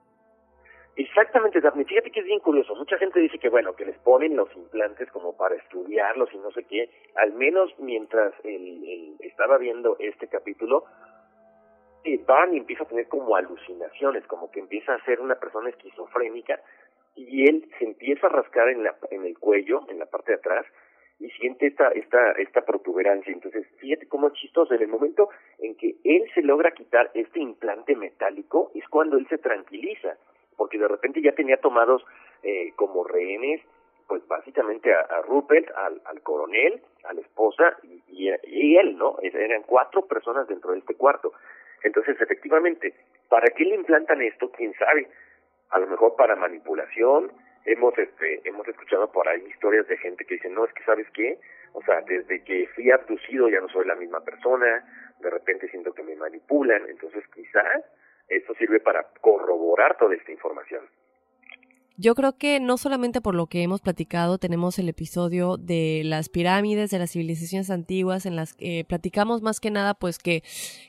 [0.95, 1.85] Exactamente, Daphne.
[1.85, 2.75] Fíjate que es bien curioso.
[2.75, 6.51] Mucha gente dice que, bueno, que les ponen los implantes como para estudiarlos y no
[6.51, 6.89] sé qué.
[7.15, 10.83] Al menos mientras el, estaba viendo este capítulo,
[12.03, 16.59] eh, Barney empieza a tener como alucinaciones, como que empieza a ser una persona esquizofrénica
[17.15, 20.37] y él se empieza a rascar en, la, en el cuello, en la parte de
[20.37, 20.65] atrás,
[21.19, 23.31] y siente esta, esta, esta protuberancia.
[23.31, 24.73] Entonces, fíjate cómo es chistoso.
[24.73, 29.27] En el momento en que él se logra quitar este implante metálico, es cuando él
[29.29, 30.17] se tranquiliza
[30.57, 32.03] porque de repente ya tenía tomados
[32.43, 33.61] eh, como rehenes,
[34.07, 39.17] pues básicamente a, Rupert, al, coronel, a la esposa y, y, él, ¿no?
[39.21, 41.31] Eran cuatro personas dentro de este cuarto.
[41.83, 42.93] Entonces, efectivamente,
[43.29, 44.51] ¿para qué le implantan esto?
[44.51, 45.07] ¿Quién sabe?
[45.69, 47.31] A lo mejor para manipulación.
[47.63, 51.07] Hemos, este, hemos escuchado por ahí historias de gente que dice, no, es que sabes
[51.13, 51.39] qué,
[51.73, 54.83] o sea, desde que fui abducido ya no soy la misma persona,
[55.19, 57.85] de repente siento que me manipulan, entonces quizás
[58.31, 60.81] esto sirve para corroborar toda esta información.
[61.97, 66.29] Yo creo que no solamente por lo que hemos platicado, tenemos el episodio de las
[66.29, 70.41] pirámides, de las civilizaciones antiguas, en las que platicamos más que nada, pues que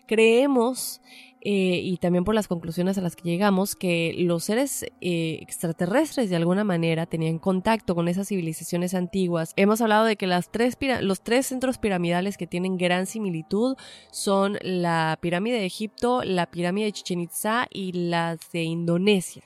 [0.07, 1.03] creemos
[1.45, 6.31] eh, y también por las conclusiones a las que llegamos, que los seres eh, extraterrestres
[6.31, 9.53] de alguna manera tenían contacto con esas civilizaciones antiguas.
[9.57, 13.77] Hemos hablado de que las tres los tres centros piramidales que tienen gran similitud
[14.13, 19.43] son la pirámide de Egipto, la pirámide de Chichen Itza y las de Indonesia.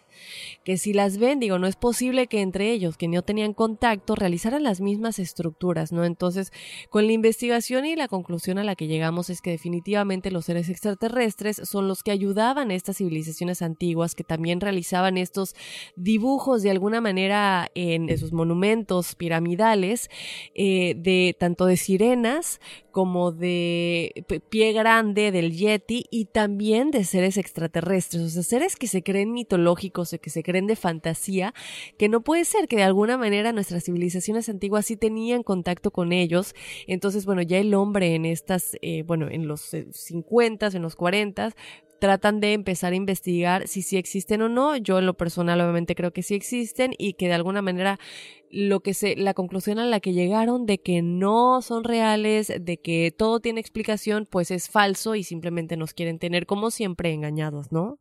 [0.65, 4.15] Que si las ven, digo, no es posible que entre ellos, que no tenían contacto,
[4.15, 6.05] realizaran las mismas estructuras, ¿no?
[6.05, 6.53] Entonces,
[6.91, 10.69] con la investigación y la conclusión a la que llegamos es que definitivamente los seres
[10.69, 15.55] extraterrestres son los que ayudaban a estas civilizaciones antiguas, que también realizaban estos
[15.97, 20.11] dibujos de alguna manera en esos monumentos piramidales,
[20.55, 22.61] eh, de tanto de sirenas
[22.91, 28.87] como de pie grande del Yeti y también de seres extraterrestres, o sea, seres que
[28.87, 31.55] se creen mitológicos o que se creen de fantasía,
[31.99, 36.13] que no puede ser que de alguna manera nuestras civilizaciones antiguas sí tenían contacto con
[36.13, 36.55] ellos.
[36.87, 41.55] Entonces, bueno, ya el hombre en estas, eh, bueno, en los 50, en los 40,
[41.99, 44.77] tratan de empezar a investigar si sí existen o no.
[44.77, 47.99] Yo en lo personal obviamente creo que sí existen y que de alguna manera
[48.51, 52.79] lo que se, la conclusión a la que llegaron de que no son reales, de
[52.79, 57.73] que todo tiene explicación, pues es falso y simplemente nos quieren tener como siempre engañados,
[57.73, 57.99] ¿no?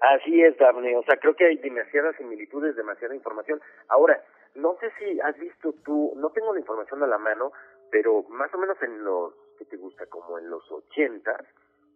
[0.00, 0.96] Así es, Daphne.
[0.96, 3.60] O sea, creo que hay demasiadas similitudes, demasiada información.
[3.88, 4.22] Ahora,
[4.54, 7.52] no sé si has visto tú, no tengo la información a la mano,
[7.90, 10.06] pero más o menos en los, ¿qué te gusta?
[10.06, 11.46] Como en los ochentas,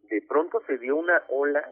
[0.04, 1.64] de pronto se dio una ola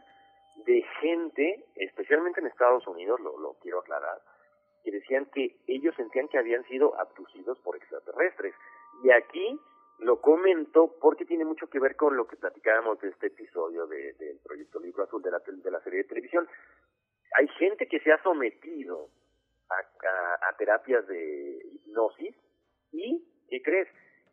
[0.67, 4.21] de gente, especialmente en Estados Unidos, lo, lo quiero aclarar,
[4.85, 8.55] que decían que ellos sentían que habían sido abducidos por extraterrestres.
[9.03, 9.61] Y aquí
[9.99, 14.39] lo comento porque tiene mucho que ver con lo que platicábamos de este episodio del
[14.45, 16.49] proyecto Libro Azul de la, de la serie de televisión.
[17.37, 19.09] Hay gente que se ha sometido
[19.71, 22.35] a, a terapias de hipnosis
[22.93, 23.89] y, ¿qué crees?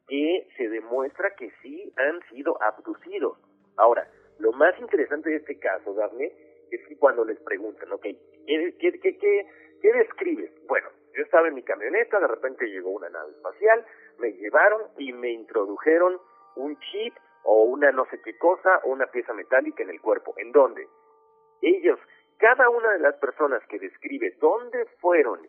[0.08, 3.38] Que se demuestra que sí han sido abducidos.
[3.78, 4.08] Ahora,
[4.40, 6.32] lo más interesante de este caso, Daphne,
[6.72, 9.18] es que cuando les preguntan, ok, ¿qué, qué, qué,
[9.82, 10.52] qué, describes?
[10.68, 13.86] Bueno, yo estaba en mi camioneta, de repente llegó una nave espacial,
[14.20, 16.20] me llevaron y me introdujeron
[16.56, 17.14] un chip
[17.44, 20.34] o una no sé qué cosa o una pieza metálica en el cuerpo.
[20.38, 20.88] ¿En dónde?
[21.62, 22.00] Ellos,
[22.38, 25.48] cada una de las personas que describe dónde fueron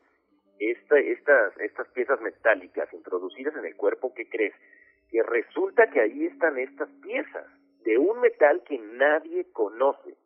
[0.59, 4.55] esta, estas, estas piezas metálicas introducidas en el cuerpo, ¿qué crees?
[5.11, 7.47] Que resulta que ahí están estas piezas
[7.85, 10.17] de un metal que nadie conoce.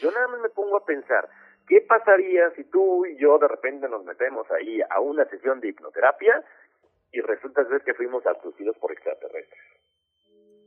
[0.00, 1.28] Yo nada más me pongo a pensar,
[1.68, 5.68] ¿qué pasaría si tú y yo de repente nos metemos ahí a una sesión de
[5.68, 6.42] hipnoterapia
[7.12, 9.60] y resulta ser que fuimos abducidos por extraterrestres?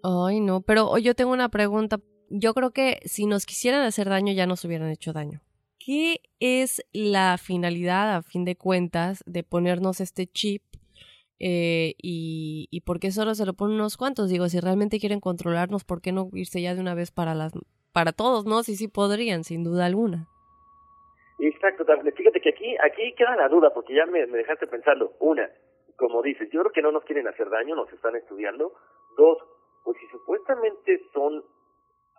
[0.04, 1.98] Ay, no, pero yo tengo una pregunta.
[2.30, 5.42] Yo creo que si nos quisieran hacer daño ya nos hubieran hecho daño.
[5.80, 10.64] ¿Qué es la finalidad, a fin de cuentas, de ponernos este chip
[11.40, 14.30] eh, y, y por qué solo se lo ponen unos cuantos.
[14.30, 17.54] Digo, si realmente quieren controlarnos, ¿por qué no irse ya de una vez para las
[17.96, 18.62] para todos, no?
[18.62, 20.28] Sí, sí podrían, sin duda alguna.
[21.40, 21.86] Exacto,
[22.16, 25.14] Fíjate que aquí, aquí queda la duda, porque ya me, dejaste pensando.
[25.20, 25.50] Una,
[25.98, 28.74] como dices, yo creo que no nos quieren hacer daño, nos están estudiando.
[29.18, 29.38] Dos,
[29.84, 31.44] pues si supuestamente son,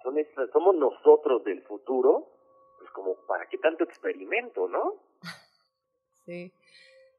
[0.03, 0.17] son
[0.53, 2.27] somos nosotros del futuro,
[2.79, 4.95] pues como para qué tanto experimento, ¿no?
[6.25, 6.53] Sí.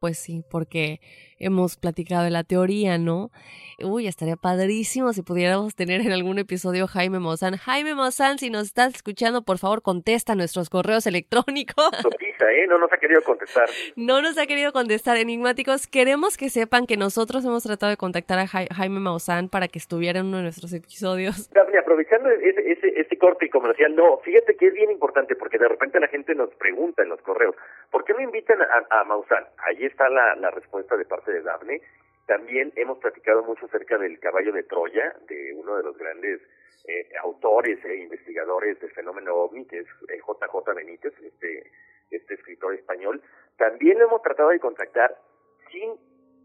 [0.02, 1.00] Pues sí, porque
[1.39, 3.31] hemos platicado de la teoría, ¿no?
[3.80, 7.57] Uy, estaría padrísimo si pudiéramos tener en algún episodio Jaime Mozán.
[7.57, 11.91] Jaime Mozán, si nos estás escuchando, por favor, contesta nuestros correos electrónicos.
[12.49, 12.68] ¿eh?
[12.68, 13.69] No nos ha querido contestar.
[13.95, 15.18] No nos ha querido contestar.
[15.18, 19.80] Enigmáticos, queremos que sepan que nosotros hemos tratado de contactar a Jaime Maussan para que
[19.80, 21.49] estuviera en uno de nuestros episodios.
[21.88, 25.99] aprovechando ese, ese, ese corte comercial, no, fíjate que es bien importante porque de repente
[25.99, 27.55] la gente nos pregunta en los correos,
[27.89, 29.45] ¿por qué no invitan a, a Maussan?
[29.65, 31.82] Ahí está la, la respuesta de parte de Daphne.
[32.26, 36.41] También hemos platicado mucho acerca del caballo de Troya, de uno de los grandes
[36.88, 41.72] eh, autores e investigadores del fenómeno OVNI, que es JJ eh, Benítez, este,
[42.12, 43.22] este escritor español.
[43.58, 45.16] También hemos tratado de contactar
[45.72, 45.95] sin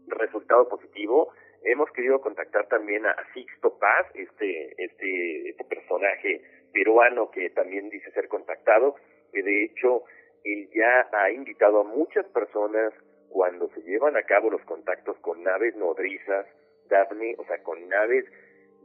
[0.07, 1.33] resultado positivo.
[1.63, 6.41] Hemos querido contactar también a Sixto Paz, este, este, este personaje
[6.73, 8.95] peruano que también dice ser contactado,
[9.31, 10.03] que de hecho
[10.43, 12.93] él ya ha invitado a muchas personas
[13.33, 16.45] cuando se llevan a cabo los contactos con naves nodrizas,
[16.87, 18.25] Daphne, o sea, con naves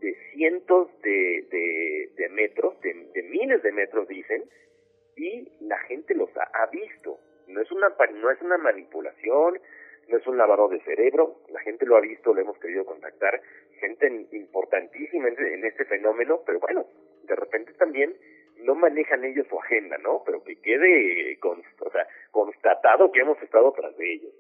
[0.01, 4.45] de cientos de, de, metros, de, miles de metros, dicen,
[5.17, 7.19] y la gente los ha, visto.
[7.49, 9.61] No es, una, no es una manipulación,
[10.09, 13.43] no es un lavado de cerebro, la gente lo ha visto, lo hemos querido contactar,
[13.81, 16.87] gente importantísima en este fenómeno, pero bueno,
[17.25, 18.17] de repente también
[18.63, 20.23] no manejan ellos su agenda, ¿no?
[20.25, 24.33] Pero que quede o sea, constatado que hemos estado tras de ellos.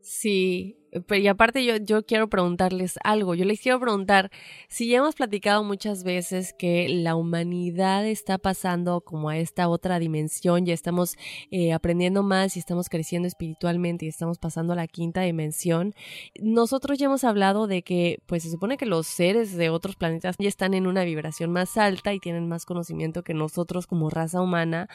[0.00, 0.76] Sí,
[1.10, 3.34] y aparte yo, yo quiero preguntarles algo.
[3.34, 4.30] Yo les quiero preguntar
[4.68, 9.98] si ya hemos platicado muchas veces que la humanidad está pasando como a esta otra
[9.98, 11.16] dimensión, ya estamos
[11.50, 15.94] eh, aprendiendo más y estamos creciendo espiritualmente y estamos pasando a la quinta dimensión.
[16.40, 20.36] Nosotros ya hemos hablado de que pues se supone que los seres de otros planetas
[20.38, 24.40] ya están en una vibración más alta y tienen más conocimiento que nosotros como raza
[24.40, 24.88] humana.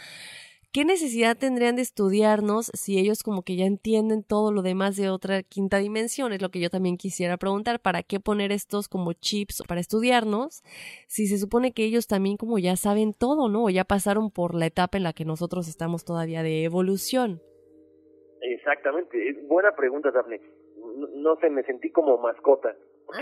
[0.73, 5.09] ¿Qué necesidad tendrían de estudiarnos si ellos como que ya entienden todo lo demás de
[5.09, 6.33] otra quinta dimensión?
[6.33, 10.63] Es lo que yo también quisiera preguntar, ¿para qué poner estos como chips para estudiarnos
[11.07, 13.65] si se supone que ellos también como ya saben todo, ¿no?
[13.65, 17.41] O ya pasaron por la etapa en la que nosotros estamos todavía de evolución.
[18.41, 20.41] Exactamente, es buena pregunta, Daphne.
[21.15, 22.75] No, sé, me sentí como mascota.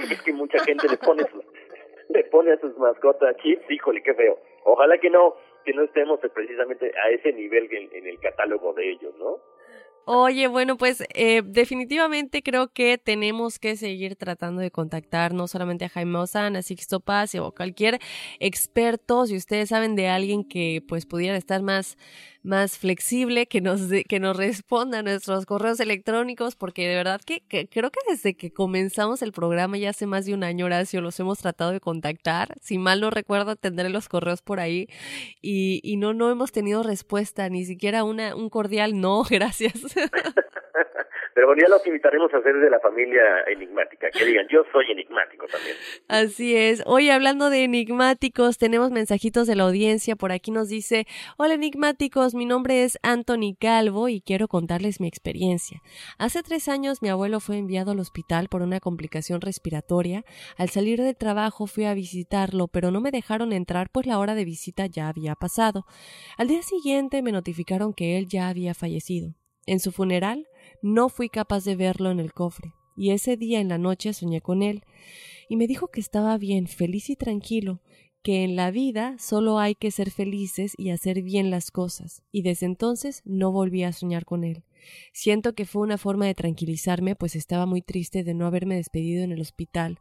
[0.10, 1.24] Es que mucha gente le pone
[2.10, 4.38] le pone a sus mascotas chips, híjole, qué feo.
[4.66, 5.36] Ojalá que no,
[5.66, 9.38] que no estemos precisamente a ese nivel en, en el catálogo de ellos, ¿no?
[10.12, 15.86] Oye, bueno, pues eh, definitivamente creo que tenemos que seguir tratando de contactar no solamente
[15.86, 18.00] a Jaime Ozan, a Sixto Paz o cualquier
[18.40, 21.96] experto, si ustedes saben de alguien que pues pudiera estar más
[22.44, 27.42] más flexible, que nos, que nos responda a nuestros correos electrónicos, porque de verdad que,
[27.68, 31.20] creo que desde que comenzamos el programa ya hace más de un año, Horacio, los
[31.20, 32.56] hemos tratado de contactar.
[32.62, 34.88] Si mal no recuerdo, tendré los correos por ahí
[35.42, 39.74] y, y no, no hemos tenido respuesta, ni siquiera una, un cordial no, gracias.
[41.34, 44.86] Pero bueno, ya los invitaremos a ser de la familia enigmática, que digan, yo soy
[44.92, 45.76] enigmático también.
[46.08, 46.84] Así es.
[46.86, 50.16] Hoy hablando de enigmáticos, tenemos mensajitos de la audiencia.
[50.16, 51.06] Por aquí nos dice,
[51.38, 55.82] hola enigmáticos, mi nombre es Anthony Calvo y quiero contarles mi experiencia.
[56.18, 60.24] Hace tres años mi abuelo fue enviado al hospital por una complicación respiratoria.
[60.58, 64.36] Al salir del trabajo fui a visitarlo, pero no me dejaron entrar pues la hora
[64.36, 65.86] de visita ya había pasado.
[66.38, 69.34] Al día siguiente me notificaron que él ya había fallecido.
[69.66, 70.48] En su funeral
[70.82, 74.42] no fui capaz de verlo en el cofre, y ese día en la noche soñé
[74.42, 74.84] con él,
[75.48, 77.82] y me dijo que estaba bien, feliz y tranquilo,
[78.22, 82.42] que en la vida solo hay que ser felices y hacer bien las cosas, y
[82.42, 84.64] desde entonces no volví a soñar con él.
[85.12, 89.24] Siento que fue una forma de tranquilizarme, pues estaba muy triste de no haberme despedido
[89.24, 90.00] en el hospital.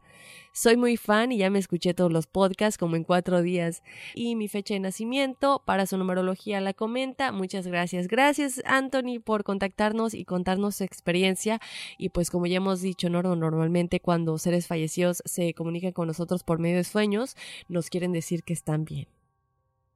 [0.53, 3.83] Soy muy fan y ya me escuché todos los podcasts como en cuatro días.
[4.15, 7.31] Y mi fecha de nacimiento, para su numerología la comenta.
[7.31, 8.07] Muchas gracias.
[8.07, 11.59] Gracias, Anthony, por contactarnos y contarnos su experiencia.
[11.97, 13.21] Y pues como ya hemos dicho, ¿no?
[13.21, 17.35] normalmente cuando seres fallecidos se comunican con nosotros por medio de sueños,
[17.67, 19.07] nos quieren decir que están bien.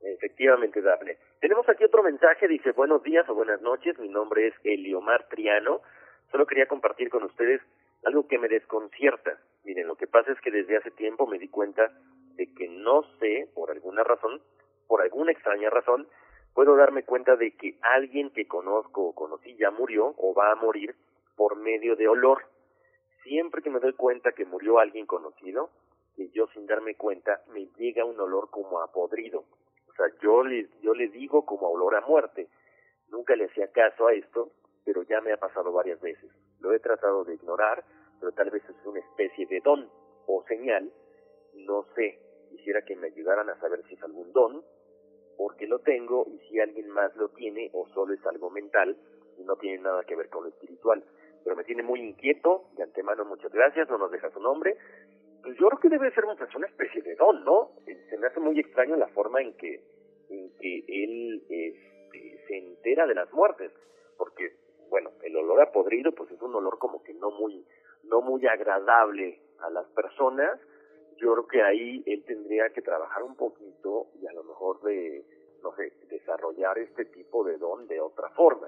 [0.01, 1.18] Efectivamente, Daphne.
[1.44, 5.82] Tenemos aquí otro mensaje, dice buenos días o buenas noches, mi nombre es Eliomar Triano,
[6.32, 7.60] solo quería compartir con ustedes
[8.06, 9.38] algo que me desconcierta.
[9.65, 11.91] Miren, lo que pasa es que desde hace tiempo me di cuenta
[12.38, 14.41] de que no sé, por alguna razón,
[14.88, 16.07] por alguna extraña razón,
[16.53, 20.56] puedo darme cuenta de que alguien que conozco o conocí ya murió o va a
[20.56, 20.95] morir
[21.36, 22.45] por medio de olor.
[23.24, 25.72] Siempre que me doy cuenta que murió alguien conocido,
[26.15, 29.44] que yo sin darme cuenta me llega un olor como a podrido
[29.94, 32.49] o sea, yo le, yo le digo como olor a muerte.
[33.10, 34.52] Nunca le hacía caso a esto,
[34.84, 36.32] pero ya me ha pasado varias veces.
[36.60, 37.84] Lo he tratado de ignorar,
[38.20, 39.88] pero tal vez es una especie de don
[40.26, 40.91] o señal.
[41.53, 44.64] No sé, quisiera que me ayudaran a saber si es algún don,
[45.38, 48.98] porque lo tengo y si alguien más lo tiene o solo es algo mental
[49.38, 51.03] y no tiene nada que ver con lo espiritual.
[51.44, 54.76] Pero me tiene muy inquieto, de antemano muchas gracias, no nos deja su nombre,
[55.44, 57.72] pues yo creo que debe ser una especie de don, ¿no?
[57.86, 59.84] Eh, se me hace muy extraño la forma en que,
[60.30, 63.72] en que él este, se entera de las muertes,
[64.18, 64.56] porque,
[64.90, 67.65] bueno, el olor a podrido, pues es un olor como que no muy,
[68.03, 70.60] no muy agradable a las personas.
[71.18, 75.26] Yo creo que ahí él tendría que trabajar un poquito y a lo mejor de,
[75.61, 78.68] no sé, desarrollar este tipo de don de otra forma.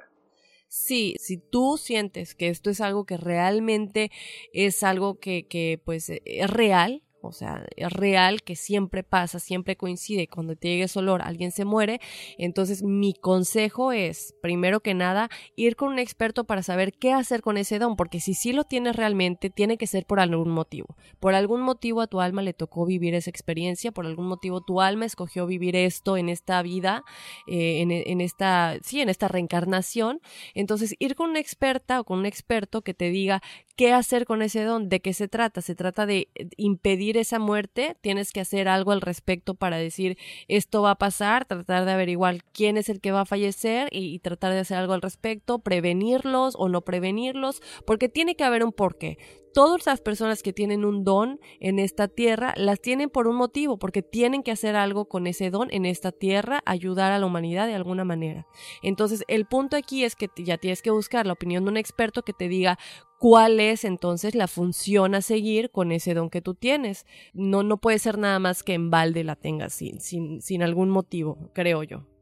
[0.68, 4.12] Sí, si tú sientes que esto es algo que realmente
[4.54, 9.76] es algo que, que pues es real, o sea, es real que siempre pasa, siempre
[9.76, 12.00] coincide, cuando te llegue ese olor alguien se muere,
[12.38, 17.42] entonces mi consejo es, primero que nada, ir con un experto para saber qué hacer
[17.42, 20.96] con ese don, porque si sí lo tienes realmente, tiene que ser por algún motivo.
[21.20, 24.82] Por algún motivo a tu alma le tocó vivir esa experiencia, por algún motivo tu
[24.82, 27.04] alma escogió vivir esto en esta vida,
[27.48, 30.22] eh, en, en esta, sí, en esta reencarnación.
[30.54, 33.42] Entonces, ir con una experta o con un experto que te diga
[33.76, 35.62] qué hacer con ese don, de qué se trata.
[35.62, 40.18] Se trata de impedir esa muerte, tienes que hacer algo al respecto para decir
[40.48, 44.20] esto va a pasar, tratar de averiguar quién es el que va a fallecer y,
[44.20, 48.72] tratar de hacer algo al respecto, prevenirlos o no prevenirlos, porque tiene que haber un
[48.72, 49.18] porqué
[49.56, 53.80] todas las personas que tienen un don en esta tierra las tienen por un motivo,
[53.80, 57.66] porque tienen que hacer algo con ese don en esta tierra, ayudar a la humanidad
[57.66, 58.46] de alguna manera.
[58.84, 62.24] Entonces, el punto aquí es que ya tienes que buscar la opinión de un experto
[62.24, 62.78] que te diga
[63.18, 67.06] cuál es entonces la función a seguir con ese don que tú tienes.
[67.34, 70.90] No, no puede ser nada más que en balde la tengas sin, sin, sin algún
[70.90, 72.15] motivo, creo yo.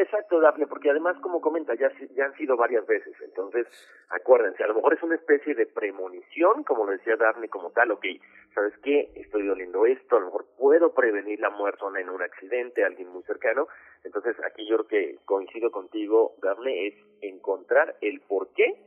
[0.00, 3.14] Exacto, Dafne, porque además, como comenta, ya, ya han sido varias veces.
[3.20, 3.66] Entonces,
[4.10, 7.90] acuérdense, a lo mejor es una especie de premonición, como lo decía Dafne, como tal,
[7.90, 8.04] ok,
[8.54, 9.10] ¿sabes qué?
[9.16, 13.22] Estoy doliendo esto, a lo mejor puedo prevenir la muerte en un accidente, alguien muy
[13.24, 13.66] cercano.
[14.04, 18.80] Entonces, aquí yo creo que coincido contigo, Dafne, es encontrar el por qué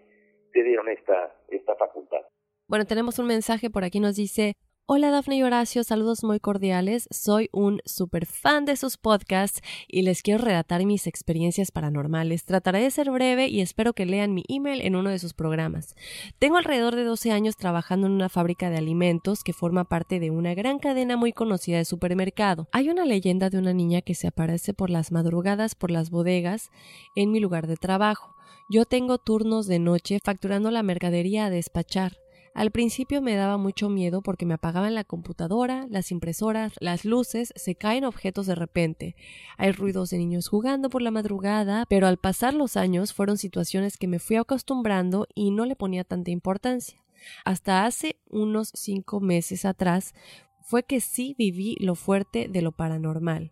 [0.53, 2.21] te dieron esta, esta facultad.
[2.67, 4.55] Bueno, tenemos un mensaje por aquí, nos dice,
[4.87, 7.07] Hola Dafne y Horacio, saludos muy cordiales.
[7.11, 12.43] Soy un super fan de sus podcasts y les quiero relatar mis experiencias paranormales.
[12.43, 15.95] Trataré de ser breve y espero que lean mi email en uno de sus programas.
[16.39, 20.29] Tengo alrededor de 12 años trabajando en una fábrica de alimentos que forma parte de
[20.29, 22.67] una gran cadena muy conocida de supermercado.
[22.73, 26.69] Hay una leyenda de una niña que se aparece por las madrugadas por las bodegas
[27.15, 28.35] en mi lugar de trabajo.
[28.69, 32.17] Yo tengo turnos de noche facturando la mercadería a despachar.
[32.53, 37.53] Al principio me daba mucho miedo porque me apagaban la computadora, las impresoras, las luces,
[37.55, 39.15] se caen objetos de repente.
[39.57, 43.97] Hay ruidos de niños jugando por la madrugada, pero al pasar los años fueron situaciones
[43.97, 47.01] que me fui acostumbrando y no le ponía tanta importancia.
[47.45, 50.13] Hasta hace unos cinco meses atrás
[50.61, 53.51] fue que sí viví lo fuerte de lo paranormal.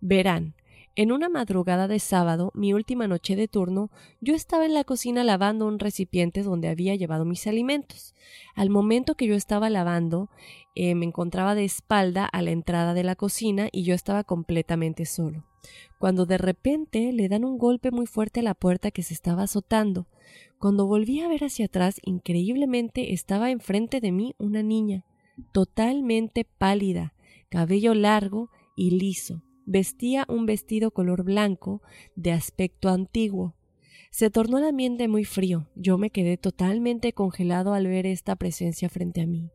[0.00, 0.54] Verán,
[0.96, 3.90] en una madrugada de sábado, mi última noche de turno,
[4.20, 8.14] yo estaba en la cocina lavando un recipiente donde había llevado mis alimentos.
[8.54, 10.30] Al momento que yo estaba lavando,
[10.76, 15.04] eh, me encontraba de espalda a la entrada de la cocina y yo estaba completamente
[15.04, 15.44] solo.
[15.98, 19.44] Cuando de repente le dan un golpe muy fuerte a la puerta que se estaba
[19.44, 20.06] azotando.
[20.58, 25.04] Cuando volví a ver hacia atrás, increíblemente estaba enfrente de mí una niña,
[25.50, 27.14] totalmente pálida,
[27.48, 31.82] cabello largo y liso Vestía un vestido color blanco,
[32.16, 33.54] de aspecto antiguo.
[34.10, 35.68] Se tornó el ambiente muy frío.
[35.74, 39.50] Yo me quedé totalmente congelado al ver esta presencia frente a mí.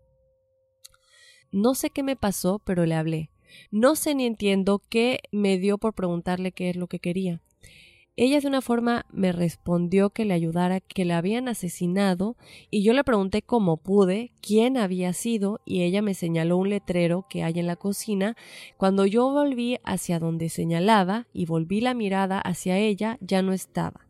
[1.52, 3.32] No sé qué me pasó, pero le hablé.
[3.72, 7.42] No sé ni entiendo qué me dio por preguntarle qué es lo que quería.
[8.22, 12.36] Ella de una forma me respondió que le ayudara, que la habían asesinado,
[12.70, 17.26] y yo le pregunté cómo pude, quién había sido, y ella me señaló un letrero
[17.30, 18.36] que hay en la cocina.
[18.76, 24.06] Cuando yo volví hacia donde señalaba y volví la mirada hacia ella, ya no estaba.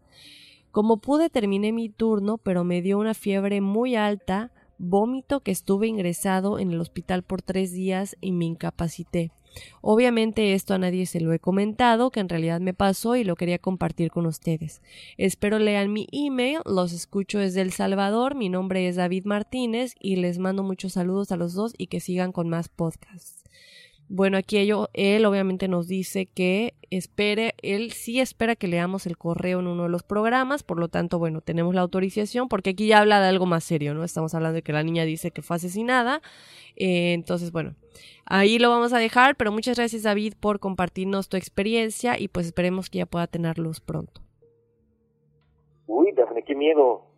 [0.71, 5.85] Como pude terminé mi turno, pero me dio una fiebre muy alta, vómito que estuve
[5.85, 9.29] ingresado en el hospital por tres días y me incapacité.
[9.81, 13.35] Obviamente esto a nadie se lo he comentado, que en realidad me pasó y lo
[13.35, 14.81] quería compartir con ustedes.
[15.17, 20.17] Espero lean mi email, los escucho desde El Salvador, mi nombre es David Martínez y
[20.17, 23.38] les mando muchos saludos a los dos y que sigan con más podcasts.
[24.11, 29.59] Bueno, aquí él obviamente nos dice que espere, él sí espera que leamos el correo
[29.59, 33.01] en uno de los programas, por lo tanto, bueno, tenemos la autorización, porque aquí ya
[33.01, 34.03] habla de algo más serio, ¿no?
[34.03, 36.23] Estamos hablando de que la niña dice que fue asesinada,
[36.75, 37.75] eh, entonces, bueno,
[38.25, 42.47] ahí lo vamos a dejar, pero muchas gracias David por compartirnos tu experiencia y pues
[42.47, 44.21] esperemos que ya pueda tenerlos pronto.
[45.85, 47.08] Uy, Dafne, qué miedo.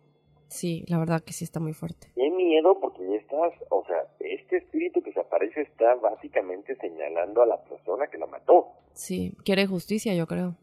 [0.52, 2.08] Sí, la verdad que sí está muy fuerte.
[2.14, 7.46] Miedo porque ya estás, o sea, este espíritu que se aparece está básicamente señalando a
[7.46, 8.68] la persona que la mató.
[8.92, 10.54] Sí, quiere justicia, yo creo.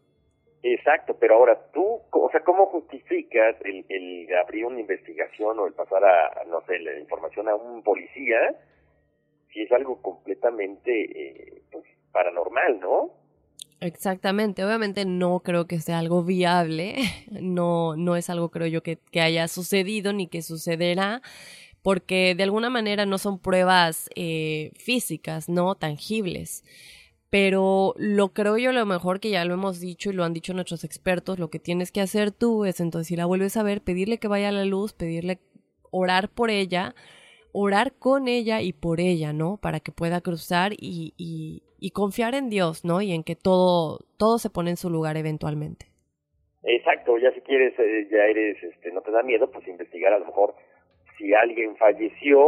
[0.62, 5.74] Exacto, pero ahora tú, o sea, ¿cómo justificas el, el abrir una investigación o el
[5.74, 8.38] pasar a, no sé, la información a un policía
[9.52, 13.12] si es algo completamente eh, pues, paranormal, ¿no?
[13.82, 16.98] Exactamente, obviamente no creo que sea algo viable,
[17.32, 21.22] no, no es algo creo yo que, que haya sucedido ni que sucederá,
[21.82, 26.64] porque de alguna manera no son pruebas eh, físicas, no tangibles.
[27.30, 30.54] Pero lo creo yo lo mejor que ya lo hemos dicho y lo han dicho
[30.54, 33.82] nuestros expertos, lo que tienes que hacer tú es entonces si la vuelves a ver,
[33.84, 35.40] pedirle que vaya a la luz, pedirle
[35.92, 36.96] orar por ella,
[37.52, 39.58] orar con ella y por ella, ¿no?
[39.58, 43.02] Para que pueda cruzar y, y, confiar en Dios, ¿no?
[43.02, 45.88] Y en que todo, todo se pone en su lugar eventualmente.
[46.64, 50.20] Exacto, ya si quieres, eh, ya eres, este, no te da miedo, pues investigar a
[50.20, 50.56] lo mejor
[51.18, 52.42] si alguien falleció,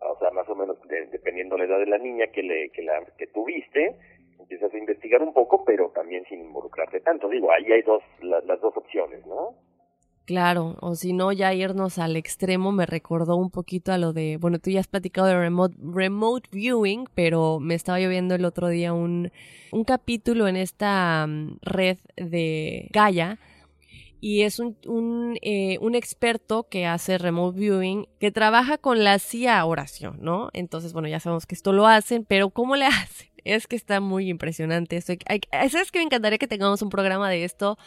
[0.00, 0.78] o sea, más o menos
[1.10, 3.96] dependiendo la edad de la niña que, le, que, la, tuviste,
[4.38, 7.28] empiezas a investigar un poco, pero también sin involucrarte tanto.
[7.28, 9.54] Digo, ahí hay dos, las dos opciones, ¿no?
[10.28, 14.36] Claro, o si no, ya irnos al extremo me recordó un poquito a lo de,
[14.36, 18.68] bueno, tú ya has platicado de remote, remote viewing, pero me estaba lloviendo el otro
[18.68, 19.32] día un,
[19.72, 23.38] un capítulo en esta mm, red de Gaia,
[24.20, 29.18] y es un, un, eh, un, experto que hace remote viewing, que trabaja con la
[29.18, 30.50] CIA oración, ¿no?
[30.52, 33.27] Entonces, bueno, ya sabemos que esto lo hacen, pero ¿cómo le hacen?
[33.44, 35.14] Es que está muy impresionante esto.
[35.70, 37.78] ¿Sabes que me encantaría que tengamos un programa de esto?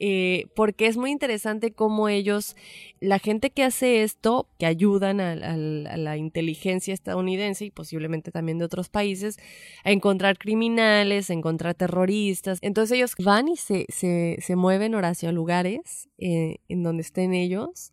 [0.00, 2.54] Eh, porque es muy interesante cómo ellos,
[3.00, 8.64] la gente que hace esto, que ayudan a, la inteligencia estadounidense y posiblemente también de
[8.64, 9.38] otros países,
[9.84, 12.58] a encontrar criminales, a encontrar terroristas.
[12.62, 17.34] Entonces ellos van y se, se, se mueven, Horacio, a lugares eh, en donde estén
[17.34, 17.92] ellos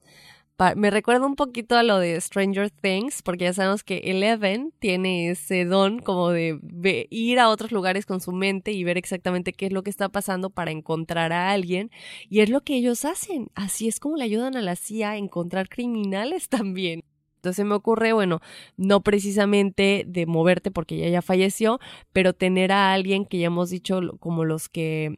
[0.76, 5.30] me recuerda un poquito a lo de Stranger Things, porque ya sabemos que Eleven tiene
[5.30, 9.68] ese don como de ir a otros lugares con su mente y ver exactamente qué
[9.68, 11.91] es lo que está pasando para encontrar a alguien.
[12.30, 13.49] Y es lo que ellos hacen.
[13.56, 17.03] Así es como le ayudan a la CIA a encontrar criminales también.
[17.45, 18.41] Entonces me ocurre, bueno,
[18.76, 21.80] no precisamente de moverte porque ella ya falleció,
[22.11, 25.15] pero tener a alguien que ya hemos dicho como los que...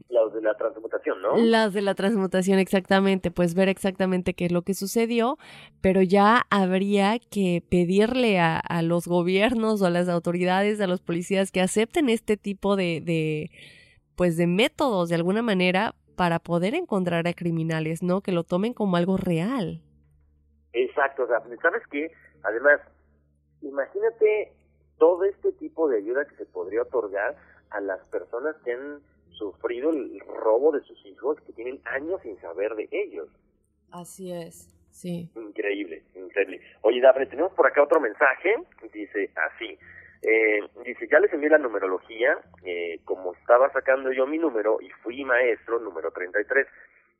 [0.47, 1.35] La transmutación, ¿no?
[1.35, 5.37] Las de la transmutación, exactamente, pues ver exactamente qué es lo que sucedió,
[5.81, 11.01] pero ya habría que pedirle a, a los gobiernos o a las autoridades, a los
[11.01, 13.51] policías que acepten este tipo de, de,
[14.15, 18.21] pues de métodos de alguna manera para poder encontrar a criminales, ¿no?
[18.21, 19.81] Que lo tomen como algo real.
[20.71, 22.09] Exacto, o sea, ¿sabes qué?
[22.43, 22.79] Además,
[23.61, 24.53] imagínate
[24.97, 27.35] todo este tipo de ayuda que se podría otorgar
[27.69, 29.01] a las personas que han
[29.37, 33.29] sufrido el robo de sus hijos, que tienen años sin saber de ellos.
[33.91, 35.29] Así es, sí.
[35.35, 36.61] Increíble, increíble.
[36.81, 38.55] Oye, Daphne, tenemos por acá otro mensaje,
[38.93, 39.77] dice así.
[40.21, 44.89] Eh, dice, ya les envié la numerología, eh, como estaba sacando yo mi número y
[45.03, 46.67] fui maestro, número 33,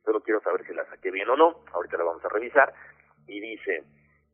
[0.04, 2.72] solo quiero saber si la saqué bien o no, ahorita la vamos a revisar
[3.28, 3.84] y dice,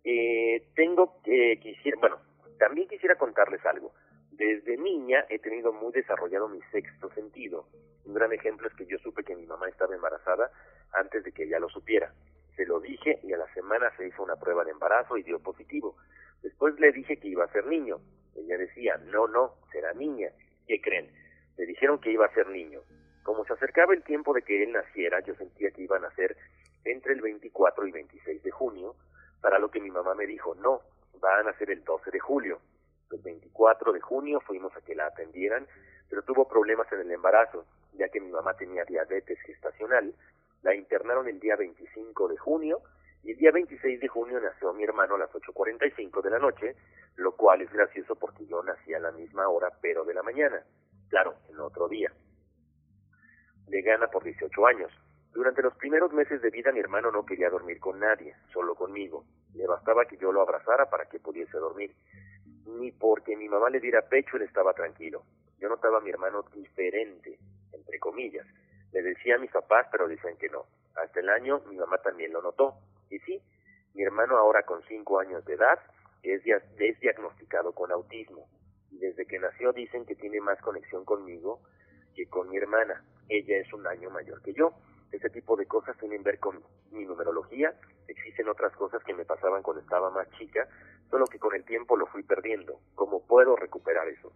[0.04, 2.18] eh, tengo que, quisiera, bueno,
[2.58, 3.92] también quisiera contarles algo.
[4.36, 7.68] Desde niña he tenido muy desarrollado mi sexto sentido.
[8.04, 10.50] Un gran ejemplo es que yo supe que mi mamá estaba embarazada
[10.92, 12.12] antes de que ella lo supiera.
[12.56, 15.38] Se lo dije y a la semana se hizo una prueba de embarazo y dio
[15.38, 15.94] positivo.
[16.42, 18.00] Después le dije que iba a ser niño.
[18.34, 20.30] Ella decía, no, no, será niña.
[20.66, 21.12] ¿Qué creen?
[21.56, 22.80] Le dijeron que iba a ser niño.
[23.22, 26.36] Como se acercaba el tiempo de que él naciera, yo sentía que iban a ser
[26.84, 28.96] entre el 24 y 26 de junio,
[29.40, 30.80] para lo que mi mamá me dijo, no,
[31.20, 32.58] van a ser el 12 de julio.
[33.14, 35.68] El 24 de junio fuimos a que la atendieran,
[36.10, 40.12] pero tuvo problemas en el embarazo, ya que mi mamá tenía diabetes gestacional.
[40.62, 42.80] La internaron el día 25 de junio
[43.22, 46.74] y el día 26 de junio nació mi hermano a las 8.45 de la noche,
[47.14, 50.64] lo cual es gracioso porque yo nací a la misma hora, pero de la mañana.
[51.08, 52.12] Claro, en otro día.
[53.68, 54.90] Le gana por 18 años.
[55.32, 59.24] Durante los primeros meses de vida mi hermano no quería dormir con nadie, solo conmigo.
[59.54, 61.94] Le bastaba que yo lo abrazara para que pudiese dormir.
[62.66, 65.22] Ni porque mi mamá le diera pecho él estaba tranquilo.
[65.58, 67.38] Yo notaba a mi hermano diferente,
[67.72, 68.46] entre comillas.
[68.92, 70.66] Le decía a mis papás, pero dicen que no.
[70.94, 72.74] Hasta el año mi mamá también lo notó.
[73.10, 73.42] Y sí,
[73.94, 75.78] mi hermano ahora con cinco años de edad
[76.22, 78.48] es, es diagnosticado con autismo.
[78.90, 81.60] Y desde que nació dicen que tiene más conexión conmigo
[82.14, 83.04] que con mi hermana.
[83.28, 84.74] Ella es un año mayor que yo
[85.16, 87.74] ese tipo de cosas tienen que ver con mi numerología.
[88.08, 90.66] Existen otras cosas que me pasaban cuando estaba más chica,
[91.10, 92.80] solo que con el tiempo lo fui perdiendo.
[92.94, 94.32] ¿Cómo puedo recuperar eso?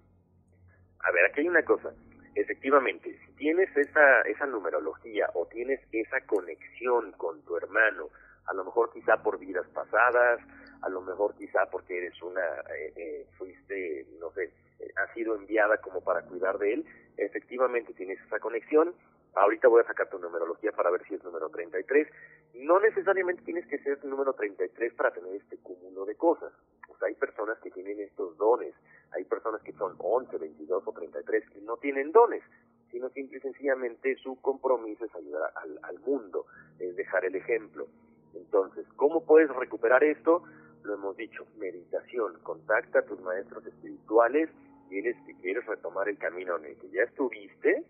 [1.00, 1.92] A ver, aquí hay una cosa.
[2.34, 8.08] Efectivamente, si tienes esa, esa numerología o tienes esa conexión con tu hermano,
[8.46, 10.40] a lo mejor quizá por vidas pasadas,
[10.82, 12.44] a lo mejor quizá porque eres una,
[12.76, 16.84] eh, eh, fuiste, no sé, eh, has sido enviada como para cuidar de él,
[17.16, 18.94] efectivamente tienes esa conexión,
[19.38, 22.08] Ahorita voy a sacar tu numerología para ver si es número 33.
[22.54, 26.52] No necesariamente tienes que ser número 33 para tener este cúmulo de cosas.
[26.98, 28.74] Sea, hay personas que tienen estos dones.
[29.12, 32.42] Hay personas que son 11, 22 o 33 que no tienen dones,
[32.90, 36.46] sino simple y sencillamente su compromiso es ayudar al, al mundo,
[36.80, 37.86] es dejar el ejemplo.
[38.34, 40.42] Entonces, ¿cómo puedes recuperar esto?
[40.82, 44.50] Lo hemos dicho, meditación, contacta a tus maestros espirituales,
[44.88, 47.84] tienes que quieres retomar el camino en el que ya estuviste,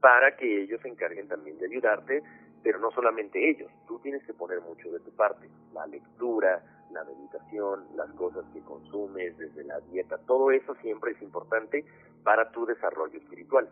[0.00, 2.22] para que ellos se encarguen también de ayudarte,
[2.62, 7.04] pero no solamente ellos, tú tienes que poner mucho de tu parte, la lectura, la
[7.04, 11.84] meditación, las cosas que consumes, desde la dieta, todo eso siempre es importante
[12.24, 13.68] para tu desarrollo espiritual.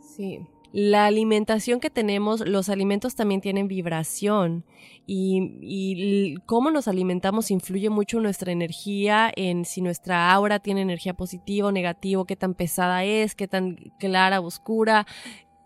[0.00, 0.46] Sí,
[0.76, 4.64] la alimentación que tenemos, los alimentos también tienen vibración
[5.06, 11.14] y, y, cómo nos alimentamos influye mucho nuestra energía, en si nuestra aura tiene energía
[11.14, 15.06] positiva o negativa, qué tan pesada es, qué tan clara oscura,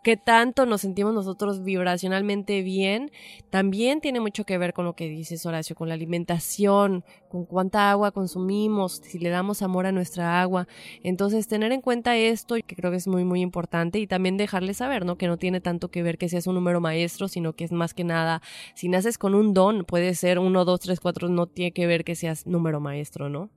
[0.03, 3.11] qué tanto nos sentimos nosotros vibracionalmente bien,
[3.51, 7.91] también tiene mucho que ver con lo que dices, Horacio, con la alimentación, con cuánta
[7.91, 10.67] agua consumimos, si le damos amor a nuestra agua.
[11.03, 14.75] Entonces, tener en cuenta esto, que creo que es muy, muy importante, y también dejarle
[14.75, 15.17] saber, ¿no?
[15.17, 17.95] Que no tiene tanto que ver que seas un número maestro, sino que es más
[17.95, 18.41] que nada,
[18.75, 22.05] si naces con un don, puede ser uno, dos, tres, cuatro, no tiene que ver
[22.05, 23.51] que seas número maestro, ¿no?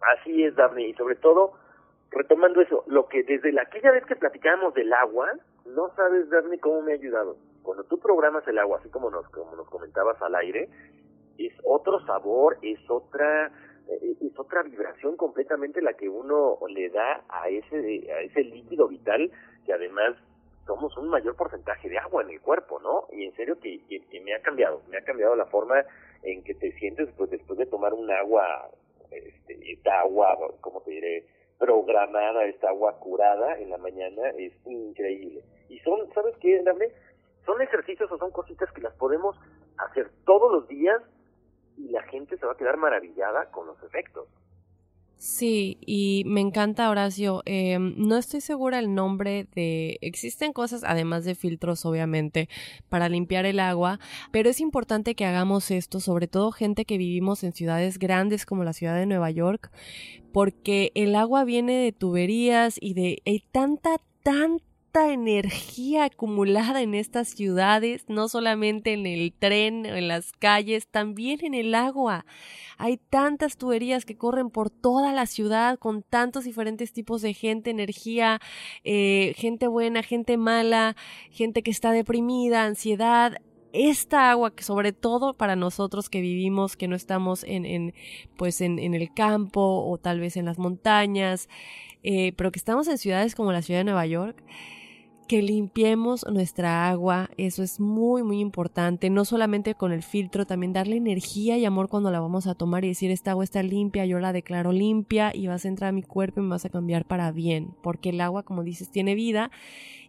[0.00, 1.52] Así es, Daphne, y sobre todo
[2.10, 5.30] retomando eso, lo que desde la, aquella vez que platicábamos del agua,
[5.66, 7.36] no sabes, Daphne, cómo me ha ayudado.
[7.62, 10.68] Cuando tú programas el agua, así como nos, como nos comentabas al aire,
[11.38, 13.50] es otro sabor, es otra
[13.88, 18.88] eh, es otra vibración completamente la que uno le da a ese a ese líquido
[18.88, 19.30] vital
[19.64, 20.16] que además
[20.66, 23.06] somos un mayor porcentaje de agua en el cuerpo, ¿no?
[23.12, 25.84] Y en serio que, que, me ha cambiado, me ha cambiado la forma
[26.22, 28.70] en que te sientes pues, después de tomar un agua,
[29.10, 31.24] este, esta agua, ¿cómo te diré?
[31.60, 35.44] Programada, esta agua curada en la mañana es increíble.
[35.68, 36.86] Y son, ¿sabes qué, Dame?
[37.44, 39.36] Son ejercicios o son cositas que las podemos
[39.76, 41.00] hacer todos los días
[41.76, 44.26] y la gente se va a quedar maravillada con los efectos.
[45.20, 47.42] Sí, y me encanta Horacio.
[47.44, 49.98] Eh, no estoy segura el nombre de...
[50.00, 52.48] Existen cosas, además de filtros, obviamente,
[52.88, 53.98] para limpiar el agua,
[54.32, 58.64] pero es importante que hagamos esto, sobre todo gente que vivimos en ciudades grandes como
[58.64, 59.70] la ciudad de Nueva York,
[60.32, 63.22] porque el agua viene de tuberías y de...
[63.26, 64.60] Hay tanta, tanta
[65.12, 71.54] energía acumulada en estas ciudades, no solamente en el tren, en las calles, también en
[71.54, 72.26] el agua.
[72.76, 77.70] Hay tantas tuberías que corren por toda la ciudad con tantos diferentes tipos de gente,
[77.70, 78.40] energía,
[78.84, 80.96] eh, gente buena, gente mala,
[81.30, 83.34] gente que está deprimida, ansiedad,
[83.72, 87.94] esta agua que sobre todo para nosotros que vivimos que no estamos en, en
[88.36, 91.48] pues en, en, el campo o tal vez en las montañas
[92.02, 94.42] eh, pero que estamos en ciudades como la ciudad de Nueva York
[95.30, 100.72] que limpiemos nuestra agua, eso es muy muy importante, no solamente con el filtro, también
[100.72, 104.04] darle energía y amor cuando la vamos a tomar y decir esta agua está limpia,
[104.06, 106.68] yo la declaro limpia y vas a entrar a mi cuerpo y me vas a
[106.68, 109.52] cambiar para bien, porque el agua, como dices, tiene vida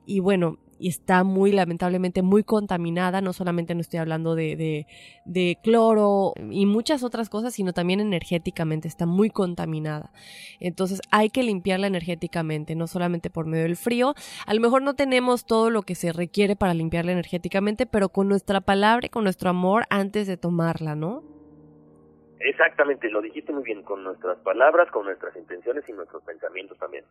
[0.08, 4.88] y bueno, y está muy lamentablemente muy contaminada, no solamente no estoy hablando de,
[5.26, 10.12] de, cloro y muchas otras cosas, sino también energéticamente está muy contaminada.
[10.60, 14.16] Entonces hay que limpiarla energéticamente, no solamente por medio del frío.
[14.48, 18.28] A lo mejor no tenemos todo lo que se requiere para limpiarla energéticamente, pero con
[18.28, 21.24] nuestra palabra y con nuestro amor antes de tomarla, ¿no?
[22.40, 27.06] Exactamente, lo dijiste muy bien, con nuestras palabras, con nuestras intenciones y nuestros pensamientos también.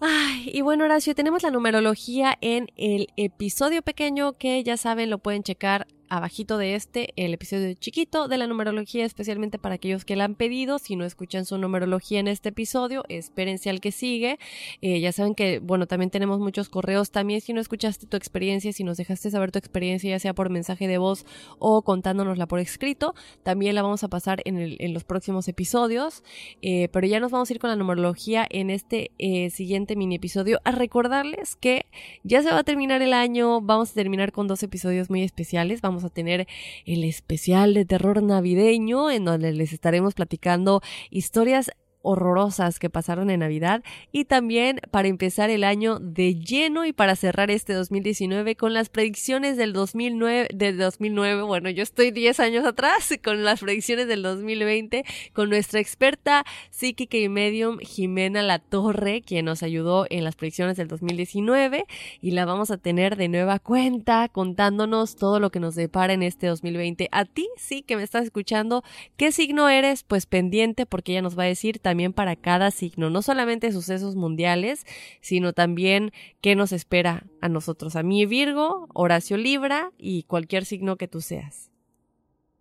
[0.00, 5.18] Ay, y bueno, Horacio, tenemos la numerología en el episodio pequeño que ya saben, lo
[5.18, 10.16] pueden checar abajito de este el episodio chiquito de la numerología, especialmente para aquellos que
[10.16, 10.78] la han pedido.
[10.78, 14.38] Si no escuchan su numerología en este episodio, espérense al que sigue.
[14.80, 17.10] Eh, ya saben que, bueno, también tenemos muchos correos.
[17.10, 20.50] También si no escuchaste tu experiencia, si nos dejaste saber tu experiencia, ya sea por
[20.50, 21.26] mensaje de voz
[21.58, 24.58] o contándonosla por escrito, también la vamos a pasar en,
[24.92, 26.22] los próximos episodios.
[26.62, 30.16] Eh, pero ya nos vamos a ir con la numerología en este eh, siguiente mini
[30.16, 30.60] episodio.
[30.64, 31.86] A recordarles que
[32.22, 33.60] ya se va a terminar el año.
[33.60, 35.80] Vamos a terminar con dos episodios muy especiales.
[35.80, 36.46] Vamos a tener
[36.84, 40.80] el especial de terror navideño en donde les estaremos platicando
[41.10, 41.70] historias
[42.08, 43.82] horrorosas que pasaron en Navidad
[44.12, 48.88] y también para empezar el año de lleno y para cerrar este 2019 con las
[48.88, 54.22] predicciones del 2009, del 2009, bueno, yo estoy 10 años atrás con las predicciones del
[54.22, 55.04] 2020
[55.34, 60.78] con nuestra experta psíquica y medium Jimena La Torre, quien nos ayudó en las predicciones
[60.78, 61.84] del 2019
[62.22, 66.22] y la vamos a tener de nueva cuenta contándonos todo lo que nos depara en
[66.22, 67.08] este 2020.
[67.12, 68.82] A ti sí que me estás escuchando,
[69.18, 70.04] ¿qué signo eres?
[70.04, 74.14] Pues pendiente porque ella nos va a decir también para cada signo, no solamente sucesos
[74.14, 74.84] mundiales,
[75.20, 80.96] sino también qué nos espera a nosotros, a mí Virgo, Horacio Libra y cualquier signo
[80.96, 81.72] que tú seas.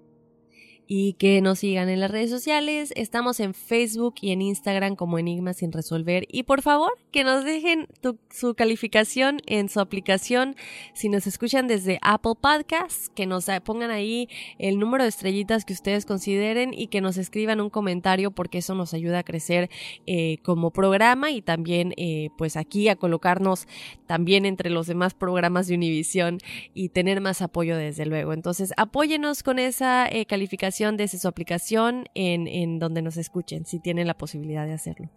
[0.93, 2.91] y que nos sigan en las redes sociales.
[2.97, 6.25] Estamos en Facebook y en Instagram como Enigmas sin resolver.
[6.29, 7.87] Y por favor, que nos dejen
[8.29, 10.57] su calificación en su aplicación.
[10.93, 14.27] Si nos escuchan desde Apple Podcasts, que nos pongan ahí
[14.59, 18.75] el número de estrellitas que ustedes consideren y que nos escriban un comentario porque eso
[18.75, 19.69] nos ayuda a crecer
[20.07, 23.65] eh, como programa y también eh, pues aquí a colocarnos
[24.07, 26.39] también entre los demás programas de Univision
[26.73, 28.33] y tener más apoyo desde luego.
[28.33, 33.79] Entonces apóyenos con esa eh, calificación desde su aplicación en, en donde nos escuchen, si
[33.79, 35.07] tienen la posibilidad de hacerlo.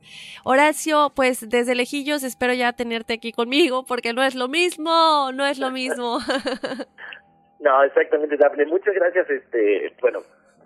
[0.44, 5.46] Horacio, pues desde lejillos espero ya tenerte aquí conmigo, porque no es lo mismo, no
[5.46, 6.18] es lo mismo.
[7.60, 8.66] no, exactamente, Daphne.
[8.66, 10.20] Muchas gracias, este, bueno,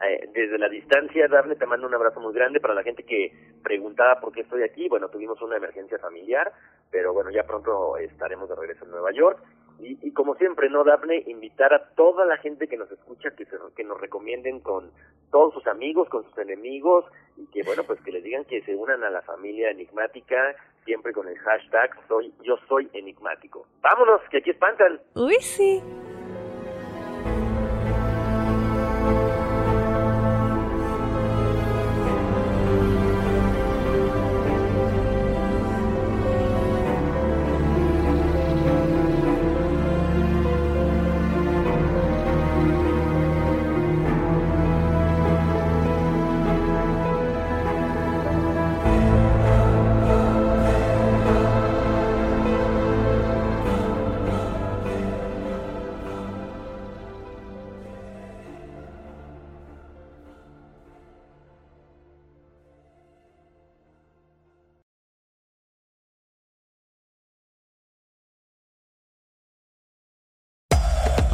[0.05, 3.33] eh, desde la distancia, Dafne, te mando un abrazo muy grande para la gente que
[3.65, 4.89] preguntaba por qué estoy aquí.
[4.89, 6.53] Bueno, tuvimos una emergencia familiar,
[6.91, 9.43] pero bueno, ya pronto estaremos de regreso en Nueva York.
[9.81, 11.23] Y, y como siempre, ¿no, Dafne?
[11.27, 14.91] Invitar a toda la gente que nos escucha que, se, que nos recomienden con
[15.31, 17.05] todos sus amigos, con sus enemigos,
[17.37, 21.13] y que, bueno, pues que les digan que se unan a la familia enigmática, siempre
[21.13, 23.67] con el hashtag soy yo soy enigmático.
[23.81, 25.01] Vámonos, que aquí espantan.
[25.15, 25.83] Uy, sí.